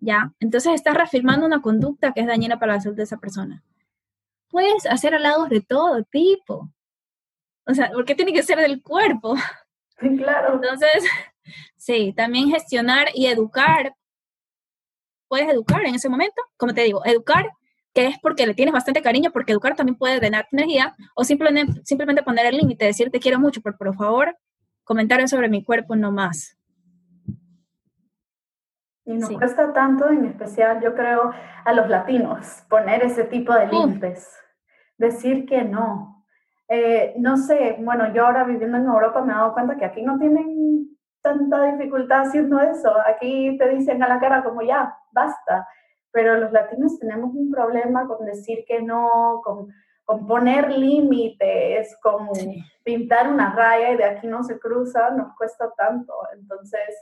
Ya, 0.00 0.32
entonces 0.40 0.72
estás 0.74 0.94
reafirmando 0.94 1.46
una 1.46 1.62
conducta 1.62 2.12
que 2.12 2.22
es 2.22 2.26
dañina 2.26 2.58
para 2.58 2.74
la 2.74 2.80
salud 2.80 2.96
de 2.96 3.04
esa 3.04 3.18
persona 3.18 3.62
puedes 4.50 4.86
hacer 4.86 5.14
halagos 5.14 5.48
de 5.48 5.60
todo 5.60 6.02
tipo. 6.04 6.70
O 7.66 7.74
sea, 7.74 7.90
¿por 7.90 8.04
qué 8.04 8.14
tiene 8.14 8.32
que 8.32 8.42
ser 8.42 8.58
del 8.58 8.82
cuerpo? 8.82 9.36
Claro. 9.96 10.54
Entonces, 10.54 11.04
sí, 11.76 12.12
también 12.16 12.50
gestionar 12.50 13.08
y 13.14 13.26
educar. 13.26 13.94
Puedes 15.28 15.48
educar 15.48 15.84
en 15.84 15.94
ese 15.94 16.08
momento, 16.08 16.42
como 16.56 16.74
te 16.74 16.82
digo, 16.82 17.04
educar, 17.04 17.50
que 17.94 18.06
es 18.06 18.18
porque 18.20 18.46
le 18.46 18.54
tienes 18.54 18.72
bastante 18.72 19.02
cariño, 19.02 19.30
porque 19.30 19.52
educar 19.52 19.76
también 19.76 19.96
puede 19.96 20.16
drenarte 20.16 20.48
energía, 20.52 20.96
o 21.14 21.22
simplemente, 21.22 21.80
simplemente 21.84 22.22
poner 22.22 22.46
el 22.46 22.56
límite, 22.56 22.84
decir 22.84 23.10
te 23.10 23.20
quiero 23.20 23.38
mucho, 23.38 23.60
pero 23.60 23.76
por 23.76 23.94
favor, 23.94 24.36
comentarios 24.84 25.30
sobre 25.30 25.48
mi 25.48 25.62
cuerpo 25.62 25.94
no 25.96 26.10
más. 26.10 26.56
Y 29.04 29.14
nos 29.14 29.30
cuesta 29.30 29.72
tanto, 29.72 30.08
en 30.10 30.24
especial 30.26 30.80
yo 30.80 30.94
creo 30.94 31.32
a 31.64 31.72
los 31.72 31.88
latinos, 31.88 32.64
poner 32.68 33.02
ese 33.02 33.24
tipo 33.24 33.52
de 33.52 33.66
límites, 33.66 34.38
decir 34.98 35.46
que 35.46 35.64
no. 35.64 36.24
Eh, 36.68 37.14
no 37.16 37.36
sé, 37.36 37.76
bueno, 37.80 38.12
yo 38.12 38.26
ahora 38.26 38.44
viviendo 38.44 38.76
en 38.76 38.86
Europa 38.86 39.22
me 39.22 39.32
he 39.32 39.36
dado 39.36 39.52
cuenta 39.52 39.76
que 39.76 39.84
aquí 39.84 40.02
no 40.02 40.18
tienen 40.18 40.96
tanta 41.22 41.64
dificultad 41.72 42.22
haciendo 42.22 42.60
eso. 42.60 42.94
Aquí 43.06 43.56
te 43.58 43.68
dicen 43.70 44.02
a 44.02 44.08
la 44.08 44.20
cara 44.20 44.44
como 44.44 44.62
ya, 44.62 44.96
basta. 45.12 45.66
Pero 46.12 46.36
los 46.36 46.52
latinos 46.52 46.98
tenemos 46.98 47.34
un 47.34 47.50
problema 47.50 48.06
con 48.06 48.24
decir 48.26 48.64
que 48.66 48.82
no, 48.82 49.40
con, 49.44 49.68
con 50.04 50.26
poner 50.26 50.70
límites, 50.70 51.96
con 52.02 52.28
pintar 52.84 53.28
una 53.28 53.54
raya 53.54 53.92
y 53.92 53.96
de 53.96 54.04
aquí 54.04 54.26
no 54.26 54.42
se 54.42 54.58
cruza, 54.58 55.10
nos 55.10 55.36
cuesta 55.36 55.72
tanto. 55.76 56.12
Entonces, 56.34 56.96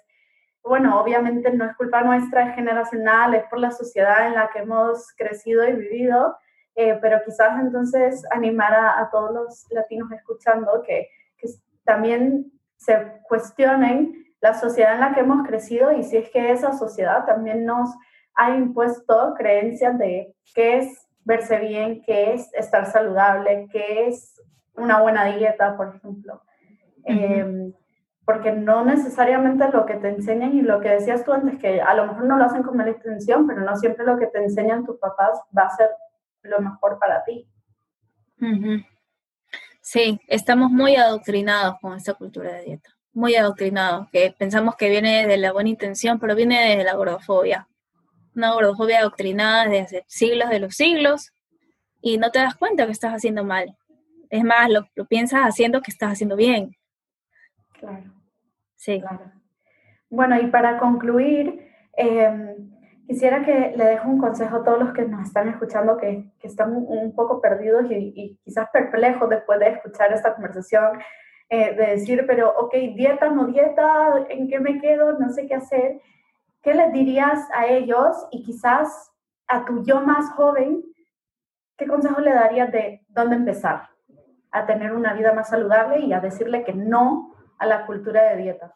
bueno, 0.69 1.01
obviamente 1.01 1.53
no 1.53 1.64
es 1.64 1.77
culpa 1.77 2.03
nuestra, 2.03 2.49
es 2.49 2.55
generacional, 2.55 3.35
es 3.35 3.45
por 3.45 3.59
la 3.59 3.71
sociedad 3.71 4.27
en 4.27 4.35
la 4.35 4.51
que 4.51 4.61
hemos 4.61 5.12
crecido 5.16 5.66
y 5.69 5.73
vivido, 5.73 6.37
eh, 6.75 6.99
pero 7.01 7.21
quizás 7.25 7.61
entonces 7.61 8.25
animar 8.31 8.73
a, 8.75 9.09
todos 9.11 9.33
los 9.33 9.66
latinos 9.71 10.12
escuchando 10.12 10.83
que, 10.87 11.09
que 11.37 11.49
también 11.85 12.53
se 12.77 13.21
cuestionen 13.29 14.27
la 14.41 14.55
sociedad 14.55 14.95
en 14.95 15.01
la 15.01 15.12
que 15.12 15.21
hemos 15.21 15.47
crecido 15.47 15.93
y 15.93 16.05
si 16.05 16.16
es 16.19 16.31
que 16.31 16.53
esa 16.53 16.73
sociedad 16.73 17.25
también 17.25 17.64
nos 17.64 17.91
ha 18.35 18.55
impuesto 18.55 19.35
creencias 19.37 19.99
de 19.99 20.33
qué 20.55 20.79
es 20.79 21.09
verse 21.25 21.59
bien, 21.59 22.03
qué 22.03 22.35
es 22.35 22.53
estar 22.55 22.87
saludable, 22.87 23.69
qué 23.73 24.07
es 24.07 24.41
una 24.75 25.01
buena 25.01 25.25
dieta, 25.25 25.77
por 25.77 25.97
ejemplo. 25.97 26.41
Em, 27.05 27.73
porque 28.29 28.53
no 28.53 28.85
necesariamente 28.85 29.70
lo 29.72 29.87
que 29.87 29.95
te 29.95 30.09
enseñan 30.11 30.55
y 30.55 30.61
lo 30.61 30.81
que 30.81 30.91
decías 30.91 31.24
tú 31.24 31.33
antes, 31.33 31.59
que 31.59 31.81
a 31.81 31.95
lo 31.95 32.09
mejor 32.09 32.24
no 32.24 32.37
lo 32.37 32.45
hacen 32.45 32.62
con 32.62 32.76
mala 32.76 32.91
intención, 32.91 33.47
pero 33.47 33.62
no 33.62 33.74
siempre 33.74 34.05
lo 34.05 34.18
que 34.18 34.26
te 34.26 34.45
enseñan 34.45 34.85
tus 34.85 34.99
papás 34.99 35.41
va 35.57 35.62
a 35.62 35.74
ser 35.74 35.89
lo 36.43 36.61
mejor 36.61 36.99
para 36.99 37.24
ti. 37.24 37.49
Sí, 39.81 40.20
estamos 40.26 40.70
muy 40.70 40.97
adoctrinados 40.97 41.76
con 41.81 41.97
esta 41.97 42.12
cultura 42.12 42.53
de 42.53 42.64
dieta, 42.64 42.91
muy 43.14 43.35
adoctrinados, 43.35 44.11
que 44.11 44.35
pensamos 44.39 44.76
que 44.76 44.91
viene 44.91 45.26
de 45.26 45.39
la 45.39 45.53
buena 45.53 45.70
intención, 45.70 46.20
pero 46.20 46.35
viene 46.35 46.76
de 46.76 46.85
la 46.85 46.97
gordofobia. 46.97 47.66
Una 48.37 48.53
gordofobia 48.53 48.99
adoctrinada 48.99 49.64
desde 49.70 50.05
siglos 50.07 50.51
de 50.51 50.61
los 50.61 50.74
siglos 50.74 51.33
y 52.03 52.18
no 52.18 52.31
te 52.31 52.41
das 52.41 52.57
cuenta 52.57 52.85
que 52.85 52.93
estás 52.93 53.14
haciendo 53.14 53.43
mal. 53.43 53.74
Es 54.29 54.45
más, 54.45 54.68
lo, 54.68 54.87
lo 54.97 55.07
piensas 55.07 55.41
haciendo 55.45 55.81
que 55.81 55.91
estás 55.91 56.12
haciendo 56.12 56.37
bien. 56.37 56.76
Claro. 57.72 58.18
Sí. 58.79 59.01
Claro. 59.01 59.33
Bueno, 60.09 60.41
y 60.41 60.47
para 60.47 60.79
concluir, 60.79 61.68
em, 61.97 62.70
quisiera 63.07 63.45
que 63.45 63.74
le 63.76 63.85
dejo 63.85 64.09
un 64.09 64.18
consejo 64.18 64.57
a 64.57 64.64
todos 64.64 64.79
los 64.79 64.93
que 64.93 65.05
nos 65.05 65.26
están 65.26 65.49
escuchando 65.49 65.97
que, 65.97 66.31
que 66.39 66.47
están 66.47 66.72
un, 66.74 67.14
poco 67.14 67.41
perdidos 67.41 67.87
y, 67.91 68.39
quizás 68.43 68.70
perplejos 68.72 69.29
después 69.29 69.59
de 69.59 69.68
escuchar 69.68 70.12
esta 70.12 70.35
conversación, 70.35 70.99
eh, 71.51 71.74
de 71.74 71.87
decir, 71.87 72.24
pero, 72.26 72.55
ok, 72.57 72.72
dieta, 72.95 73.29
no 73.31 73.47
dieta, 73.47 74.26
¿en 74.29 74.49
qué 74.49 74.61
me 74.61 74.81
quedo? 74.81 75.18
No 75.18 75.29
sé 75.31 75.47
qué 75.47 75.57
hacer. 75.57 76.01
¿Qué 76.62 76.72
les 76.72 76.93
dirías 76.93 77.49
a 77.55 77.66
ellos 77.66 78.29
y 78.31 78.43
quizás 78.45 79.12
a 79.49 79.64
tu 79.64 79.85
yo 79.85 80.01
más 80.03 80.31
joven? 80.33 80.85
¿Qué 81.76 81.87
consejo 81.87 82.20
le 82.20 82.33
darías 82.33 82.70
de 82.70 83.05
dónde 83.09 83.37
empezar 83.37 83.89
a 84.51 84.66
tener 84.66 84.93
una 84.93 85.14
vida 85.14 85.33
más 85.33 85.49
saludable 85.49 86.01
y 86.01 86.12
a 86.12 86.20
decirle 86.20 86.64
que 86.64 86.74
no 86.74 87.35
a 87.59 87.67
la 87.67 87.87
cultura 87.87 88.31
de 88.31 88.43
dieta? 88.43 88.75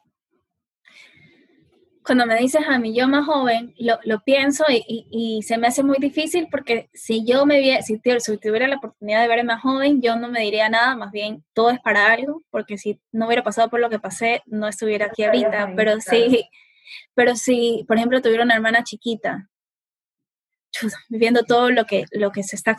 Cuando 2.05 2.27
me 2.27 2.37
dices 2.37 2.63
a 2.69 2.79
mí 2.81 2.95
yo 2.97 3.07
más 3.07 3.27
joven, 3.27 3.75
lo, 3.79 3.99
lo 4.03 4.21
pienso 4.25 4.65
y, 4.69 5.07
y, 5.09 5.43
se 5.43 5.57
me 5.57 5.69
hace 5.69 5.85
muy 5.85 5.99
difícil 6.01 6.49
porque 6.51 6.91
si 6.93 7.25
yo 7.25 7.47
me 7.47 7.81
si, 7.83 8.01
si 8.19 8.39
tuviera 8.39 8.67
la 8.67 8.77
oportunidad 8.77 9.23
de 9.23 9.29
verme 9.29 9.45
más 9.45 9.63
joven, 9.63 10.03
yo 10.03 10.17
no 10.17 10.29
me 10.29 10.41
diría 10.41 10.69
nada, 10.69 10.97
más 10.97 11.13
bien 11.13 11.45
todo 11.53 11.71
es 11.71 11.79
para 11.79 12.13
algo, 12.13 12.43
porque 12.51 12.77
si 12.77 13.01
no 13.13 13.27
hubiera 13.27 13.45
pasado 13.45 13.71
por 13.71 13.79
lo 13.79 13.89
que 13.89 14.01
pasé, 14.01 14.43
no 14.47 14.67
estuviera 14.67 15.07
aquí 15.07 15.23
ahorita, 15.23 15.75
pero 15.77 16.01
sí, 16.01 16.45
pero 17.15 17.37
si, 17.37 17.85
por 17.87 17.97
ejemplo, 17.99 18.21
tuviera 18.21 18.43
una 18.43 18.55
hermana 18.55 18.83
chiquita, 18.83 19.49
viviendo 21.09 21.45
todo 21.45 21.71
lo 21.71 21.85
que, 21.85 22.07
lo 22.11 22.33
que 22.33 22.43
se 22.43 22.57
está, 22.57 22.77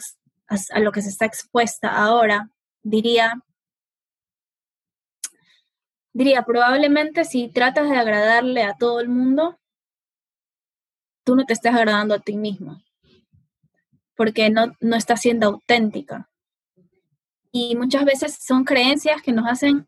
a 0.47 0.79
lo 0.79 0.91
que 0.91 1.01
se 1.01 1.09
está 1.09 1.25
expuesta 1.25 1.89
ahora, 1.89 2.49
diría, 2.81 3.41
diría, 6.13 6.43
probablemente 6.43 7.25
si 7.25 7.49
tratas 7.49 7.89
de 7.89 7.97
agradarle 7.97 8.63
a 8.63 8.75
todo 8.77 8.99
el 8.99 9.09
mundo, 9.09 9.59
tú 11.23 11.35
no 11.35 11.45
te 11.45 11.53
estás 11.53 11.75
agradando 11.75 12.13
a 12.13 12.19
ti 12.19 12.37
mismo, 12.37 12.81
porque 14.15 14.49
no, 14.49 14.73
no 14.79 14.95
estás 14.95 15.21
siendo 15.21 15.47
auténtica. 15.47 16.29
Y 17.51 17.75
muchas 17.75 18.05
veces 18.05 18.37
son 18.41 18.63
creencias 18.63 19.21
que 19.21 19.31
nos 19.31 19.47
hacen, 19.47 19.87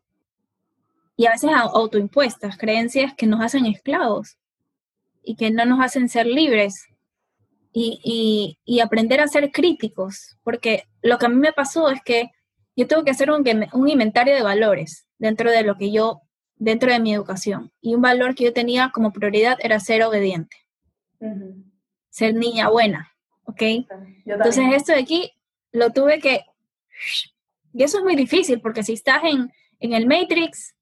y 1.16 1.26
a 1.26 1.30
veces 1.32 1.50
autoimpuestas, 1.54 2.58
creencias 2.58 3.14
que 3.14 3.26
nos 3.26 3.40
hacen 3.40 3.64
esclavos 3.66 4.36
y 5.22 5.34
que 5.34 5.50
no 5.50 5.64
nos 5.64 5.80
hacen 5.80 6.08
ser 6.08 6.26
libres. 6.26 6.86
Y, 7.78 8.56
y, 8.64 8.80
aprender 8.80 9.20
a 9.20 9.28
ser 9.28 9.52
críticos, 9.52 10.38
porque 10.42 10.84
lo 11.02 11.18
que 11.18 11.26
a 11.26 11.28
mí 11.28 11.36
me 11.36 11.52
pasó 11.52 11.90
es 11.90 12.00
que 12.02 12.30
yo 12.76 12.86
tengo 12.86 13.04
que 13.04 13.10
hacer 13.10 13.30
un, 13.30 13.42
un 13.72 13.88
inventario 13.88 14.34
de 14.34 14.42
valores 14.42 15.06
dentro 15.18 15.50
de 15.50 15.62
lo 15.62 15.76
que 15.76 15.90
yo, 15.90 16.22
dentro 16.56 16.92
de 16.92 17.00
mi 17.00 17.14
educación. 17.14 17.72
Y 17.80 17.94
un 17.94 18.02
valor 18.02 18.34
que 18.34 18.44
yo 18.44 18.52
tenía 18.52 18.90
como 18.92 19.12
prioridad 19.12 19.58
era 19.60 19.80
ser 19.80 20.02
obediente, 20.02 20.56
ser 22.10 22.34
niña 22.34 22.68
buena, 22.68 23.12
¿ok? 23.44 23.62
Entonces 24.26 24.64
esto 24.74 24.92
de 24.92 24.98
aquí 24.98 25.32
lo 25.72 25.90
tuve 25.90 26.20
que... 26.20 26.42
Y 27.72 27.82
eso 27.82 27.98
es 27.98 28.04
muy 28.04 28.14
difícil 28.14 28.60
porque 28.60 28.82
si 28.82 28.92
estás 28.92 29.24
en, 29.24 29.50
en 29.80 29.92
el 29.92 30.06
Matrix, 30.06 30.74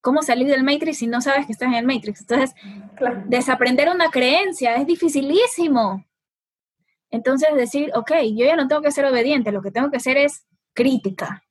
¿cómo 0.00 0.22
salir 0.22 0.48
del 0.48 0.62
Matrix 0.62 0.98
si 0.98 1.06
no 1.06 1.20
sabes 1.22 1.46
que 1.46 1.52
estás 1.52 1.68
en 1.68 1.74
el 1.74 1.86
Matrix? 1.86 2.20
Entonces, 2.20 2.54
desaprender 3.26 3.88
una 3.88 4.10
creencia 4.10 4.76
es 4.76 4.86
dificilísimo. 4.86 6.04
Entonces 7.10 7.54
decir, 7.54 7.90
ok, 7.94 8.12
yo 8.34 8.46
ya 8.46 8.56
no 8.56 8.68
tengo 8.68 8.80
que 8.80 8.90
ser 8.90 9.04
obediente, 9.04 9.52
lo 9.52 9.60
que 9.60 9.70
tengo 9.70 9.90
que 9.90 9.98
hacer 9.98 10.16
es 10.16 10.46
crítica 10.74 11.42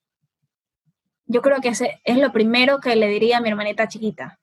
yo 1.32 1.42
creo 1.42 1.62
que 1.62 1.70
ese 1.70 2.02
es 2.04 2.18
lo 2.18 2.32
primero 2.34 2.80
que 2.80 2.96
le 2.96 3.08
diría 3.08 3.38
a 3.38 3.42
mi 3.42 3.48
hermanita 3.48 3.88
chiquita. 3.88 4.38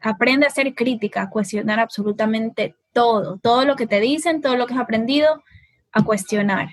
Aprende 0.00 0.46
a 0.46 0.50
ser 0.50 0.74
crítica, 0.74 1.22
a 1.22 1.30
cuestionar 1.30 1.78
absolutamente 1.78 2.74
todo, 2.92 3.38
todo 3.38 3.64
lo 3.64 3.76
que 3.76 3.86
te 3.86 4.00
dicen, 4.00 4.42
todo 4.42 4.56
lo 4.56 4.66
que 4.66 4.74
has 4.74 4.80
aprendido, 4.80 5.42
a 5.92 6.04
cuestionar. 6.04 6.68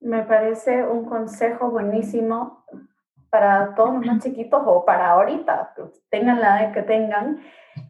Me 0.00 0.22
parece 0.22 0.82
un 0.82 1.04
consejo 1.04 1.70
buenísimo 1.70 2.64
para 3.28 3.74
todos 3.74 3.94
los 3.94 4.06
más 4.06 4.22
chiquitos 4.22 4.62
o 4.64 4.84
para 4.84 5.10
ahorita, 5.10 5.74
tengan 6.08 6.40
la 6.40 6.62
edad 6.62 6.72
que 6.72 6.82
tengan, 6.82 7.42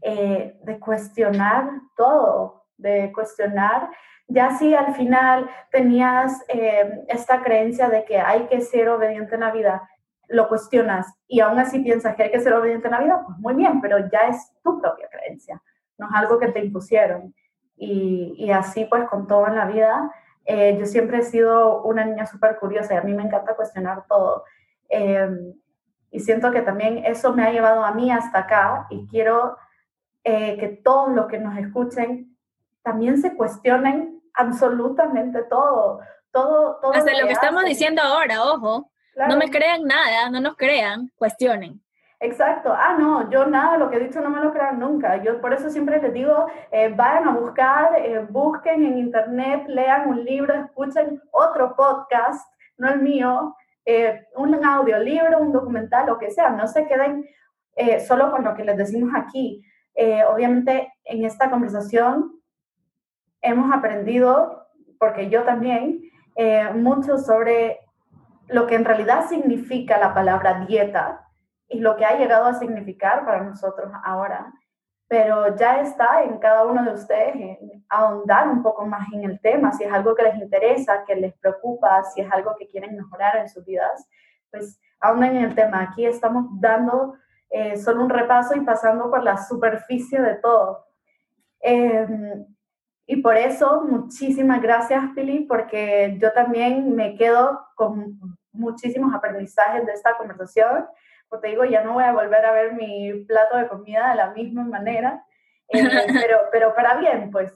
eh, 0.03 0.59
de 0.63 0.79
cuestionar 0.81 1.71
todo, 1.97 2.67
de 2.79 3.13
cuestionar 3.13 3.91
ya 4.29 4.57
si 4.57 4.75
al 4.75 4.95
final 4.95 5.49
tenías 5.71 6.43
eh, 6.49 7.05
esta 7.09 7.43
creencia 7.43 7.89
de 7.89 8.05
que 8.05 8.19
hay 8.19 8.47
que 8.47 8.61
ser 8.61 8.89
obediente 8.89 9.35
en 9.35 9.43
la 9.43 9.53
vida, 9.53 9.89
lo 10.29 10.49
cuestionas 10.49 11.07
y 11.27 11.41
aún 11.41 11.59
así 11.59 11.81
piensas 11.81 12.17
que 12.17 12.25
hay 12.25 12.31
que 12.31 12.41
ser 12.41 12.55
obediente 12.55 12.89
en 12.89 12.93
la 12.93 13.01
vida, 13.01 13.23
pues 13.25 13.39
muy 13.39 13.55
bien, 13.55 13.81
pero 13.81 13.99
ya 14.11 14.21
es 14.29 14.53
tu 14.63 14.81
propia 14.81 15.09
creencia, 15.09 15.61
no 15.99 16.07
es 16.07 16.13
algo 16.15 16.39
que 16.39 16.49
te 16.49 16.65
impusieron. 16.65 17.35
Y, 17.77 18.51
así 18.53 18.85
pues 18.85 19.05
con 19.09 19.27
todo 19.27 19.49
en 19.49 19.57
la 19.57 19.67
vida, 19.67 20.11
eh, 20.45 20.77
yo 20.79 20.87
siempre 20.87 21.19
he 21.19 21.23
sido 21.23 21.83
una 21.83 22.05
niña 22.05 22.25
súper 22.25 22.57
curiosa 22.59 22.95
y 22.95 22.97
a 22.97 23.03
mí 23.03 23.13
me 23.13 23.25
encanta 23.25 23.57
cuestionar 23.57 24.05
todo. 24.09 24.45
Em, 24.89 25.55
y 26.11 26.21
siento 26.21 26.53
que 26.53 26.63
también 26.63 27.05
eso 27.05 27.35
me 27.35 27.43
ha 27.45 27.51
llevado 27.51 27.85
a 27.85 27.93
mí 27.93 28.11
hasta 28.13 28.41
acá 28.41 28.87
y 28.91 29.07
quiero 29.09 29.57
eh, 30.23 30.57
que 30.59 30.69
todos 30.69 31.13
los 31.13 31.27
que 31.27 31.39
nos 31.39 31.59
escuchen 31.59 32.37
también 32.83 33.21
se 33.21 33.35
cuestionen 33.35 34.14
absolutamente 34.35 35.43
todo, 35.45 36.01
todo, 36.31 36.79
todo. 36.81 36.93
Hasta 36.93 37.13
lo 37.19 37.27
que, 37.27 37.33
estamos 37.33 37.65
diciendo 37.65 38.03
ahora, 38.03 38.43
ojo, 38.45 38.91
no 39.29 39.37
me 39.37 39.51
crean 39.51 39.85
nada, 39.85 40.31
no 40.31 40.41
nos 40.41 40.57
crean, 40.57 41.11
cuestionen. 41.17 41.81
Exacto. 42.25 42.73
Ah, 42.73 42.97
no, 42.99 43.31
yo 43.31 43.45
nada, 43.45 43.77
lo 43.77 43.91
que 43.91 43.97
he 43.97 44.01
dicho 44.01 44.21
no 44.21 44.31
me 44.31 44.41
lo 44.41 44.51
crean 44.51 44.79
nunca. 44.79 45.23
Yo 45.23 45.41
por 45.43 45.53
eso 45.53 45.69
siempre 45.69 46.01
les 46.01 46.13
digo, 46.13 46.47
eh, 46.71 46.89
vayan 46.89 47.29
a 47.29 47.33
buscar, 47.33 47.97
eh, 47.99 48.25
busquen 48.31 48.85
en 48.85 48.99
internet, 48.99 49.65
lean 49.69 50.09
un 50.09 50.25
libro, 50.25 50.55
escuchen 50.55 51.21
otro 51.33 51.77
podcast, 51.77 52.49
no 52.79 52.89
el 52.89 53.01
mío, 53.01 53.55
eh, 53.85 54.27
un 54.37 54.55
audiolibro, 54.65 55.39
un 55.39 55.53
documental, 55.53 56.07
lo 56.07 56.19
que 56.19 56.31
sea. 56.31 56.51
No 56.51 56.67
se 56.67 56.87
queden 56.87 57.27
solo 58.07 58.31
con 58.31 58.45
lo 58.45 58.55
que 58.55 58.65
les 58.65 58.77
decimos 58.77 59.11
aquí. 59.17 59.63
obviamente 60.29 60.93
en 61.05 61.25
esta 61.25 61.51
conversación 61.51 62.34
hemos 63.45 63.73
aprendido, 63.73 64.67
porque 64.99 65.29
yo 65.29 65.45
también, 65.45 66.01
eh, 66.35 66.71
mucho 66.75 67.19
sobre 67.19 67.79
lo 68.49 68.67
que 68.67 68.75
en 68.75 68.85
realidad 68.85 69.27
significa 69.29 69.99
la 69.99 70.13
palabra 70.13 70.65
dieta 70.67 71.29
y 71.69 71.81
lo 71.81 71.97
que 71.97 72.05
ha 72.05 72.19
llegado 72.19 72.47
a 72.47 72.55
significar 72.55 73.25
para 73.25 73.43
nosotros 73.43 73.93
ahora. 74.03 74.53
Pero 75.07 75.55
ya 75.55 75.81
está 75.81 76.25
en 76.25 76.39
cada 76.39 76.65
uno 76.65 76.83
de 76.85 76.93
ustedes 76.93 77.59
ahondar 77.89 78.49
un 78.49 78.63
poco 78.63 78.87
más 78.87 79.07
en 79.13 79.25
el 79.25 79.39
tema, 79.41 79.73
si 79.73 79.85
es 79.85 79.93
algo 79.93 80.15
que 80.15 80.25
les 80.25 80.37
interesa, 80.37 81.05
que 81.07 81.15
les 81.15 81.35
preocupa, 81.35 82.03
si 82.05 82.23
es 82.23 82.33
algo 82.33 82.57
que 82.59 82.67
quieren 82.69 82.97
mejorar 82.97 83.37
en 83.37 83.49
sus 83.49 83.65
vidas, 83.65 84.09
pues 84.51 84.81
ahonden 85.01 85.37
en 85.37 85.45
el 85.45 85.55
tema. 85.55 85.83
Aquí 85.83 86.07
estamos 86.07 86.47
dando 86.59 87.15
eh, 87.51 87.77
solo 87.77 88.03
un 88.03 88.11
repaso 88.11 88.57
y 88.57 88.61
pasando 88.61 89.11
por 89.11 89.23
la 89.23 89.37
superficie 89.37 90.21
de 90.21 90.35
todo. 90.37 90.87
Eh, 91.61 92.07
y 93.07 93.17
por 93.17 93.37
eso, 93.37 93.83
muchísimas 93.83 94.63
gracias, 94.63 95.03
Pili, 95.15 95.41
porque 95.41 96.17
yo 96.19 96.33
también 96.33 96.95
me 96.95 97.17
quedo 97.17 97.61
con 97.75 98.19
muchísimos 98.53 99.15
aprendizajes 99.15 99.85
de 99.85 99.93
esta 99.93 100.17
conversación, 100.17 100.87
como 101.29 101.41
te 101.41 101.49
digo, 101.49 101.65
ya 101.65 101.83
no 101.83 101.95
voy 101.95 102.05
a 102.05 102.13
volver 102.13 102.45
a 102.45 102.53
ver 102.53 102.75
mi 102.75 103.25
plato 103.27 103.57
de 103.57 103.69
comida 103.69 104.11
de 104.11 104.17
la 104.17 104.31
misma 104.31 104.65
manera, 104.65 105.25
eh, 105.69 105.83
pero, 106.27 106.39
pero 106.53 106.75
para 106.75 106.97
bien, 106.97 107.31
pues. 107.31 107.53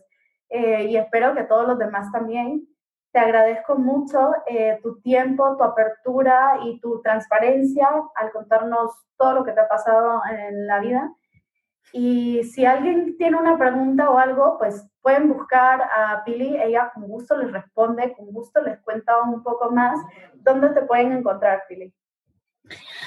Eh, 0.51 0.85
y 0.85 0.97
espero 0.97 1.35
que 1.35 1.45
todos 1.45 1.67
los 1.67 1.79
demás 1.79 2.11
también. 2.13 2.67
Te 3.13 3.21
agradezco 3.21 3.77
mucho 3.77 4.33
eh, 4.47 4.79
tu 4.83 5.01
tiempo, 5.01 5.57
tu 5.57 5.65
apertura 5.65 6.59
y 6.65 6.79
tu 6.81 7.01
transparencia 7.01 7.89
al 8.15 8.31
contarnos 8.33 8.93
todo 9.17 9.33
lo 9.33 9.45
que 9.45 9.53
te 9.53 9.61
ha 9.61 9.69
pasado 9.69 10.21
en 10.31 10.67
la 10.67 10.79
vida. 10.81 11.11
Y 11.93 12.43
si 12.45 12.67
alguien 12.67 13.17
tiene 13.17 13.37
una 13.37 13.57
pregunta 13.57 14.11
o 14.11 14.19
algo, 14.19 14.59
pues 14.59 14.87
pueden 15.01 15.29
buscar 15.29 15.83
a 15.83 16.23
Pili, 16.25 16.57
ella 16.63 16.91
con 16.93 17.05
gusto 17.05 17.37
les 17.37 17.51
responde, 17.51 18.15
con 18.15 18.27
gusto 18.33 18.61
les 18.63 18.79
cuenta 18.81 19.23
un 19.23 19.43
poco 19.43 19.71
más. 19.71 19.99
¿Dónde 20.35 20.69
te 20.71 20.83
pueden 20.83 21.13
encontrar, 21.13 21.63
Pili? 21.69 21.93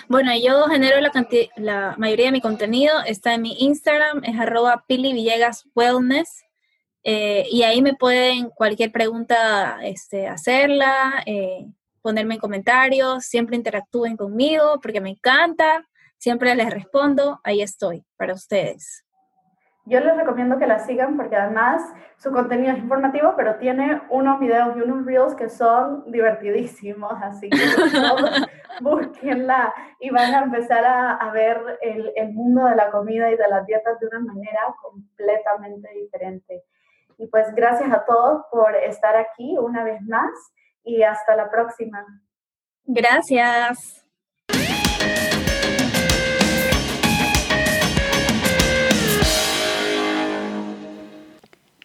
Bueno, 0.07 0.31
yo 0.35 0.65
genero 0.65 0.99
la, 0.99 1.11
la 1.57 1.95
mayoría 1.97 2.25
de 2.25 2.31
mi 2.31 2.41
contenido, 2.41 2.93
está 3.05 3.35
en 3.35 3.43
mi 3.43 3.55
Instagram, 3.59 4.23
es 4.23 4.39
arroba 4.39 4.83
Pili 4.87 5.13
Villegas 5.13 5.69
Wellness. 5.75 6.43
Eh, 7.03 7.47
y 7.49 7.63
ahí 7.63 7.81
me 7.81 7.95
pueden 7.95 8.49
cualquier 8.49 8.91
pregunta 8.91 9.79
este, 9.83 10.27
hacerla, 10.27 11.23
eh, 11.25 11.65
ponerme 12.01 12.35
en 12.35 12.39
comentarios, 12.39 13.25
siempre 13.25 13.55
interactúen 13.55 14.17
conmigo 14.17 14.79
porque 14.81 15.01
me 15.01 15.09
encanta, 15.09 15.87
siempre 16.21 16.53
les 16.53 16.69
respondo, 16.69 17.41
ahí 17.43 17.63
estoy 17.63 18.05
para 18.15 18.33
ustedes. 18.33 19.03
Yo 19.85 19.99
les 19.99 20.15
recomiendo 20.15 20.59
que 20.59 20.67
la 20.67 20.77
sigan 20.77 21.17
porque 21.17 21.35
además 21.35 21.81
su 22.17 22.31
contenido 22.31 22.73
es 22.73 22.77
informativo, 22.77 23.33
pero 23.35 23.55
tiene 23.55 24.03
unos 24.11 24.39
videos 24.39 24.77
y 24.77 24.81
unos 24.81 25.03
reels 25.03 25.33
que 25.33 25.49
son 25.49 26.03
divertidísimos, 26.11 27.13
así 27.23 27.49
que 27.49 27.57
búsquenla 28.81 29.73
y 29.99 30.11
van 30.11 30.35
a 30.35 30.43
empezar 30.43 30.85
a, 30.85 31.15
a 31.15 31.31
ver 31.31 31.79
el, 31.81 32.13
el 32.15 32.31
mundo 32.33 32.65
de 32.65 32.75
la 32.75 32.91
comida 32.91 33.31
y 33.31 33.35
de 33.35 33.47
las 33.47 33.65
dietas 33.65 33.99
de 33.99 34.05
una 34.05 34.19
manera 34.19 34.75
completamente 34.79 35.89
diferente. 35.95 36.63
Y 37.17 37.25
pues 37.25 37.53
gracias 37.55 37.91
a 37.91 38.05
todos 38.05 38.43
por 38.51 38.75
estar 38.75 39.15
aquí 39.15 39.57
una 39.57 39.83
vez 39.83 40.03
más 40.03 40.29
y 40.83 41.01
hasta 41.01 41.35
la 41.35 41.49
próxima. 41.49 42.05
Gracias. 42.85 44.00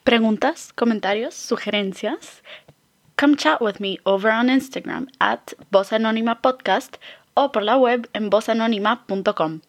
Preguntas, 0.06 0.72
comentarios, 0.72 1.34
sugerencias? 1.34 2.40
Come 3.16 3.34
chat 3.34 3.60
with 3.60 3.80
me 3.80 3.98
over 4.04 4.30
on 4.30 4.48
Instagram 4.48 5.08
at 5.18 5.54
Voz 5.72 5.92
Anónima 5.92 6.40
Podcast 6.40 6.98
o 7.34 7.50
por 7.50 7.64
la 7.64 7.76
web 7.76 8.08
en 8.12 8.30
vozanónima.com. 8.30 9.62